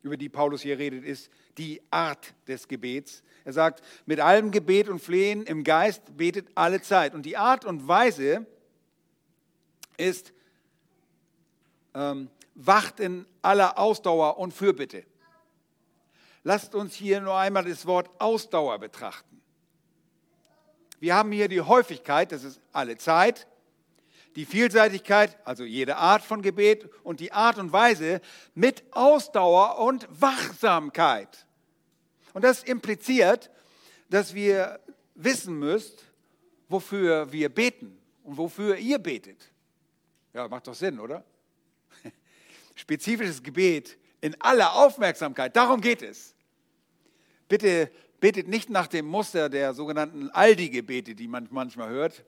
über 0.01 0.17
die 0.17 0.29
Paulus 0.29 0.61
hier 0.61 0.79
redet, 0.79 1.03
ist 1.03 1.29
die 1.57 1.81
Art 1.91 2.33
des 2.47 2.67
Gebets. 2.67 3.23
Er 3.43 3.53
sagt, 3.53 3.81
mit 4.05 4.19
allem 4.19 4.51
Gebet 4.51 4.89
und 4.89 4.99
Flehen 4.99 5.43
im 5.43 5.63
Geist 5.63 6.17
betet 6.17 6.47
alle 6.55 6.81
Zeit. 6.81 7.13
Und 7.13 7.25
die 7.25 7.37
Art 7.37 7.65
und 7.65 7.87
Weise 7.87 8.45
ist, 9.97 10.33
ähm, 11.93 12.29
wacht 12.55 12.99
in 12.99 13.25
aller 13.41 13.77
Ausdauer 13.77 14.37
und 14.37 14.53
Fürbitte. 14.53 15.03
Lasst 16.43 16.75
uns 16.75 16.95
hier 16.95 17.21
nur 17.21 17.35
einmal 17.35 17.65
das 17.65 17.85
Wort 17.85 18.09
Ausdauer 18.19 18.79
betrachten. 18.79 19.41
Wir 20.99 21.15
haben 21.15 21.31
hier 21.31 21.47
die 21.47 21.61
Häufigkeit, 21.61 22.31
das 22.31 22.43
ist 22.43 22.59
alle 22.71 22.97
Zeit, 22.97 23.47
die 24.35 24.45
Vielseitigkeit, 24.45 25.37
also 25.45 25.63
jede 25.63 25.97
Art 25.97 26.23
von 26.23 26.41
Gebet 26.41 26.89
und 27.03 27.19
die 27.19 27.31
Art 27.31 27.57
und 27.57 27.71
Weise 27.71 28.21
mit 28.53 28.83
Ausdauer 28.91 29.79
und 29.79 30.07
Wachsamkeit. 30.09 31.45
Und 32.33 32.43
das 32.43 32.63
impliziert, 32.63 33.49
dass 34.09 34.33
wir 34.33 34.79
wissen 35.15 35.57
müsst, 35.57 36.03
wofür 36.67 37.31
wir 37.31 37.49
beten 37.49 37.97
und 38.23 38.37
wofür 38.37 38.77
ihr 38.77 38.99
betet. 38.99 39.51
Ja, 40.33 40.47
macht 40.47 40.67
doch 40.67 40.75
Sinn, 40.75 40.99
oder? 40.99 41.23
Spezifisches 42.75 43.41
Gebet 43.41 43.97
in 44.21 44.39
aller 44.39 44.73
Aufmerksamkeit. 44.75 45.55
Darum 45.55 45.81
geht 45.81 46.01
es. 46.01 46.35
Bitte 47.47 47.91
betet 48.19 48.47
nicht 48.47 48.69
nach 48.69 48.87
dem 48.87 49.05
Muster 49.05 49.49
der 49.49 49.73
sogenannten 49.73 50.29
Aldi-Gebete, 50.29 51.15
die 51.15 51.27
man 51.27 51.47
manchmal 51.51 51.89
hört. 51.89 52.23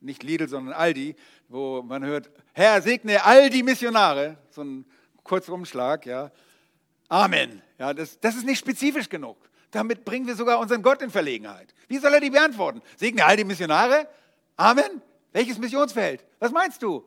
Nicht 0.00 0.22
Lidl, 0.22 0.48
sondern 0.48 0.74
Aldi, 0.74 1.16
wo 1.48 1.82
man 1.82 2.04
hört, 2.04 2.30
Herr, 2.52 2.80
segne 2.82 3.24
all 3.24 3.50
die 3.50 3.62
Missionare. 3.62 4.36
So 4.50 4.62
ein 4.62 4.86
kurzer 5.24 5.52
Umschlag, 5.52 6.06
ja. 6.06 6.30
Amen. 7.08 7.62
Ja, 7.78 7.94
das, 7.94 8.20
das 8.20 8.36
ist 8.36 8.44
nicht 8.44 8.58
spezifisch 8.58 9.08
genug. 9.08 9.36
Damit 9.70 10.04
bringen 10.04 10.26
wir 10.26 10.34
sogar 10.34 10.58
unseren 10.58 10.82
Gott 10.82 11.02
in 11.02 11.10
Verlegenheit. 11.10 11.74
Wie 11.88 11.98
soll 11.98 12.14
er 12.14 12.20
die 12.20 12.30
beantworten? 12.30 12.80
Segne 12.96 13.24
all 13.24 13.36
die 13.36 13.44
Missionare? 13.44 14.08
Amen? 14.56 15.02
Welches 15.32 15.58
Missionsfeld? 15.58 16.24
Was 16.38 16.52
meinst 16.52 16.82
du? 16.82 17.04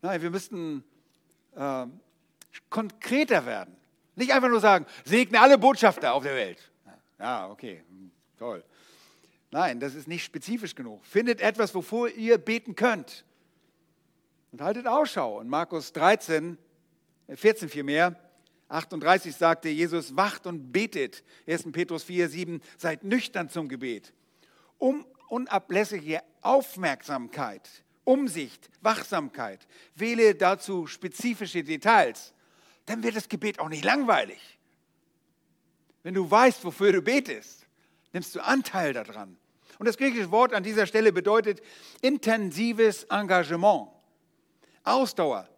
Nein, 0.00 0.22
wir 0.22 0.30
müssten 0.30 0.84
äh, 1.54 1.86
konkreter 2.70 3.44
werden. 3.46 3.76
Nicht 4.16 4.32
einfach 4.32 4.48
nur 4.48 4.60
sagen, 4.60 4.86
segne 5.04 5.40
alle 5.40 5.58
Botschafter 5.58 6.14
auf 6.14 6.22
der 6.22 6.34
Welt. 6.34 6.70
Ja, 7.18 7.48
okay, 7.48 7.82
toll. 8.38 8.64
Nein, 9.54 9.78
das 9.78 9.94
ist 9.94 10.08
nicht 10.08 10.24
spezifisch 10.24 10.74
genug. 10.74 11.06
Findet 11.06 11.40
etwas, 11.40 11.72
wovor 11.76 12.08
ihr 12.08 12.38
beten 12.38 12.74
könnt. 12.74 13.24
Und 14.50 14.60
haltet 14.60 14.88
Ausschau. 14.88 15.40
In 15.40 15.48
Markus 15.48 15.92
13, 15.92 16.58
14 17.32 17.68
vielmehr, 17.68 18.18
38 18.68 19.36
sagte 19.36 19.68
Jesus, 19.68 20.16
wacht 20.16 20.48
und 20.48 20.72
betet. 20.72 21.22
1. 21.46 21.70
Petrus 21.70 22.02
4, 22.02 22.28
7, 22.28 22.60
seid 22.76 23.04
nüchtern 23.04 23.48
zum 23.48 23.68
Gebet. 23.68 24.12
Um 24.78 25.06
unablässige 25.28 26.20
Aufmerksamkeit, 26.40 27.70
Umsicht, 28.02 28.68
Wachsamkeit. 28.80 29.68
Wähle 29.94 30.34
dazu 30.34 30.88
spezifische 30.88 31.62
Details 31.62 32.34
dann 32.86 33.02
wird 33.02 33.16
das 33.16 33.28
Gebet 33.28 33.60
auch 33.60 33.68
nicht 33.68 33.84
langweilig. 33.84 34.58
Wenn 36.02 36.14
du 36.14 36.30
weißt, 36.30 36.64
wofür 36.64 36.92
du 36.92 37.00
betest, 37.00 37.66
nimmst 38.12 38.34
du 38.34 38.44
Anteil 38.44 38.92
daran. 38.92 39.38
Und 39.78 39.86
das 39.86 39.96
griechische 39.96 40.30
Wort 40.30 40.52
an 40.52 40.62
dieser 40.62 40.86
Stelle 40.86 41.12
bedeutet 41.12 41.60
intensives 42.00 43.04
Engagement, 43.04 43.88
Ausdauer. 44.82 45.48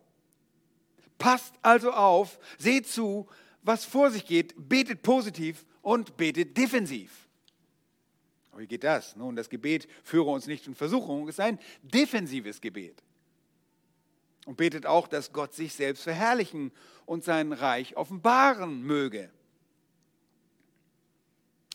Passt 1.19 1.55
also 1.63 1.93
auf, 1.93 2.39
seht 2.59 2.87
zu, 2.87 3.27
was 3.63 3.85
vor 3.85 4.11
sich 4.11 4.27
geht, 4.27 4.55
betet 4.57 5.03
positiv 5.03 5.67
und 5.83 6.17
betet 6.17 6.57
defensiv. 6.57 7.29
wie 8.57 8.67
geht 8.67 8.85
das? 8.85 9.17
Nun, 9.17 9.37
das 9.37 9.49
Gebet 9.49 9.89
führe 10.05 10.31
uns 10.31 10.47
nicht 10.47 10.67
in 10.67 10.75
Versuchung, 10.75 11.29
ist 11.29 11.41
ein 11.41 11.59
defensives 11.83 12.61
Gebet. 12.61 13.03
Und 14.47 14.57
betet 14.57 14.87
auch, 14.87 15.09
dass 15.09 15.33
Gott 15.33 15.55
sich 15.55 15.75
selbst 15.75 16.05
verherrlichen 16.05 16.71
und 17.05 17.25
sein 17.25 17.53
Reich 17.53 17.97
offenbaren 17.97 18.83
möge. 18.83 19.31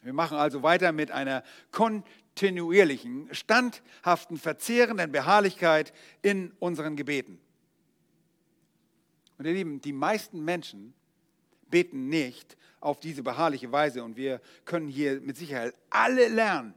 Wir 0.02 0.14
machen 0.14 0.38
also 0.38 0.64
weiter 0.64 0.92
mit 0.92 1.12
einer 1.12 1.44
kontinuierlichen, 1.72 3.34
standhaften, 3.34 4.38
verzehrenden 4.38 5.12
Beharrlichkeit 5.12 5.94
in 6.22 6.52
unseren 6.60 6.96
Gebeten. 6.96 7.40
Und 9.38 9.46
ihr 9.46 9.54
Lieben, 9.54 9.82
die 9.82 9.94
meisten 9.94 10.44
Menschen 10.44 10.94
beten 11.70 12.10
nicht 12.10 12.58
auf 12.80 13.00
diese 13.00 13.24
beharrliche 13.24 13.72
Weise 13.72 14.04
und 14.04 14.18
wir 14.18 14.42
können 14.66 14.88
hier 14.88 15.22
mit 15.22 15.38
Sicherheit 15.38 15.76
alle 15.90 16.28
lernen. 16.28 16.74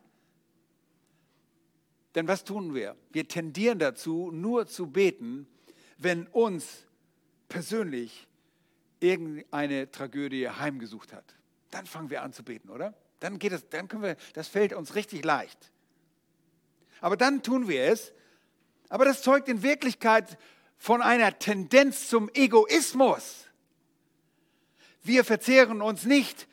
Denn 2.14 2.28
was 2.28 2.44
tun 2.44 2.74
wir? 2.74 2.96
Wir 3.10 3.26
tendieren 3.26 3.78
dazu, 3.78 4.30
nur 4.30 4.66
zu 4.66 4.86
beten, 4.86 5.48
wenn 5.98 6.26
uns 6.28 6.86
persönlich 7.48 8.28
irgendeine 9.00 9.90
Tragödie 9.90 10.48
heimgesucht 10.48 11.12
hat. 11.12 11.34
Dann 11.70 11.86
fangen 11.86 12.10
wir 12.10 12.22
an 12.22 12.32
zu 12.32 12.44
beten, 12.44 12.70
oder? 12.70 12.94
Dann 13.24 13.38
geht 13.38 13.52
es, 13.52 13.66
dann 13.70 13.88
können 13.88 14.02
wir, 14.02 14.16
das 14.34 14.48
fällt 14.48 14.74
uns 14.74 14.94
richtig 14.96 15.24
leicht. 15.24 15.72
Aber 17.00 17.16
dann 17.16 17.42
tun 17.42 17.68
wir 17.68 17.84
es. 17.84 18.12
Aber 18.90 19.06
das 19.06 19.22
zeugt 19.22 19.48
in 19.48 19.62
Wirklichkeit 19.62 20.36
von 20.76 21.00
einer 21.00 21.38
Tendenz 21.38 22.08
zum 22.08 22.28
Egoismus. 22.34 23.46
Wir 25.02 25.24
verzehren 25.24 25.80
uns 25.80 26.04
nicht 26.04 26.46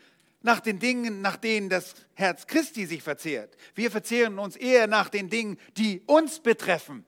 nach 0.44 0.62
den 0.62 0.80
Dingen, 0.80 1.20
nach 1.20 1.36
denen 1.36 1.68
das 1.68 1.94
Herz 2.14 2.48
Christi 2.48 2.86
sich 2.86 3.04
verzehrt. 3.04 3.58
Wir 3.76 3.92
verzehren 3.92 4.40
uns 4.40 4.56
eher 4.56 4.88
nach 4.88 5.10
den 5.10 5.30
Dingen, 5.30 5.60
die 5.76 6.02
uns 6.06 6.40
betreffen. 6.40 7.04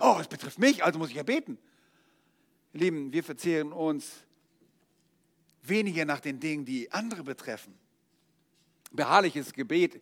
Oh, 0.00 0.16
es 0.18 0.26
betrifft 0.26 0.58
mich, 0.58 0.82
also 0.82 0.98
muss 0.98 1.10
ich 1.10 1.16
ja 1.16 1.22
beten. 1.22 1.58
Lieben, 2.72 3.12
wir 3.12 3.24
verzehren 3.24 3.74
uns 3.74 4.10
weniger 5.60 6.06
nach 6.06 6.20
den 6.20 6.40
Dingen, 6.40 6.64
die 6.64 6.90
andere 6.90 7.24
betreffen. 7.24 7.78
Beharrliches 8.90 9.52
Gebet 9.52 10.00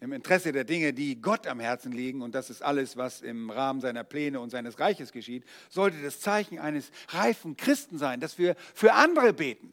im 0.00 0.12
Interesse 0.12 0.52
der 0.52 0.64
Dinge, 0.64 0.92
die 0.92 1.20
Gott 1.20 1.46
am 1.46 1.58
Herzen 1.58 1.90
liegen, 1.92 2.22
und 2.22 2.34
das 2.34 2.50
ist 2.50 2.62
alles, 2.62 2.96
was 2.96 3.20
im 3.20 3.50
Rahmen 3.50 3.80
seiner 3.80 4.04
Pläne 4.04 4.38
und 4.40 4.50
seines 4.50 4.78
Reiches 4.78 5.10
geschieht, 5.10 5.44
sollte 5.68 6.00
das 6.02 6.20
Zeichen 6.20 6.58
eines 6.58 6.90
reifen 7.08 7.56
Christen 7.56 7.98
sein, 7.98 8.20
dass 8.20 8.38
wir 8.38 8.54
für 8.74 8.94
andere 8.94 9.32
beten. 9.32 9.72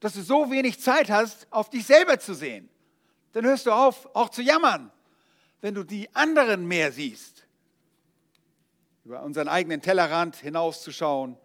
Dass 0.00 0.12
du 0.12 0.22
so 0.22 0.50
wenig 0.50 0.80
Zeit 0.80 1.10
hast, 1.10 1.46
auf 1.50 1.70
dich 1.70 1.86
selber 1.86 2.18
zu 2.18 2.34
sehen. 2.34 2.68
Dann 3.32 3.44
hörst 3.46 3.66
du 3.66 3.72
auf, 3.72 4.14
auch 4.14 4.28
zu 4.28 4.42
jammern, 4.42 4.92
wenn 5.60 5.74
du 5.74 5.82
die 5.82 6.14
anderen 6.14 6.66
mehr 6.68 6.92
siehst 6.92 7.46
über 9.08 9.22
unseren 9.22 9.48
eigenen 9.48 9.80
Tellerrand 9.80 10.36
hinauszuschauen, 10.36 11.38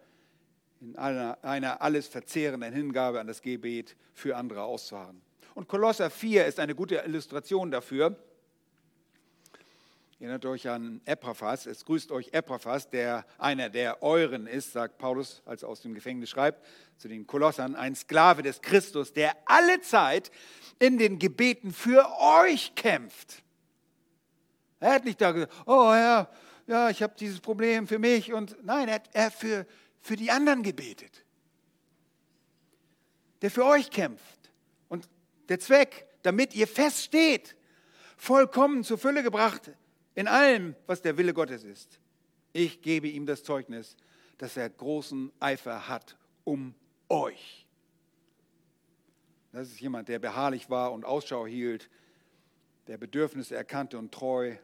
in 0.82 0.96
einer, 0.96 1.38
einer 1.40 1.80
alles 1.80 2.06
verzehrenden 2.06 2.74
Hingabe 2.74 3.18
an 3.18 3.26
das 3.26 3.40
Gebet 3.40 3.96
für 4.12 4.36
andere 4.36 4.64
auszuharren. 4.64 5.22
Und 5.54 5.68
Kolosser 5.68 6.10
4 6.10 6.46
ist 6.46 6.58
eine 6.58 6.74
gute 6.74 6.96
Illustration 6.96 7.70
dafür. 7.70 8.16
Erinnert 10.18 10.44
euch 10.46 10.68
an 10.68 11.00
Epaphras. 11.04 11.66
Es 11.66 11.84
grüßt 11.84 12.10
euch 12.10 12.32
Epaphras, 12.32 12.88
der 12.90 13.24
einer 13.38 13.68
der 13.68 14.02
euren 14.02 14.46
ist, 14.46 14.72
sagt 14.72 14.98
Paulus, 14.98 15.42
als 15.44 15.62
er 15.62 15.68
aus 15.68 15.82
dem 15.82 15.94
Gefängnis 15.94 16.30
schreibt, 16.30 16.64
zu 16.96 17.08
den 17.08 17.26
Kolossern, 17.26 17.76
ein 17.76 17.94
Sklave 17.94 18.42
des 18.42 18.62
Christus, 18.62 19.12
der 19.12 19.36
alle 19.44 19.80
Zeit 19.80 20.32
in 20.78 20.98
den 20.98 21.18
Gebeten 21.18 21.72
für 21.72 22.04
euch 22.20 22.74
kämpft. 22.74 23.42
Er 24.80 24.94
hat 24.94 25.04
nicht 25.04 25.20
da 25.20 25.32
gesagt, 25.32 25.52
oh 25.66 25.92
Herr, 25.92 26.30
ja, 26.66 26.90
ich 26.90 27.02
habe 27.02 27.14
dieses 27.18 27.40
Problem 27.40 27.86
für 27.86 27.98
mich 27.98 28.32
und 28.32 28.56
nein, 28.64 28.88
er 28.88 28.94
hat 28.94 29.10
er 29.12 29.30
für, 29.30 29.66
für 30.00 30.16
die 30.16 30.30
anderen 30.30 30.62
gebetet. 30.62 31.24
Der 33.42 33.50
für 33.50 33.66
euch 33.66 33.90
kämpft 33.90 34.33
Der 35.48 35.58
Zweck, 35.60 36.06
damit 36.22 36.54
ihr 36.54 36.66
feststeht, 36.66 37.56
vollkommen 38.16 38.84
zur 38.84 38.98
Fülle 38.98 39.22
gebracht 39.22 39.72
in 40.14 40.28
allem, 40.28 40.74
was 40.86 41.02
der 41.02 41.16
Wille 41.18 41.34
Gottes 41.34 41.64
ist. 41.64 41.98
Ich 42.52 42.82
gebe 42.82 43.08
ihm 43.08 43.26
das 43.26 43.42
Zeugnis, 43.42 43.96
dass 44.38 44.56
er 44.56 44.70
großen 44.70 45.32
Eifer 45.40 45.88
hat 45.88 46.16
um 46.44 46.74
euch. 47.08 47.66
Das 49.52 49.68
ist 49.68 49.80
jemand, 49.80 50.08
der 50.08 50.18
beharrlich 50.18 50.70
war 50.70 50.92
und 50.92 51.04
Ausschau 51.04 51.46
hielt, 51.46 51.88
der 52.86 52.98
Bedürfnisse 52.98 53.54
erkannte 53.54 53.98
und 53.98 54.12
treu 54.12 54.56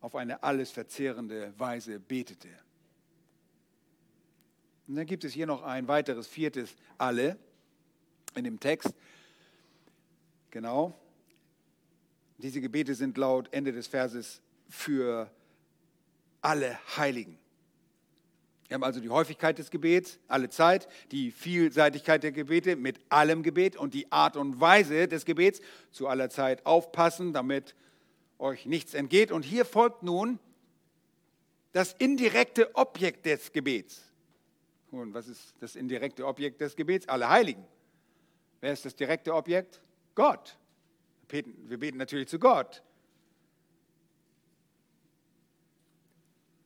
auf 0.00 0.14
eine 0.14 0.42
alles 0.42 0.70
verzehrende 0.70 1.52
Weise 1.58 2.00
betete. 2.00 2.48
Und 4.86 4.96
dann 4.96 5.06
gibt 5.06 5.24
es 5.24 5.32
hier 5.32 5.46
noch 5.46 5.62
ein 5.62 5.88
weiteres, 5.88 6.26
viertes 6.26 6.74
alle 6.98 7.38
in 8.34 8.44
dem 8.44 8.58
Text. 8.58 8.94
Genau. 10.52 10.94
Diese 12.36 12.60
Gebete 12.60 12.94
sind 12.94 13.16
laut 13.16 13.48
Ende 13.52 13.72
des 13.72 13.86
Verses 13.86 14.42
für 14.68 15.30
alle 16.42 16.78
Heiligen. 16.96 17.38
Wir 18.68 18.74
haben 18.74 18.84
also 18.84 19.00
die 19.00 19.08
Häufigkeit 19.08 19.58
des 19.58 19.70
Gebets, 19.70 20.18
alle 20.28 20.50
Zeit, 20.50 20.88
die 21.10 21.30
Vielseitigkeit 21.30 22.22
der 22.22 22.32
Gebete 22.32 22.76
mit 22.76 23.00
allem 23.08 23.42
Gebet 23.42 23.76
und 23.76 23.94
die 23.94 24.12
Art 24.12 24.36
und 24.36 24.60
Weise 24.60 25.08
des 25.08 25.24
Gebets 25.24 25.62
zu 25.90 26.06
aller 26.06 26.28
Zeit 26.28 26.66
aufpassen, 26.66 27.32
damit 27.32 27.74
euch 28.38 28.66
nichts 28.66 28.92
entgeht. 28.92 29.32
Und 29.32 29.44
hier 29.44 29.64
folgt 29.64 30.02
nun 30.02 30.38
das 31.72 31.94
indirekte 31.94 32.74
Objekt 32.74 33.24
des 33.24 33.52
Gebets. 33.52 34.02
Und 34.90 35.14
was 35.14 35.28
ist 35.28 35.54
das 35.60 35.76
indirekte 35.76 36.26
Objekt 36.26 36.60
des 36.60 36.76
Gebets? 36.76 37.08
Alle 37.08 37.30
Heiligen. 37.30 37.64
Wer 38.60 38.74
ist 38.74 38.84
das 38.84 38.94
direkte 38.94 39.34
Objekt? 39.34 39.80
Gott. 40.14 40.58
Wir 41.28 41.78
beten 41.78 41.98
natürlich 41.98 42.28
zu 42.28 42.38
Gott. 42.38 42.82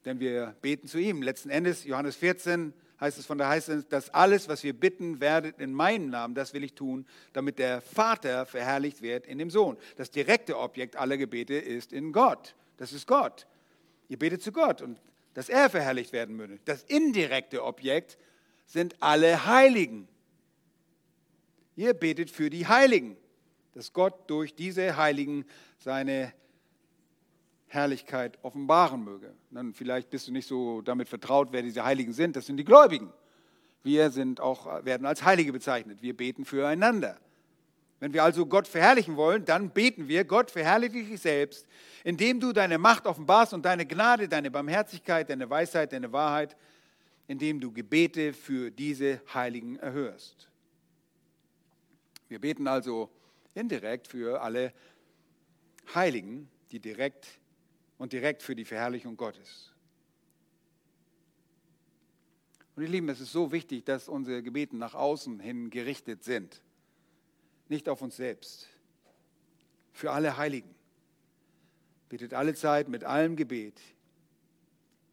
Denn 0.05 0.20
wir 0.20 0.57
beten 0.61 0.88
zu 0.88 0.99
ihm. 0.99 1.22
Letzten 1.22 1.51
Endes, 1.51 1.84
Johannes 1.84 2.16
14, 2.16 2.72
heißt 3.01 3.18
es 3.18 3.26
von 3.26 3.38
der 3.38 3.49
heißt 3.49 3.70
dass 3.90 4.11
alles, 4.11 4.49
was 4.49 4.62
wir 4.62 4.72
bitten 4.72 5.20
werdet 5.20 5.61
in 5.61 5.72
meinem 5.72 6.11
Namen, 6.11 6.34
das 6.34 6.55
will 6.55 6.64
ich 6.64 6.74
tun, 6.74 7.07
damit 7.32 7.59
der 7.59 7.80
Vater 7.80 8.47
verherrlicht 8.47 9.03
wird 9.03 9.26
in 9.26 9.38
dem 9.38 9.51
Sohn. 9.51 9.76
Das 9.97 10.11
direkte 10.11 10.59
Objekt 10.59 10.97
aller 10.97 11.16
Gebete 11.16 11.55
ist 11.55 11.92
in 11.92 12.12
Gott. 12.12 12.55
Das 12.76 12.92
ist 12.92 13.07
Gott. 13.07 13.47
Ihr 14.09 14.18
betet 14.18 14.42
zu 14.42 14.53
Gott 14.53 14.82
und 14.82 15.01
dass 15.34 15.49
er 15.49 15.68
verherrlicht 15.68 16.12
werden 16.12 16.38
würde. 16.38 16.59
Das 16.64 16.82
indirekte 16.84 17.64
Objekt 17.64 18.18
sind 18.64 18.97
alle 19.01 19.47
Heiligen. 19.47 20.09
Ihr 21.74 21.92
betet 21.92 22.30
für 22.30 22.49
die 22.49 22.66
Heiligen, 22.66 23.16
dass 23.77 23.93
Gott 23.93 24.31
durch 24.31 24.55
diese 24.55 24.97
Heiligen 24.97 25.45
seine 25.77 26.33
Herrlichkeit 27.66 28.39
offenbaren 28.43 29.05
möge. 29.05 29.35
Dann 29.51 29.74
vielleicht 29.74 30.09
bist 30.09 30.29
du 30.29 30.33
nicht 30.33 30.49
so 30.49 30.81
damit 30.81 31.11
vertraut, 31.11 31.49
wer 31.51 31.61
diese 31.61 31.85
Heiligen 31.85 32.14
sind. 32.14 32.37
Das 32.37 32.47
sind 32.47 32.57
die 32.57 32.64
Gläubigen. 32.64 33.12
Wir 33.83 34.11
sind 34.11 34.41
auch, 34.41 34.83
werden 34.87 35.07
als 35.07 35.24
Heilige 35.24 35.53
bezeichnet. 35.53 36.01
Wir 36.01 36.16
beten 36.16 36.47
füreinander. 36.47 37.20
Wenn 38.01 38.14
wir 38.14 38.24
also 38.24 38.47
Gott 38.47 38.66
verherrlichen 38.66 39.16
wollen, 39.16 39.45
dann 39.45 39.68
beten 39.68 40.09
wir, 40.09 40.24
Gott 40.24 40.51
verherrliche 40.51 41.05
dich 41.05 41.20
selbst, 41.20 41.66
indem 42.03 42.41
du 42.41 42.55
deine 42.55 42.79
Macht 42.79 43.07
offenbarst 43.07 43.53
und 43.53 43.66
deine 43.66 43.85
Gnade, 43.85 44.27
deine 44.27 44.51
Barmherzigkeit, 44.51 45.29
deine 45.29 45.51
Weisheit, 45.51 45.93
deine 45.93 46.11
Wahrheit, 46.12 46.57
indem 47.27 47.61
du 47.61 47.70
Gebete 47.70 48.33
für 48.33 48.70
diese 48.70 49.20
Heiligen 49.35 49.77
erhörst. 49.77 50.49
Wir 52.29 52.39
beten 52.39 52.68
also 52.68 53.11
indirekt 53.57 54.07
für 54.09 54.41
alle 54.43 54.73
Heiligen, 55.95 56.49
die 56.71 56.81
direkt 56.81 57.27
und 57.99 58.13
direkt 58.13 58.43
für 58.43 58.55
die 58.55 58.65
Verherrlichung 58.65 59.17
Gottes. 59.17 59.73
Und 62.75 62.83
ihr 62.83 62.89
Lieben, 62.89 63.09
es 63.09 63.21
ist 63.21 63.33
so 63.33 63.53
wichtig, 63.53 63.85
dass 63.85 64.09
unsere 64.09 64.43
Gebete 64.43 64.77
nach 64.77 64.95
außen 64.95 65.41
hin 65.41 65.71
gerichtet 65.71 66.25
sind 66.25 66.61
nicht 67.69 67.89
auf 67.89 68.03
uns 68.03 68.17
selbst. 68.17 68.69
Für 69.93 70.13
alle 70.13 70.37
Heiligen. 70.37 70.75
Betet 72.09 72.35
alle 72.35 72.55
Zeit 72.55 72.89
mit 72.89 73.05
allem 73.05 73.37
Gebet. 73.37 73.81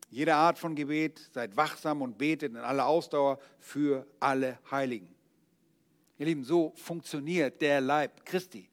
Jede 0.10 0.36
Art 0.36 0.60
von 0.60 0.76
Gebet, 0.76 1.18
seid 1.32 1.58
wachsam 1.58 2.02
und 2.02 2.18
betet 2.18 2.52
in 2.52 2.58
aller 2.58 2.86
Ausdauer 2.86 3.40
für 3.60 4.06
alle 4.20 4.60
Heiligen. 4.70 5.13
Ihr 6.24 6.28
Lieben, 6.28 6.46
so 6.46 6.72
funktioniert 6.78 7.62
der 7.62 7.82
Leib 7.82 8.26
Christi. 8.26 8.70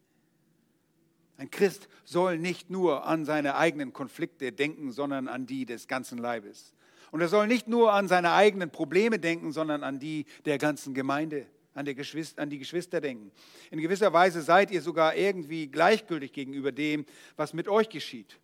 Ein 1.36 1.50
Christ 1.50 1.88
soll 2.04 2.38
nicht 2.38 2.70
nur 2.70 3.04
an 3.06 3.24
seine 3.24 3.56
eigenen 3.56 3.92
Konflikte 3.92 4.52
denken, 4.52 4.92
sondern 4.92 5.26
an 5.26 5.46
die 5.46 5.66
des 5.66 5.88
ganzen 5.88 6.18
Leibes. 6.18 6.72
Und 7.10 7.22
er 7.22 7.28
soll 7.28 7.48
nicht 7.48 7.66
nur 7.66 7.92
an 7.92 8.06
seine 8.06 8.34
eigenen 8.34 8.70
Probleme 8.70 9.18
denken, 9.18 9.50
sondern 9.50 9.82
an 9.82 9.98
die 9.98 10.26
der 10.44 10.58
ganzen 10.58 10.94
Gemeinde 10.94 11.44
an, 11.74 11.86
Geschwister, 11.86 12.40
an 12.40 12.50
die 12.50 12.60
Geschwister 12.60 13.00
denken. 13.00 13.32
In 13.72 13.80
gewisser 13.80 14.12
Weise 14.12 14.42
seid 14.42 14.70
ihr 14.70 14.80
sogar 14.80 15.16
irgendwie 15.16 15.66
gleichgültig 15.66 16.32
gegenüber 16.32 16.70
dem, 16.70 17.04
was 17.34 17.52
mit 17.52 17.66
euch 17.66 17.88
geschieht. 17.88 18.38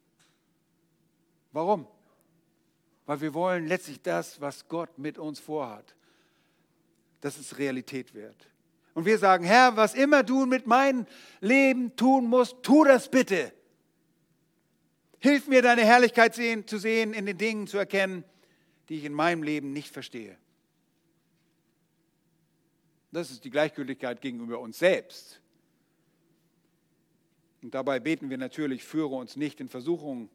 Warum? 1.52 1.86
Weil 3.04 3.20
wir 3.20 3.34
wollen 3.34 3.68
letztlich 3.68 4.02
das, 4.02 4.40
was 4.40 4.66
Gott 4.66 4.98
mit 4.98 5.16
uns 5.16 5.38
vorhat, 5.38 5.94
dass 7.20 7.38
es 7.38 7.56
Realität 7.56 8.12
wird. 8.12 8.48
Und 8.96 9.04
wir 9.04 9.18
sagen, 9.18 9.44
Herr, 9.44 9.76
was 9.76 9.92
immer 9.92 10.22
du 10.22 10.46
mit 10.46 10.66
meinem 10.66 11.04
Leben 11.42 11.94
tun 11.96 12.24
musst, 12.30 12.62
tu 12.62 12.82
das 12.82 13.10
bitte. 13.10 13.52
Hilf 15.18 15.48
mir, 15.48 15.60
deine 15.60 15.84
Herrlichkeit 15.84 16.34
sehen, 16.34 16.66
zu 16.66 16.78
sehen, 16.78 17.12
in 17.12 17.26
den 17.26 17.36
Dingen 17.36 17.66
zu 17.66 17.76
erkennen, 17.76 18.24
die 18.88 18.96
ich 18.96 19.04
in 19.04 19.12
meinem 19.12 19.42
Leben 19.42 19.74
nicht 19.74 19.92
verstehe. 19.92 20.38
Das 23.12 23.30
ist 23.30 23.44
die 23.44 23.50
Gleichgültigkeit 23.50 24.22
gegenüber 24.22 24.60
uns 24.60 24.78
selbst. 24.78 25.42
Und 27.60 27.74
dabei 27.74 28.00
beten 28.00 28.30
wir 28.30 28.38
natürlich, 28.38 28.82
führe 28.82 29.14
uns 29.14 29.36
nicht 29.36 29.60
in 29.60 29.68
Versuchung. 29.68 30.30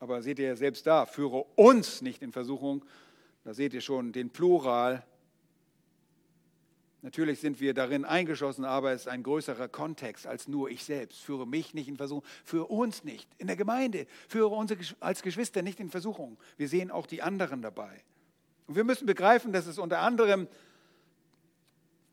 Aber 0.00 0.20
seht 0.20 0.38
ihr 0.38 0.54
selbst 0.54 0.86
da, 0.86 1.06
führe 1.06 1.44
uns 1.56 2.02
nicht 2.02 2.20
in 2.20 2.32
Versuchung. 2.32 2.84
Da 3.42 3.54
seht 3.54 3.72
ihr 3.72 3.80
schon 3.80 4.12
den 4.12 4.28
Plural. 4.28 5.02
Natürlich 7.02 7.40
sind 7.40 7.60
wir 7.60 7.72
darin 7.72 8.04
eingeschossen, 8.04 8.64
aber 8.64 8.92
es 8.92 9.02
ist 9.02 9.08
ein 9.08 9.22
größerer 9.22 9.68
Kontext 9.68 10.26
als 10.26 10.48
nur 10.48 10.68
ich 10.70 10.84
selbst. 10.84 11.20
Führe 11.20 11.46
mich 11.46 11.72
nicht 11.72 11.88
in 11.88 11.96
Versuchung, 11.96 12.24
führe 12.44 12.66
uns 12.66 13.04
nicht 13.04 13.28
in 13.38 13.46
der 13.46 13.56
Gemeinde, 13.56 14.06
führe 14.28 14.48
uns 14.48 14.74
als 15.00 15.22
Geschwister 15.22 15.62
nicht 15.62 15.80
in 15.80 15.88
Versuchung. 15.88 16.38
Wir 16.58 16.68
sehen 16.68 16.90
auch 16.90 17.06
die 17.06 17.22
anderen 17.22 17.62
dabei. 17.62 18.02
Und 18.66 18.76
wir 18.76 18.84
müssen 18.84 19.06
begreifen, 19.06 19.52
dass 19.52 19.66
es 19.66 19.78
unter 19.78 20.00
anderem 20.00 20.46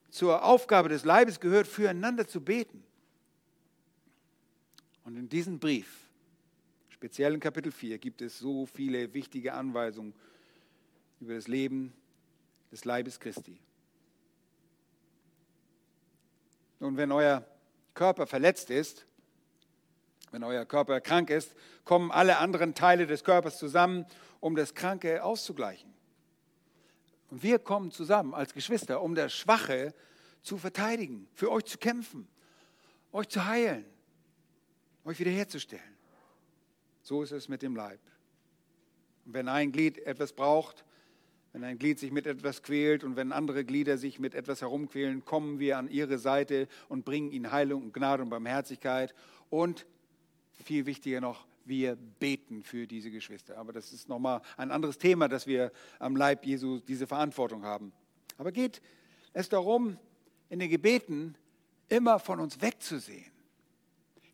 zur 0.09 0.43
Aufgabe 0.43 0.87
des 0.87 1.03
Leibes 1.03 1.39
gehört, 1.41 1.67
füreinander 1.67 2.25
zu 2.25 2.39
beten. 2.39 2.83
Und 5.03 5.17
in 5.17 5.27
diesem 5.27 5.59
Brief, 5.59 6.09
speziell 6.89 7.33
in 7.33 7.41
Kapitel 7.41 7.73
4, 7.73 7.97
gibt 7.97 8.21
es 8.21 8.39
so 8.39 8.65
viele 8.65 9.13
wichtige 9.13 9.53
Anweisungen 9.53 10.13
über 11.19 11.35
das 11.35 11.47
Leben 11.47 11.93
des 12.71 12.85
Leibes 12.85 13.19
Christi. 13.19 13.59
Nun, 16.79 16.97
wenn 16.97 17.11
euer 17.11 17.45
Körper 17.93 18.27
verletzt 18.27 18.69
ist, 18.69 19.05
wenn 20.31 20.43
euer 20.43 20.65
Körper 20.65 21.01
krank 21.01 21.29
ist, 21.29 21.55
kommen 21.85 22.11
alle 22.11 22.37
anderen 22.37 22.75
Teile 22.75 23.07
des 23.07 23.23
Körpers 23.23 23.57
zusammen, 23.57 24.05
um 24.39 24.55
das 24.55 24.75
Kranke 24.75 25.23
auszugleichen. 25.23 25.93
Und 27.29 27.43
wir 27.43 27.59
kommen 27.59 27.91
zusammen 27.91 28.33
als 28.33 28.53
Geschwister, 28.53 29.01
um 29.01 29.15
das 29.15 29.33
Schwache 29.33 29.93
zu 30.41 30.57
verteidigen, 30.57 31.27
für 31.33 31.51
euch 31.51 31.65
zu 31.65 31.77
kämpfen, 31.77 32.27
euch 33.11 33.27
zu 33.27 33.45
heilen, 33.45 33.85
euch 35.03 35.19
wiederherzustellen. 35.19 35.97
So 37.01 37.23
ist 37.23 37.31
es 37.31 37.47
mit 37.47 37.61
dem 37.61 37.75
Leib. 37.75 37.99
Und 39.25 39.33
wenn 39.33 39.47
ein 39.47 39.71
Glied 39.71 39.97
etwas 39.99 40.33
braucht, 40.33 40.85
wenn 41.57 41.63
ein 41.63 41.79
Glied 41.79 41.97
sich 41.97 42.11
mit 42.11 42.27
etwas 42.27 42.61
quält 42.61 43.03
und 43.03 43.15
wenn 43.15 43.31
andere 43.31 43.65
Glieder 43.65 43.97
sich 43.97 44.19
mit 44.19 44.35
etwas 44.35 44.61
herumquälen, 44.61 45.25
kommen 45.25 45.57
wir 45.57 45.79
an 45.79 45.89
ihre 45.89 46.19
Seite 46.19 46.67
und 46.87 47.03
bringen 47.03 47.31
ihnen 47.31 47.51
Heilung 47.51 47.81
und 47.81 47.93
Gnade 47.95 48.21
und 48.21 48.29
Barmherzigkeit. 48.29 49.15
Und 49.49 49.87
viel 50.63 50.85
wichtiger 50.85 51.19
noch, 51.19 51.47
wir 51.65 51.95
beten 51.95 52.61
für 52.61 52.85
diese 52.85 53.09
Geschwister. 53.09 53.57
Aber 53.57 53.73
das 53.73 53.91
ist 53.91 54.07
nochmal 54.07 54.41
ein 54.55 54.69
anderes 54.69 54.99
Thema, 54.99 55.27
dass 55.27 55.47
wir 55.47 55.71
am 55.97 56.15
Leib 56.15 56.45
Jesu 56.45 56.79
diese 56.79 57.07
Verantwortung 57.07 57.63
haben. 57.63 57.91
Aber 58.37 58.51
geht 58.51 58.79
es 59.33 59.49
darum, 59.49 59.97
in 60.49 60.59
den 60.59 60.69
Gebeten 60.69 61.33
immer 61.89 62.19
von 62.19 62.39
uns 62.39 62.61
wegzusehen. 62.61 63.31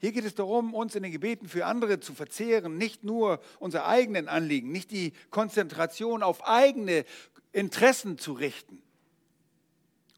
Hier 0.04 0.12
geht 0.12 0.26
es 0.26 0.36
darum, 0.36 0.74
uns 0.74 0.95
in 0.95 1.04
den 1.04 1.14
Gebeten 1.14 1.47
für 1.47 1.66
andere 1.66 2.01
zu 2.01 2.14
verzehren, 2.14 2.78
nicht 2.78 3.06
nur 3.06 3.39
unsere 3.60 3.86
eigenen 3.86 4.28
Anliegen, 4.28 4.70
nicht 4.70 4.91
die 4.91 5.14
Konzentration 5.30 6.24
auf 6.24 6.45
eigene 6.45 7.06
Interessen 7.54 8.18
zu 8.18 8.34
richten. 8.34 8.82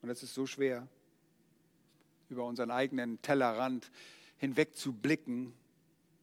Und 0.02 0.10
das 0.10 0.24
ist 0.24 0.34
so 0.34 0.48
schwer. 0.48 0.88
über 2.30 2.46
unseren 2.46 2.72
eigenen 2.72 3.22
Tellerrand 3.22 3.92
hinweg 4.38 4.76
zu 4.76 4.92
blicken, 4.92 5.54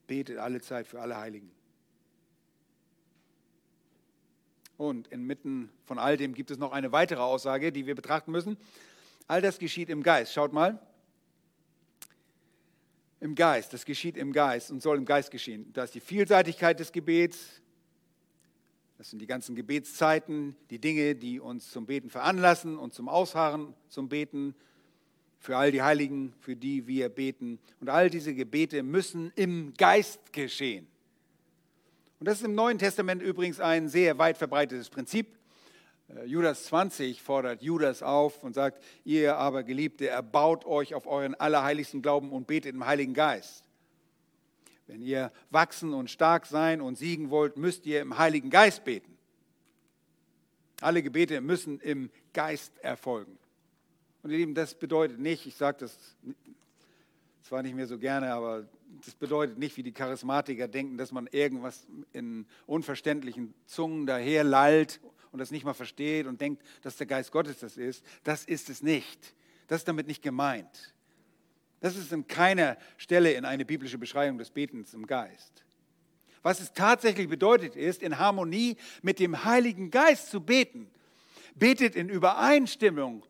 betet 0.09 0.39
alle 0.39 0.61
Zeit 0.61 0.89
für 0.89 1.01
alle 1.01 1.17
Heiligen. 1.17 1.53
Und 4.77 5.07
inmitten 5.07 5.71
von 5.85 6.01
all 6.01 6.17
dem 6.17 6.35
gibt 6.35 6.51
es 6.51 6.59
noch 6.59 6.73
eine 6.73 6.91
weitere 6.91 7.21
Aussage, 7.21 7.71
die 7.71 7.87
wir 7.87 7.95
betrachten 7.95 8.33
müssen. 8.33 8.57
All 9.29 9.41
das 9.41 9.61
geschieht 9.61 9.89
im 9.89 10.03
Geist. 10.03 10.33
Schaut 10.33 10.53
mal. 10.53 10.85
Im 13.23 13.37
Geist, 13.37 13.73
das 13.73 13.85
geschieht 13.85 14.17
im 14.17 14.33
Geist 14.33 14.73
und 14.73 14.83
soll 14.83 14.97
im 14.97 15.05
Geist 15.05 15.31
geschehen. 15.31 15.73
Da 15.75 15.85
ist 15.85 15.95
die 15.95 16.01
Vielseitigkeit 16.01 16.81
des 16.81 16.91
Gebets, 16.91 17.63
das 18.99 19.11
sind 19.11 19.21
die 19.21 19.29
ganzen 19.29 19.55
Gebetszeiten, 19.55 20.57
die 20.71 20.81
Dinge, 20.81 21.15
die 21.15 21.39
uns 21.39 21.71
zum 21.71 21.87
Beten 21.87 22.11
veranlassen 22.11 22.77
und 22.77 22.95
zum 22.95 23.09
Ausharren 23.09 23.75
zum 23.89 24.09
Beten, 24.09 24.57
für 25.39 25.57
all 25.57 25.71
die 25.71 25.83
Heiligen, 25.83 26.35
für 26.41 26.57
die 26.57 26.89
wir 26.89 27.09
beten. 27.11 27.61
Und 27.81 27.91
all 27.91 28.11
diese 28.11 28.35
Gebete 28.35 28.83
müssen 28.83 29.31
im 29.37 29.73
Geist 29.75 30.33
geschehen. 30.33 30.89
Und 32.19 32.27
das 32.27 32.39
ist 32.39 32.45
im 32.45 32.57
Neuen 32.57 32.79
Testament 32.79 33.23
übrigens 33.23 33.61
ein 33.61 33.89
sehr 33.89 34.19
weit 34.19 34.37
verbreitetes 34.37 34.91
Prinzip. 34.91 35.29
Äh, 36.17 36.27
Judas 36.27 36.65
20 36.65 37.23
fordert 37.23 37.63
Judas 37.63 38.03
auf 38.03 38.43
und 38.43 38.55
sagt, 38.55 38.83
ihr 39.05 39.37
aber 39.37 39.63
Geliebte, 39.63 40.09
erbaut 40.09 40.65
euch 40.65 40.95
auf 40.95 41.07
euren 41.07 41.35
allerheiligsten 41.35 42.03
Glauben 42.03 42.31
und 42.33 42.47
betet 42.47 42.75
im 42.75 42.87
Heiligen 42.87 43.15
Geist. 43.15 43.65
Wenn 44.87 45.01
ihr 45.01 45.33
wachsen 45.51 45.95
und 45.95 46.11
stark 46.11 46.47
sein 46.47 46.81
und 46.81 46.99
siegen 46.99 47.31
wollt, 47.31 47.57
müsst 47.57 47.87
ihr 47.87 48.01
im 48.01 48.19
Heiligen 48.19 48.51
Geist 48.51 48.85
beten. 48.85 49.17
Alle 50.81 51.03
Gebete 51.03 51.41
müssen 51.41 51.79
im 51.81 52.11
Geist 52.33 52.77
erfolgen. 52.79 53.39
Und 54.23 54.31
ihr 54.31 54.39
Lieben, 54.39 54.55
das 54.55 54.75
bedeutet 54.75 55.19
nicht, 55.19 55.47
ich 55.47 55.55
sage 55.55 55.79
das 55.81 56.17
zwar 57.43 57.63
nicht 57.63 57.75
mehr 57.75 57.87
so 57.87 57.99
gerne, 57.99 58.33
aber 58.33 58.67
das 59.05 59.15
bedeutet 59.15 59.59
nicht, 59.59 59.77
wie 59.77 59.83
die 59.83 59.93
Charismatiker 59.93 60.69
denken, 60.69 60.99
dass 60.99 61.13
man 61.13 61.29
irgendwas 61.29 61.87
in 62.13 62.47
unverständlichen 62.67 63.55
Zungen 63.67 64.07
daher 64.07 64.45
lallt 64.45 65.01
und 65.33 65.39
das 65.39 65.51
nicht 65.51 65.65
mal 65.65 65.75
versteht 65.75 66.27
und 66.27 66.41
denkt, 66.41 66.63
dass 66.83 66.97
der 66.97 67.07
Geist 67.07 67.33
Gottes 67.33 67.59
das 67.59 67.77
ist. 67.77 68.05
Das 68.23 68.45
ist 68.45 68.69
es 68.71 68.83
nicht. 68.83 69.35
Das 69.67 69.81
ist 69.81 69.89
damit 69.89 70.07
nicht 70.07 70.23
gemeint. 70.23 70.95
Das 71.81 71.97
ist 71.97 72.13
in 72.13 72.27
keiner 72.29 72.77
Stelle 72.97 73.33
in 73.33 73.45
eine 73.45 73.65
biblische 73.65 73.99
Beschreibung 73.99 74.39
des 74.39 74.51
Betens 74.51 74.95
im 74.95 75.07
Geist. 75.07 75.65
Was 76.43 76.61
es 76.61 76.73
tatsächlich 76.73 77.29
bedeutet, 77.29 77.77
ist, 77.77 78.03
in 78.03 78.19
Harmonie 78.19 78.77
mit 79.01 79.19
dem 79.19 79.45
Heiligen 79.45 79.91
Geist 79.91 80.31
zu 80.31 80.41
beten. 80.41 80.91
Betet 81.55 81.97
in 81.97 82.09
Übereinstimmung 82.09 83.25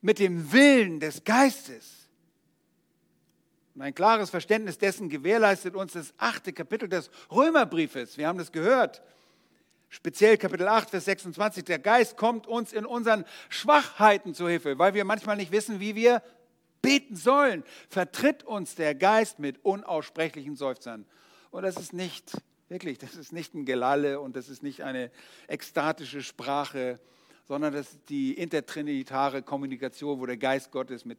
mit 0.00 0.18
dem 0.18 0.52
Willen 0.52 1.00
des 1.00 1.24
Geistes. 1.24 2.08
Und 3.74 3.82
ein 3.82 3.94
klares 3.94 4.30
Verständnis 4.30 4.78
dessen 4.78 5.08
gewährleistet 5.08 5.74
uns 5.74 5.92
das 5.92 6.12
achte 6.18 6.52
Kapitel 6.52 6.88
des 6.88 7.10
Römerbriefes. 7.30 8.18
Wir 8.18 8.28
haben 8.28 8.38
das 8.38 8.52
gehört. 8.52 9.02
Speziell 9.90 10.36
Kapitel 10.36 10.68
8, 10.68 10.90
Vers 10.90 11.06
26. 11.06 11.64
Der 11.64 11.78
Geist 11.78 12.16
kommt 12.18 12.46
uns 12.46 12.72
in 12.72 12.84
unseren 12.84 13.24
Schwachheiten 13.48 14.34
zu 14.34 14.46
Hilfe, 14.46 14.78
weil 14.78 14.92
wir 14.92 15.04
manchmal 15.04 15.36
nicht 15.36 15.50
wissen, 15.50 15.80
wie 15.80 15.94
wir 15.94 16.22
beten 16.82 17.16
sollen. 17.16 17.64
Vertritt 17.88 18.44
uns 18.44 18.74
der 18.74 18.94
Geist 18.94 19.38
mit 19.38 19.64
unaussprechlichen 19.64 20.56
Seufzern. 20.56 21.06
Und 21.50 21.62
das 21.62 21.76
ist 21.76 21.94
nicht, 21.94 22.32
wirklich, 22.68 22.98
das 22.98 23.14
ist 23.14 23.32
nicht 23.32 23.54
ein 23.54 23.64
Gelalle 23.64 24.20
und 24.20 24.36
das 24.36 24.50
ist 24.50 24.62
nicht 24.62 24.82
eine 24.82 25.10
ekstatische 25.46 26.22
Sprache, 26.22 27.00
sondern 27.46 27.72
das 27.72 27.92
ist 27.92 28.10
die 28.10 28.34
intertrinitare 28.34 29.42
Kommunikation, 29.42 30.20
wo 30.20 30.26
der 30.26 30.36
Geist 30.36 30.70
Gottes 30.70 31.06
mit 31.06 31.18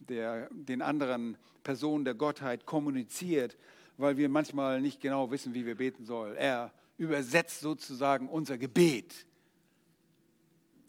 der, 0.00 0.50
den 0.50 0.82
anderen 0.82 1.38
Personen 1.64 2.04
der 2.04 2.14
Gottheit 2.14 2.66
kommuniziert, 2.66 3.56
weil 3.96 4.18
wir 4.18 4.28
manchmal 4.28 4.82
nicht 4.82 5.00
genau 5.00 5.30
wissen, 5.30 5.54
wie 5.54 5.64
wir 5.64 5.76
beten 5.76 6.04
sollen. 6.04 6.36
Er 6.36 6.72
übersetzt 7.02 7.60
sozusagen 7.60 8.28
unser 8.28 8.56
Gebet. 8.58 9.26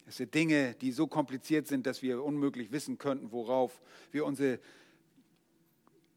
Es 0.06 0.18
sind 0.18 0.34
Dinge, 0.34 0.74
die 0.74 0.92
so 0.92 1.06
kompliziert 1.06 1.66
sind, 1.66 1.86
dass 1.86 2.02
wir 2.02 2.22
unmöglich 2.22 2.70
wissen 2.72 2.98
könnten, 2.98 3.32
worauf 3.32 3.80
wir 4.12 4.24
unsere 4.24 4.60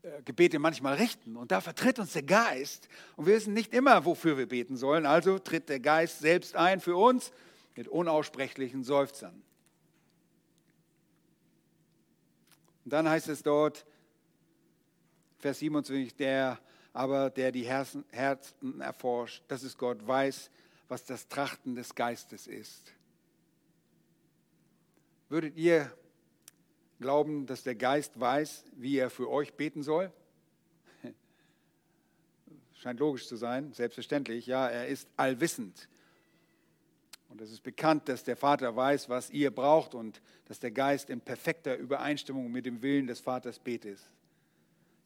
äh, 0.03 0.21
Gebete 0.23 0.59
manchmal 0.59 0.95
richten. 0.95 1.35
Und 1.35 1.51
da 1.51 1.61
vertritt 1.61 1.97
uns 1.99 2.13
der 2.13 2.23
Geist. 2.23 2.89
Und 3.15 3.25
wir 3.25 3.35
wissen 3.35 3.53
nicht 3.53 3.73
immer, 3.73 4.05
wofür 4.05 4.37
wir 4.37 4.47
beten 4.47 4.77
sollen. 4.77 5.05
Also 5.05 5.39
tritt 5.39 5.69
der 5.69 5.79
Geist 5.79 6.19
selbst 6.19 6.55
ein 6.55 6.79
für 6.79 6.95
uns 6.95 7.31
mit 7.75 7.87
unaussprechlichen 7.87 8.83
Seufzern. 8.83 9.41
Und 12.83 12.93
dann 12.93 13.09
heißt 13.09 13.29
es 13.29 13.41
dort, 13.41 13.85
Vers 15.39 15.59
27, 15.59 16.15
der 16.15 16.59
aber, 16.97 17.29
der 17.29 17.51
die 17.51 17.63
Herzen, 17.63 18.03
Herzen 18.09 18.81
erforscht, 18.81 19.43
das 19.49 19.61
ist 19.61 19.77
Gott, 19.77 20.07
weiß, 20.07 20.49
was 20.87 21.05
das 21.05 21.27
Trachten 21.27 21.75
des 21.75 21.93
Geistes 21.93 22.47
ist. 22.47 22.91
Würdet 25.29 25.55
ihr 25.57 25.95
glauben, 26.99 27.45
dass 27.45 27.61
der 27.61 27.75
Geist 27.75 28.19
weiß, 28.19 28.65
wie 28.77 28.97
er 28.97 29.11
für 29.11 29.29
euch 29.29 29.53
beten 29.53 29.83
soll? 29.83 30.11
Scheint 32.73 32.99
logisch 32.99 33.27
zu 33.27 33.35
sein, 33.35 33.73
selbstverständlich. 33.73 34.47
Ja, 34.47 34.67
er 34.67 34.87
ist 34.87 35.07
allwissend. 35.17 35.87
Und 37.29 37.41
es 37.41 37.51
ist 37.51 37.61
bekannt, 37.61 38.09
dass 38.09 38.23
der 38.23 38.37
Vater 38.37 38.75
weiß, 38.75 39.07
was 39.07 39.29
ihr 39.29 39.51
braucht 39.51 39.93
und 39.93 40.19
dass 40.45 40.59
der 40.59 40.71
Geist 40.71 41.11
in 41.11 41.21
perfekter 41.21 41.77
Übereinstimmung 41.77 42.51
mit 42.51 42.65
dem 42.65 42.81
Willen 42.81 43.05
des 43.05 43.19
Vaters 43.19 43.59
betet. 43.59 43.99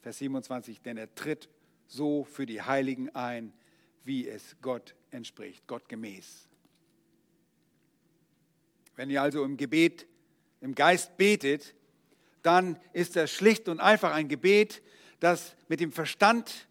Vers 0.00 0.16
27, 0.16 0.80
denn 0.80 0.96
er 0.96 1.14
tritt 1.14 1.50
so 1.92 2.24
für 2.24 2.46
die 2.46 2.62
Heiligen 2.62 3.14
ein, 3.14 3.52
wie 4.04 4.26
es 4.26 4.56
Gott 4.62 4.94
entspricht, 5.10 5.66
Gott 5.66 5.88
gemäß. 5.88 6.48
Wenn 8.96 9.10
ihr 9.10 9.22
also 9.22 9.44
im 9.44 9.56
Gebet, 9.56 10.06
im 10.60 10.74
Geist 10.74 11.16
betet, 11.16 11.74
dann 12.42 12.78
ist 12.92 13.16
das 13.16 13.30
schlicht 13.30 13.68
und 13.68 13.80
einfach 13.80 14.12
ein 14.12 14.28
Gebet, 14.28 14.82
das 15.20 15.54
mit 15.68 15.80
dem 15.80 15.92
Verstand 15.92 16.66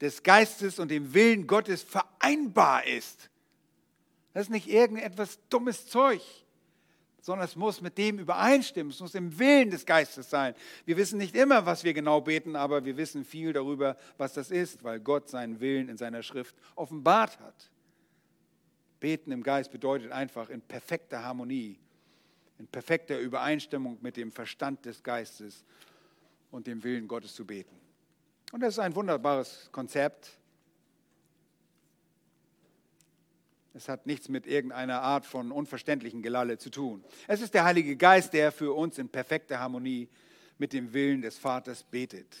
des 0.00 0.22
Geistes 0.22 0.78
und 0.78 0.90
dem 0.90 1.14
Willen 1.14 1.46
Gottes 1.46 1.82
vereinbar 1.82 2.86
ist. 2.86 3.30
Das 4.32 4.44
ist 4.46 4.50
nicht 4.50 4.68
irgendetwas 4.68 5.38
dummes 5.48 5.86
Zeug, 5.86 6.20
sondern 7.24 7.46
es 7.46 7.56
muss 7.56 7.80
mit 7.80 7.96
dem 7.96 8.18
übereinstimmen, 8.18 8.90
es 8.92 9.00
muss 9.00 9.14
im 9.14 9.38
Willen 9.38 9.70
des 9.70 9.86
Geistes 9.86 10.28
sein. 10.28 10.54
Wir 10.84 10.98
wissen 10.98 11.16
nicht 11.16 11.34
immer, 11.34 11.64
was 11.64 11.82
wir 11.82 11.94
genau 11.94 12.20
beten, 12.20 12.54
aber 12.54 12.84
wir 12.84 12.98
wissen 12.98 13.24
viel 13.24 13.54
darüber, 13.54 13.96
was 14.18 14.34
das 14.34 14.50
ist, 14.50 14.84
weil 14.84 15.00
Gott 15.00 15.30
seinen 15.30 15.58
Willen 15.58 15.88
in 15.88 15.96
seiner 15.96 16.22
Schrift 16.22 16.54
offenbart 16.74 17.40
hat. 17.40 17.70
Beten 19.00 19.32
im 19.32 19.42
Geist 19.42 19.72
bedeutet 19.72 20.12
einfach 20.12 20.50
in 20.50 20.60
perfekter 20.60 21.24
Harmonie, 21.24 21.78
in 22.58 22.66
perfekter 22.66 23.18
Übereinstimmung 23.18 23.96
mit 24.02 24.18
dem 24.18 24.30
Verstand 24.30 24.84
des 24.84 25.02
Geistes 25.02 25.64
und 26.50 26.66
dem 26.66 26.84
Willen 26.84 27.08
Gottes 27.08 27.34
zu 27.34 27.46
beten. 27.46 27.74
Und 28.52 28.60
das 28.60 28.74
ist 28.74 28.80
ein 28.80 28.94
wunderbares 28.94 29.70
Konzept. 29.72 30.28
Es 33.76 33.88
hat 33.88 34.06
nichts 34.06 34.28
mit 34.28 34.46
irgendeiner 34.46 35.02
Art 35.02 35.26
von 35.26 35.50
unverständlichen 35.50 36.22
Gelalle 36.22 36.58
zu 36.58 36.70
tun. 36.70 37.04
Es 37.26 37.40
ist 37.40 37.54
der 37.54 37.64
Heilige 37.64 37.96
Geist, 37.96 38.32
der 38.32 38.52
für 38.52 38.72
uns 38.72 38.98
in 38.98 39.08
perfekter 39.08 39.58
Harmonie 39.58 40.08
mit 40.58 40.72
dem 40.72 40.92
Willen 40.92 41.22
des 41.22 41.36
Vaters 41.38 41.82
betet. 41.82 42.36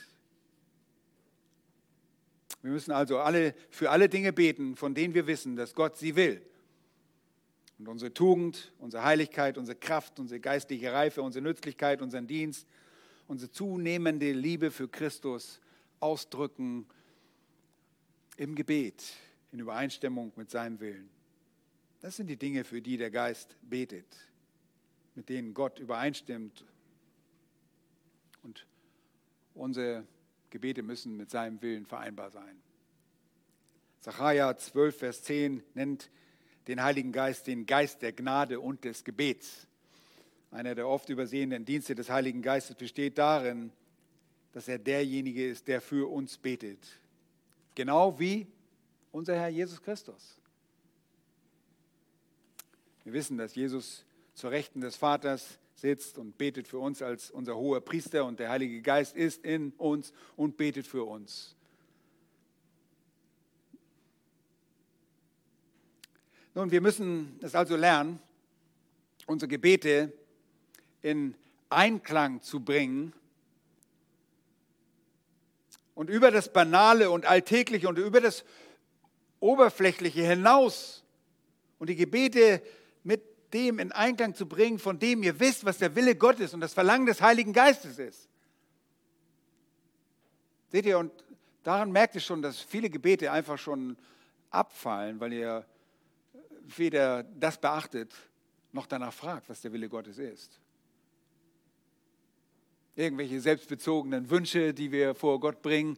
Wir 2.62 2.70
müssen 2.70 2.92
also 2.92 3.18
alle, 3.18 3.54
für 3.68 3.90
alle 3.90 4.08
Dinge 4.08 4.32
beten, 4.32 4.76
von 4.76 4.94
denen 4.94 5.12
wir 5.12 5.26
wissen, 5.26 5.56
dass 5.56 5.74
Gott 5.74 5.98
sie 5.98 6.14
will. 6.14 6.40
Und 7.80 7.88
unsere 7.88 8.14
Tugend, 8.14 8.72
unsere 8.78 9.02
Heiligkeit, 9.02 9.58
unsere 9.58 9.76
Kraft, 9.76 10.20
unsere 10.20 10.38
geistliche 10.38 10.92
Reife, 10.92 11.20
unsere 11.20 11.42
Nützlichkeit, 11.42 12.00
unseren 12.00 12.28
Dienst, 12.28 12.68
unsere 13.26 13.50
zunehmende 13.50 14.30
Liebe 14.30 14.70
für 14.70 14.88
Christus 14.88 15.60
ausdrücken 15.98 16.86
im 18.36 18.54
Gebet, 18.54 19.02
in 19.50 19.58
Übereinstimmung 19.58 20.32
mit 20.36 20.50
seinem 20.50 20.78
Willen. 20.78 21.13
Das 22.04 22.16
sind 22.16 22.26
die 22.26 22.36
Dinge, 22.36 22.64
für 22.64 22.82
die 22.82 22.98
der 22.98 23.10
Geist 23.10 23.56
betet, 23.62 24.04
mit 25.14 25.30
denen 25.30 25.54
Gott 25.54 25.78
übereinstimmt. 25.78 26.66
Und 28.42 28.66
unsere 29.54 30.06
Gebete 30.50 30.82
müssen 30.82 31.16
mit 31.16 31.30
seinem 31.30 31.62
Willen 31.62 31.86
vereinbar 31.86 32.30
sein. 32.30 32.60
Sacharja 34.00 34.54
12, 34.54 34.98
Vers 34.98 35.22
10 35.22 35.62
nennt 35.72 36.10
den 36.66 36.82
Heiligen 36.82 37.10
Geist 37.10 37.46
den 37.46 37.64
Geist 37.64 38.02
der 38.02 38.12
Gnade 38.12 38.60
und 38.60 38.84
des 38.84 39.02
Gebets. 39.02 39.66
Einer 40.50 40.74
der 40.74 40.86
oft 40.86 41.08
übersehenen 41.08 41.64
Dienste 41.64 41.94
des 41.94 42.10
Heiligen 42.10 42.42
Geistes 42.42 42.76
besteht 42.76 43.16
darin, 43.16 43.72
dass 44.52 44.68
er 44.68 44.78
derjenige 44.78 45.48
ist, 45.48 45.68
der 45.68 45.80
für 45.80 46.10
uns 46.10 46.36
betet. 46.36 46.86
Genau 47.74 48.18
wie 48.20 48.46
unser 49.10 49.36
Herr 49.36 49.48
Jesus 49.48 49.80
Christus. 49.80 50.38
Wir 53.04 53.12
wissen, 53.12 53.36
dass 53.36 53.54
Jesus 53.54 54.04
zur 54.32 54.50
Rechten 54.50 54.80
des 54.80 54.96
Vaters 54.96 55.58
sitzt 55.74 56.16
und 56.16 56.38
betet 56.38 56.66
für 56.66 56.78
uns 56.78 57.02
als 57.02 57.30
unser 57.30 57.54
hoher 57.56 57.82
Priester 57.82 58.24
und 58.24 58.40
der 58.40 58.48
Heilige 58.48 58.80
Geist 58.80 59.14
ist 59.14 59.44
in 59.44 59.72
uns 59.72 60.12
und 60.36 60.56
betet 60.56 60.86
für 60.86 61.04
uns. 61.04 61.54
Nun, 66.54 66.70
wir 66.70 66.80
müssen 66.80 67.38
es 67.42 67.54
also 67.54 67.76
lernen, 67.76 68.20
unsere 69.26 69.48
Gebete 69.48 70.12
in 71.02 71.34
Einklang 71.68 72.40
zu 72.40 72.60
bringen 72.60 73.12
und 75.94 76.08
über 76.08 76.30
das 76.30 76.50
Banale 76.50 77.10
und 77.10 77.26
Alltägliche 77.26 77.88
und 77.88 77.98
über 77.98 78.20
das 78.22 78.44
Oberflächliche 79.40 80.22
hinaus 80.22 81.04
und 81.78 81.90
die 81.90 81.96
Gebete 81.96 82.62
dem 83.54 83.78
in 83.78 83.92
Einklang 83.92 84.34
zu 84.34 84.46
bringen, 84.46 84.78
von 84.78 84.98
dem 84.98 85.22
ihr 85.22 85.38
wisst, 85.38 85.64
was 85.64 85.78
der 85.78 85.94
Wille 85.94 86.16
Gottes 86.16 86.52
und 86.52 86.60
das 86.60 86.74
Verlangen 86.74 87.06
des 87.06 87.22
Heiligen 87.22 87.52
Geistes 87.52 87.98
ist. 87.98 88.28
Seht 90.68 90.86
ihr, 90.86 90.98
und 90.98 91.12
daran 91.62 91.92
merkt 91.92 92.16
ihr 92.16 92.20
schon, 92.20 92.42
dass 92.42 92.60
viele 92.60 92.90
Gebete 92.90 93.30
einfach 93.30 93.56
schon 93.58 93.96
abfallen, 94.50 95.20
weil 95.20 95.32
ihr 95.32 95.64
weder 96.76 97.22
das 97.22 97.60
beachtet, 97.60 98.12
noch 98.72 98.86
danach 98.86 99.12
fragt, 99.12 99.48
was 99.48 99.60
der 99.60 99.72
Wille 99.72 99.88
Gottes 99.88 100.18
ist. 100.18 100.60
Irgendwelche 102.96 103.40
selbstbezogenen 103.40 104.28
Wünsche, 104.30 104.74
die 104.74 104.90
wir 104.90 105.14
vor 105.14 105.38
Gott 105.38 105.62
bringen. 105.62 105.96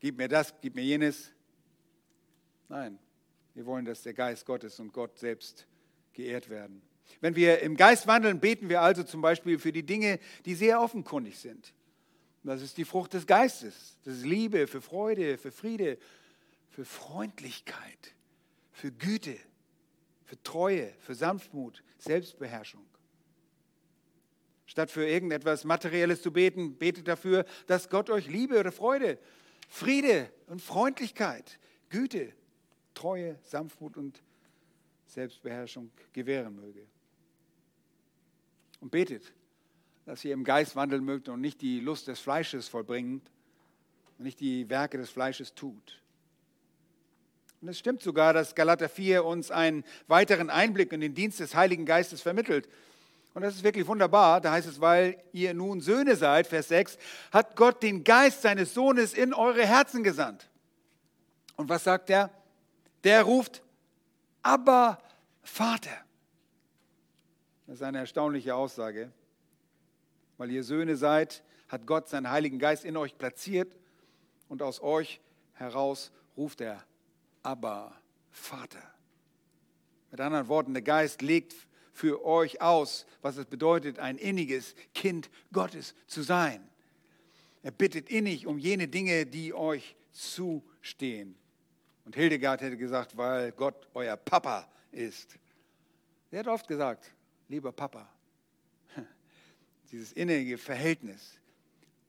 Gib 0.00 0.16
mir 0.16 0.28
das, 0.28 0.54
gib 0.60 0.74
mir 0.74 0.84
jenes. 0.84 1.30
Nein, 2.68 2.98
wir 3.54 3.66
wollen, 3.66 3.84
dass 3.84 4.02
der 4.02 4.14
Geist 4.14 4.46
Gottes 4.46 4.80
und 4.80 4.92
Gott 4.92 5.18
selbst 5.18 5.66
geehrt 6.14 6.48
werden. 6.48 6.82
Wenn 7.20 7.36
wir 7.36 7.60
im 7.60 7.76
Geist 7.76 8.06
wandeln, 8.06 8.40
beten 8.40 8.68
wir 8.68 8.80
also 8.80 9.02
zum 9.02 9.20
Beispiel 9.20 9.58
für 9.58 9.72
die 9.72 9.84
Dinge, 9.84 10.18
die 10.44 10.54
sehr 10.54 10.80
offenkundig 10.80 11.38
sind. 11.38 11.74
Das 12.42 12.60
ist 12.60 12.76
die 12.76 12.84
Frucht 12.84 13.14
des 13.14 13.26
Geistes. 13.26 13.96
Das 14.04 14.16
ist 14.16 14.26
Liebe, 14.26 14.66
für 14.66 14.82
Freude, 14.82 15.38
für 15.38 15.50
Friede, 15.50 15.98
für 16.68 16.84
Freundlichkeit, 16.84 18.14
für 18.72 18.92
Güte, 18.92 19.36
für 20.24 20.42
Treue, 20.42 20.92
für 20.98 21.14
Sanftmut, 21.14 21.82
Selbstbeherrschung. 21.98 22.84
Statt 24.66 24.90
für 24.90 25.06
irgendetwas 25.06 25.64
Materielles 25.64 26.20
zu 26.20 26.32
beten, 26.32 26.76
betet 26.76 27.08
dafür, 27.08 27.44
dass 27.66 27.88
Gott 27.88 28.10
euch 28.10 28.26
Liebe 28.26 28.58
oder 28.58 28.72
Freude, 28.72 29.18
Friede 29.68 30.30
und 30.46 30.60
Freundlichkeit, 30.60 31.58
Güte, 31.90 32.32
Treue, 32.94 33.38
Sanftmut 33.42 33.96
und 33.96 34.22
Selbstbeherrschung 35.14 35.90
gewähren 36.12 36.54
möge. 36.56 36.86
Und 38.80 38.90
betet, 38.90 39.32
dass 40.04 40.24
ihr 40.24 40.34
im 40.34 40.44
Geist 40.44 40.76
wandeln 40.76 41.04
mögt 41.04 41.28
und 41.28 41.40
nicht 41.40 41.62
die 41.62 41.80
Lust 41.80 42.08
des 42.08 42.20
Fleisches 42.20 42.68
vollbringt 42.68 43.30
und 44.18 44.24
nicht 44.24 44.40
die 44.40 44.68
Werke 44.68 44.98
des 44.98 45.10
Fleisches 45.10 45.54
tut. 45.54 46.02
Und 47.62 47.68
es 47.68 47.78
stimmt 47.78 48.02
sogar, 48.02 48.34
dass 48.34 48.54
Galater 48.54 48.90
4 48.90 49.24
uns 49.24 49.50
einen 49.50 49.84
weiteren 50.06 50.50
Einblick 50.50 50.92
in 50.92 51.00
den 51.00 51.14
Dienst 51.14 51.40
des 51.40 51.54
Heiligen 51.54 51.86
Geistes 51.86 52.20
vermittelt. 52.20 52.68
Und 53.32 53.42
das 53.42 53.54
ist 53.54 53.64
wirklich 53.64 53.86
wunderbar. 53.86 54.40
Da 54.42 54.52
heißt 54.52 54.68
es, 54.68 54.80
weil 54.80 55.16
ihr 55.32 55.54
nun 55.54 55.80
Söhne 55.80 56.14
seid, 56.16 56.46
Vers 56.46 56.68
6, 56.68 56.98
hat 57.32 57.56
Gott 57.56 57.82
den 57.82 58.04
Geist 58.04 58.42
seines 58.42 58.74
Sohnes 58.74 59.14
in 59.14 59.32
eure 59.32 59.64
Herzen 59.64 60.04
gesandt. 60.04 60.50
Und 61.56 61.68
was 61.70 61.84
sagt 61.84 62.10
er? 62.10 62.30
Der 63.02 63.22
ruft, 63.22 63.62
aber 64.42 64.98
Vater. 65.44 66.04
Das 67.66 67.76
ist 67.76 67.82
eine 67.82 67.98
erstaunliche 67.98 68.54
Aussage. 68.54 69.12
Weil 70.36 70.50
ihr 70.50 70.64
Söhne 70.64 70.96
seid, 70.96 71.44
hat 71.68 71.86
Gott 71.86 72.08
seinen 72.08 72.30
Heiligen 72.30 72.58
Geist 72.58 72.84
in 72.84 72.96
euch 72.96 73.16
platziert 73.16 73.76
und 74.48 74.62
aus 74.62 74.82
euch 74.82 75.20
heraus 75.52 76.10
ruft 76.36 76.60
er 76.60 76.84
aber 77.44 77.94
Vater. 78.30 78.82
Mit 80.10 80.20
anderen 80.20 80.48
Worten, 80.48 80.74
der 80.74 80.82
Geist 80.82 81.22
legt 81.22 81.54
für 81.92 82.24
euch 82.24 82.60
aus, 82.60 83.06
was 83.22 83.36
es 83.36 83.46
bedeutet, 83.46 84.00
ein 84.00 84.18
inniges 84.18 84.74
Kind 84.94 85.30
Gottes 85.52 85.94
zu 86.08 86.22
sein. 86.22 86.68
Er 87.62 87.70
bittet 87.70 88.08
innig 88.08 88.46
um 88.46 88.58
jene 88.58 88.88
Dinge, 88.88 89.26
die 89.26 89.54
euch 89.54 89.94
zustehen. 90.10 91.36
Und 92.04 92.16
Hildegard 92.16 92.60
hätte 92.60 92.76
gesagt, 92.76 93.16
weil 93.16 93.52
Gott 93.52 93.88
euer 93.94 94.16
Papa 94.16 94.68
ist. 94.94 95.38
Er 96.30 96.40
hat 96.40 96.48
oft 96.48 96.66
gesagt, 96.66 97.12
lieber 97.48 97.72
Papa. 97.72 98.08
Dieses 99.92 100.12
innige 100.12 100.58
Verhältnis. 100.58 101.40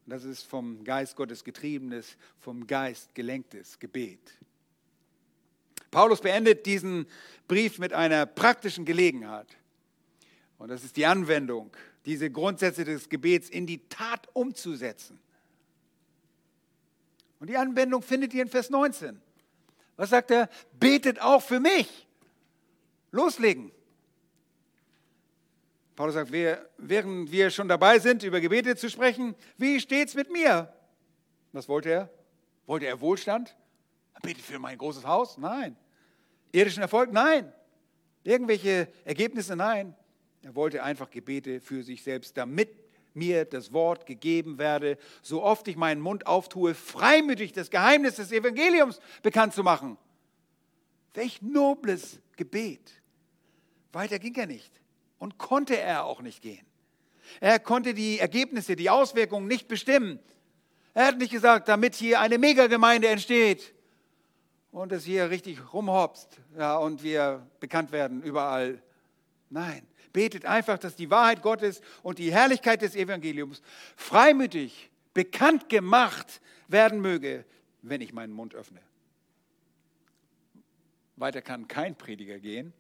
Das 0.08 0.24
ist 0.24 0.44
vom 0.44 0.84
Geist 0.84 1.16
Gottes 1.16 1.44
getriebenes, 1.44 2.16
vom 2.40 2.68
Geist 2.68 3.14
gelenktes 3.16 3.80
Gebet. 3.80 4.20
Paulus 5.90 6.22
beendet 6.22 6.66
diesen 6.66 7.08
Brief 7.48 7.80
mit 7.80 7.94
einer 7.94 8.26
praktischen 8.26 8.86
Gelegenheit. 8.86 9.48
Und 10.58 10.70
das 10.70 10.84
ist 10.84 10.98
die 10.98 11.06
Anwendung, 11.06 11.72
diese 12.06 12.30
Grundsätze 12.30 12.84
des 12.86 13.10
Gebets 13.10 13.50
in 13.50 13.66
die 13.66 13.88
Tat 13.90 14.28
umzusetzen. 14.34 15.20
Und 17.40 17.50
die 17.50 17.58
Anwendung 17.58 18.02
findet 18.02 18.34
ihr 18.34 18.44
in 18.44 18.50
Vers 18.50 18.70
19. 18.70 19.22
Was 19.98 20.10
sagt 20.10 20.32
er? 20.32 20.50
Betet 20.80 21.22
auch 21.22 21.42
für 21.42 21.60
mich. 21.60 22.05
Loslegen. 23.16 23.72
Paulus 25.96 26.16
sagt, 26.16 26.32
während 26.32 27.32
wir 27.32 27.50
schon 27.50 27.70
dabei 27.70 28.00
sind, 28.00 28.24
über 28.24 28.42
Gebete 28.42 28.76
zu 28.76 28.90
sprechen, 28.90 29.34
wie 29.58 29.80
steht 29.80 30.10
es 30.10 30.16
mit 30.16 30.30
mir? 30.30 30.74
Was 31.54 31.70
wollte 31.70 31.90
er? 31.90 32.10
Wollte 32.66 32.86
er 32.86 33.00
Wohlstand? 33.00 33.56
Betet 34.22 34.44
für 34.44 34.60
mein 34.60 34.78
großes 34.78 35.06
Haus? 35.06 35.38
Nein. 35.38 35.78
Irdischen 36.52 36.82
Erfolg? 36.82 37.14
Nein. 37.14 37.54
Irgendwelche 38.24 38.90
Ergebnisse? 39.06 39.56
Nein. 39.56 39.96
Er 40.42 40.56
wollte 40.56 40.84
einfach 40.84 41.10
Gebete 41.10 41.62
für 41.62 41.84
sich 41.84 42.04
selbst, 42.04 42.36
damit 42.36 42.70
mir 43.14 43.46
das 43.46 43.72
Wort 43.72 44.06
gegeben 44.06 44.58
werde, 44.58 44.98
so 45.22 45.42
oft 45.42 45.68
ich 45.70 45.78
meinen 45.78 46.02
Mund 46.02 46.28
auftue, 46.28 46.74
freimütig 46.74 47.54
das 47.54 47.70
Geheimnis 47.70 48.16
des 48.16 48.34
Evangeliums 48.34 49.00
bekannt 49.24 49.54
zu 49.54 49.64
machen. 49.64 49.98
Welch 51.14 51.42
nobles 51.42 52.20
Gebet. 52.36 52.92
Weiter 53.96 54.20
ging 54.20 54.36
er 54.36 54.46
nicht 54.46 54.72
und 55.18 55.38
konnte 55.38 55.78
er 55.80 56.06
auch 56.06 56.22
nicht 56.22 56.42
gehen. 56.42 56.66
Er 57.40 57.60
konnte 57.60 57.94
die 57.94 58.20
Ergebnisse, 58.20 58.76
die 58.76 58.90
Auswirkungen 58.90 59.48
nicht 59.48 59.68
bestimmen. 59.68 60.20
Er 60.94 61.08
hat 61.08 61.18
nicht 61.18 61.32
gesagt, 61.32 61.68
damit 61.68 61.96
hier 61.96 62.20
eine 62.20 62.38
Megagemeinde 62.38 63.08
entsteht, 63.08 63.74
und 64.76 64.92
es 64.92 65.06
hier 65.06 65.30
richtig 65.30 65.74
rumhopst 65.74 66.42
ja, 66.58 66.76
und 66.76 67.02
wir 67.02 67.50
bekannt 67.62 67.94
werden 67.94 68.22
überall. 68.22 68.82
Nein, 69.50 69.88
betet 70.12 70.46
einfach, 70.46 70.78
dass 70.78 70.98
die 70.98 71.10
Wahrheit 71.10 71.42
Gottes 71.42 71.80
und 72.04 72.20
die 72.20 72.34
Herrlichkeit 72.34 72.82
des 72.82 72.94
Evangeliums 72.96 73.62
freimütig 73.96 74.92
bekannt 75.14 75.70
gemacht 75.70 76.42
werden 76.68 77.00
möge, 77.00 77.46
wenn 77.84 78.02
ich 78.02 78.12
meinen 78.12 78.34
Mund 78.34 78.54
öffne. 78.54 78.82
Weiter 81.16 81.42
kann 81.42 81.70
kein 81.70 81.96
Prediger 81.96 82.40
gehen. 82.40 82.74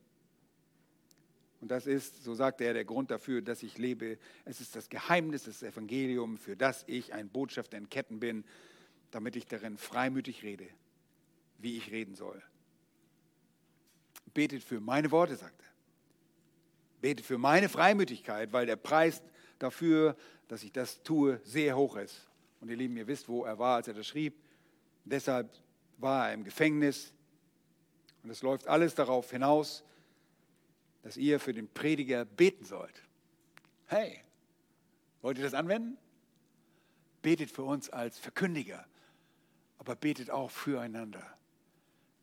Und 1.61 1.69
das 1.69 1.87
ist, 1.87 2.23
so 2.23 2.33
sagt 2.33 2.61
er, 2.61 2.73
der 2.73 2.85
Grund 2.85 3.11
dafür, 3.11 3.41
dass 3.41 3.63
ich 3.63 3.77
lebe. 3.77 4.17
Es 4.43 4.61
ist 4.61 4.75
das 4.75 4.89
Geheimnis 4.89 5.43
des 5.43 5.63
Evangeliums, 5.63 6.41
für 6.41 6.55
das 6.55 6.83
ich 6.87 7.13
ein 7.13 7.29
Botschafter 7.29 7.77
in 7.77 7.89
Ketten 7.89 8.19
bin, 8.19 8.43
damit 9.11 9.35
ich 9.35 9.45
darin 9.45 9.77
freimütig 9.77 10.43
rede 10.43 10.67
wie 11.57 11.77
ich 11.77 11.91
reden 11.91 12.15
soll. 12.15 12.41
Betet 14.33 14.63
für 14.63 14.79
meine 14.79 15.11
Worte, 15.11 15.35
sagt 15.35 15.61
er. 15.61 15.69
Betet 17.01 17.25
für 17.25 17.37
meine 17.37 17.69
Freimütigkeit, 17.69 18.51
weil 18.51 18.65
der 18.65 18.75
Preis 18.75 19.21
dafür, 19.59 20.15
dass 20.47 20.63
ich 20.63 20.71
das 20.71 21.03
tue, 21.03 21.39
sehr 21.43 21.77
hoch 21.77 21.95
ist. 21.95 22.29
Und 22.59 22.69
ihr 22.69 22.77
Lieben, 22.77 22.97
ihr 22.97 23.07
wisst, 23.07 23.29
wo 23.29 23.45
er 23.45 23.57
war, 23.59 23.77
als 23.77 23.87
er 23.87 23.93
das 23.93 24.07
schrieb. 24.07 24.35
Deshalb 25.05 25.51
war 25.97 26.27
er 26.27 26.33
im 26.33 26.43
Gefängnis. 26.43 27.13
Und 28.23 28.31
es 28.31 28.41
läuft 28.41 28.67
alles 28.67 28.95
darauf 28.95 29.31
hinaus, 29.31 29.83
dass 31.05 31.15
ihr 31.15 31.39
für 31.39 31.53
den 31.53 31.69
Prediger 31.69 32.25
beten 32.25 32.65
sollt. 32.65 33.01
Hey, 33.85 34.19
wollt 35.21 35.37
ihr 35.37 35.45
das 35.45 35.53
anwenden? 35.53 35.97
Betet 37.21 37.49
für 37.49 37.63
uns 37.63 37.89
als 37.89 38.19
Verkündiger, 38.19 38.85
aber 39.77 39.95
betet 39.95 40.29
auch 40.29 40.51
füreinander 40.51 41.35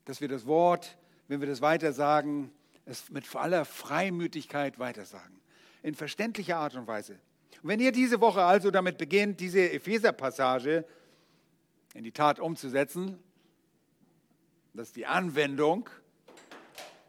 dass 0.05 0.21
wir 0.21 0.27
das 0.27 0.45
Wort, 0.45 0.97
wenn 1.27 1.39
wir 1.39 1.47
das 1.47 1.61
weitersagen, 1.61 2.51
es 2.85 3.09
mit 3.09 3.33
aller 3.35 3.65
Freimütigkeit 3.65 4.79
weitersagen. 4.79 5.39
In 5.81 5.95
verständlicher 5.95 6.57
Art 6.57 6.75
und 6.75 6.87
Weise. 6.87 7.13
Und 7.61 7.69
wenn 7.69 7.79
ihr 7.79 7.91
diese 7.91 8.19
Woche 8.19 8.43
also 8.43 8.71
damit 8.71 8.97
beginnt, 8.97 9.39
diese 9.39 9.71
Epheser-Passage 9.71 10.85
in 11.93 12.03
die 12.03 12.11
Tat 12.11 12.39
umzusetzen, 12.39 13.19
das 14.73 14.87
ist 14.89 14.95
die 14.95 15.05
Anwendung, 15.05 15.89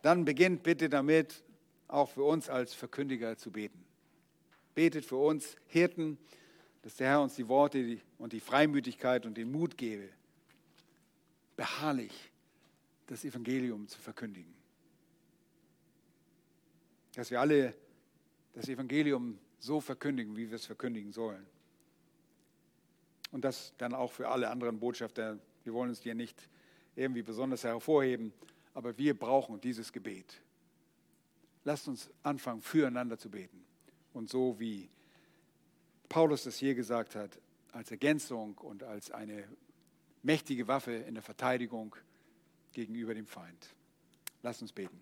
dann 0.03 0.25
beginnt 0.25 0.63
bitte 0.63 0.89
damit, 0.89 1.43
auch 1.95 2.11
für 2.11 2.25
uns 2.25 2.49
als 2.49 2.75
Verkündiger 2.75 3.37
zu 3.37 3.51
beten. 3.51 3.85
Betet 4.75 5.05
für 5.05 5.17
uns 5.17 5.57
Hirten, 5.69 6.19
dass 6.83 6.97
der 6.97 7.09
Herr 7.09 7.23
uns 7.23 7.37
die 7.37 7.49
Worte 7.49 7.99
und 8.19 8.33
die 8.33 8.41
Freimütigkeit 8.41 9.25
und 9.25 9.37
den 9.37 9.51
Mut 9.51 9.79
gebe, 9.79 10.09
beharrlich 11.57 12.13
das 13.07 13.25
Evangelium 13.25 13.87
zu 13.89 13.99
verkündigen. 14.01 14.53
Dass 17.15 17.31
wir 17.31 17.41
alle 17.41 17.75
das 18.55 18.69
Evangelium 18.69 19.39
so 19.61 19.81
verkündigen, 19.81 20.37
wie 20.37 20.51
wir 20.51 20.57
es 20.57 20.67
verkündigen 20.67 21.13
sollen. 21.13 21.47
Und 23.31 23.45
das 23.45 23.73
dann 23.79 23.95
auch 23.95 24.13
für 24.13 24.29
alle 24.29 24.51
anderen 24.51 24.79
Botschafter. 24.79 25.39
Wir 25.63 25.73
wollen 25.73 25.91
uns 25.91 26.03
hier 26.03 26.15
nicht 26.15 26.49
irgendwie 26.97 27.23
besonders 27.23 27.65
hervorheben, 27.65 28.33
aber 28.75 28.99
wir 28.99 29.19
brauchen 29.19 29.61
dieses 29.61 29.93
Gebet. 29.93 30.41
Lasst 31.65 31.89
uns 31.89 32.11
anfangen, 32.23 32.61
füreinander 32.61 33.19
zu 33.19 33.31
beten. 33.31 33.65
Und 34.13 34.29
so 34.29 34.59
wie 34.61 34.89
Paulus 36.09 36.45
das 36.45 36.57
hier 36.57 36.75
gesagt 36.75 37.15
hat, 37.17 37.39
als 37.73 37.91
Ergänzung 37.91 38.57
und 38.59 38.83
als 38.83 39.11
eine 39.11 39.49
mächtige 40.23 40.69
Waffe 40.69 40.93
in 40.93 41.15
der 41.15 41.23
Verteidigung 41.23 41.97
gegenüber 42.73 43.15
dem 43.15 43.27
Feind. 43.27 43.75
Lasst 44.43 44.63
uns 44.63 44.73
beten. 44.73 45.01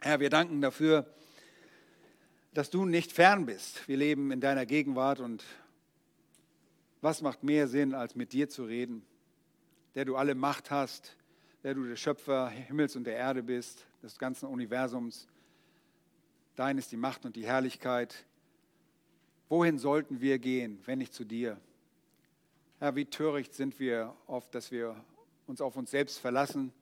Herr, 0.00 0.20
wir 0.20 0.30
danken 0.30 0.60
dafür, 0.60 1.12
dass 2.52 2.70
du 2.70 2.84
nicht 2.84 3.12
fern 3.12 3.46
bist. 3.46 3.86
Wir 3.86 3.98
leben 3.98 4.30
in 4.30 4.40
deiner 4.40 4.66
Gegenwart 4.66 5.20
und 5.20 5.44
was 7.02 7.22
macht 7.22 7.42
mehr 7.42 7.68
Sinn, 7.68 7.94
als 7.94 8.14
mit 8.14 8.32
dir 8.32 8.48
zu 8.48 8.64
reden, 8.64 9.04
der 9.94 10.04
du 10.04 10.16
alle 10.16 10.34
Macht 10.34 10.70
hast, 10.70 11.16
der 11.62 11.74
du 11.74 11.86
der 11.86 11.96
Schöpfer 11.96 12.48
Himmels 12.48 12.96
und 12.96 13.04
der 13.04 13.16
Erde 13.16 13.42
bist, 13.42 13.86
des 14.02 14.18
ganzen 14.18 14.46
Universums. 14.46 15.28
Dein 16.56 16.78
ist 16.78 16.90
die 16.90 16.96
Macht 16.96 17.26
und 17.26 17.36
die 17.36 17.44
Herrlichkeit. 17.44 18.24
Wohin 19.50 19.78
sollten 19.78 20.22
wir 20.22 20.38
gehen, 20.38 20.80
wenn 20.86 20.98
nicht 20.98 21.12
zu 21.12 21.24
dir? 21.24 21.60
Herr, 22.78 22.96
wie 22.96 23.04
töricht 23.04 23.54
sind 23.54 23.78
wir 23.78 24.16
oft, 24.26 24.54
dass 24.54 24.70
wir 24.70 24.96
uns 25.46 25.60
auf 25.60 25.76
uns 25.76 25.90
selbst 25.90 26.18
verlassen 26.18 26.72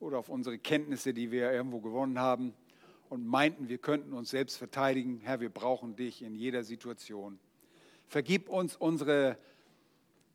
oder 0.00 0.18
auf 0.18 0.28
unsere 0.28 0.58
Kenntnisse, 0.58 1.14
die 1.14 1.30
wir 1.30 1.52
irgendwo 1.52 1.80
gewonnen 1.80 2.18
haben 2.18 2.52
und 3.08 3.24
meinten, 3.24 3.68
wir 3.68 3.78
könnten 3.78 4.12
uns 4.12 4.30
selbst 4.30 4.56
verteidigen. 4.56 5.20
Herr, 5.22 5.38
wir 5.38 5.50
brauchen 5.50 5.94
dich 5.94 6.20
in 6.20 6.34
jeder 6.34 6.64
Situation. 6.64 7.38
Vergib 8.08 8.48
uns 8.48 8.74
unsere 8.74 9.38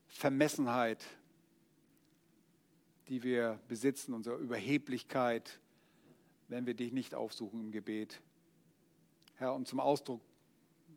Vermessenheit, 0.08 1.04
die 3.10 3.22
wir 3.24 3.60
besitzen, 3.68 4.14
unsere 4.14 4.38
Überheblichkeit, 4.38 5.60
wenn 6.48 6.66
wir 6.66 6.74
dich 6.74 6.92
nicht 6.92 7.16
aufsuchen 7.16 7.60
im 7.60 7.72
Gebet. 7.72 8.22
Herr, 9.36 9.54
um 9.54 9.66
zum 9.66 9.80
Ausdruck 9.80 10.22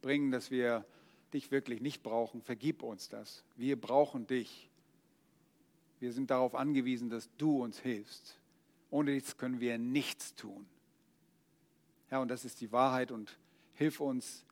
bringen, 0.00 0.30
dass 0.30 0.50
wir 0.50 0.84
dich 1.32 1.50
wirklich 1.50 1.80
nicht 1.80 2.02
brauchen, 2.02 2.42
vergib 2.42 2.82
uns 2.82 3.08
das. 3.08 3.44
Wir 3.56 3.80
brauchen 3.80 4.26
dich. 4.26 4.68
Wir 6.00 6.12
sind 6.12 6.30
darauf 6.30 6.54
angewiesen, 6.54 7.10
dass 7.10 7.28
du 7.36 7.62
uns 7.62 7.78
hilfst. 7.78 8.38
Ohne 8.90 9.12
dich 9.12 9.36
können 9.36 9.60
wir 9.60 9.78
nichts 9.78 10.34
tun. 10.34 10.66
Herr, 12.08 12.20
und 12.20 12.28
das 12.28 12.44
ist 12.44 12.60
die 12.60 12.72
Wahrheit 12.72 13.12
und 13.12 13.38
hilf 13.74 14.00
uns, 14.00 14.44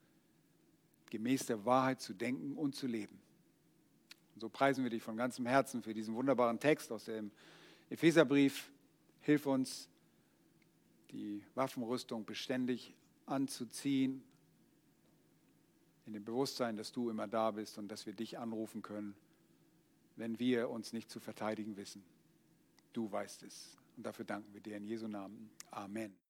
gemäß 1.09 1.47
der 1.47 1.65
Wahrheit 1.65 1.99
zu 2.01 2.13
denken 2.13 2.55
und 2.55 2.75
zu 2.75 2.87
leben. 2.87 3.19
Und 4.35 4.41
so 4.41 4.49
preisen 4.49 4.83
wir 4.83 4.91
dich 4.91 5.03
von 5.03 5.17
ganzem 5.17 5.45
Herzen 5.45 5.81
für 5.81 5.93
diesen 5.93 6.15
wunderbaren 6.15 6.59
Text 6.59 6.91
aus 6.91 7.05
dem 7.05 7.31
Epheserbrief. 7.89 8.71
Hilf 9.21 9.45
uns, 9.45 9.88
die 11.11 11.43
Waffenrüstung 11.55 12.25
beständig 12.25 12.93
anzuziehen 13.25 14.23
in 16.05 16.13
dem 16.13 16.25
Bewusstsein, 16.25 16.75
dass 16.75 16.91
du 16.91 17.09
immer 17.09 17.27
da 17.27 17.51
bist 17.51 17.77
und 17.77 17.87
dass 17.87 18.05
wir 18.05 18.13
dich 18.13 18.39
anrufen 18.39 18.81
können, 18.81 19.15
wenn 20.15 20.39
wir 20.39 20.69
uns 20.69 20.91
nicht 20.91 21.09
zu 21.09 21.19
verteidigen 21.19 21.77
wissen. 21.77 22.03
Du 22.93 23.11
weißt 23.11 23.43
es. 23.43 23.77
Und 23.95 24.05
dafür 24.05 24.25
danken 24.25 24.53
wir 24.53 24.61
dir 24.61 24.77
in 24.77 24.85
Jesu 24.85 25.07
Namen. 25.07 25.51
Amen. 25.69 26.28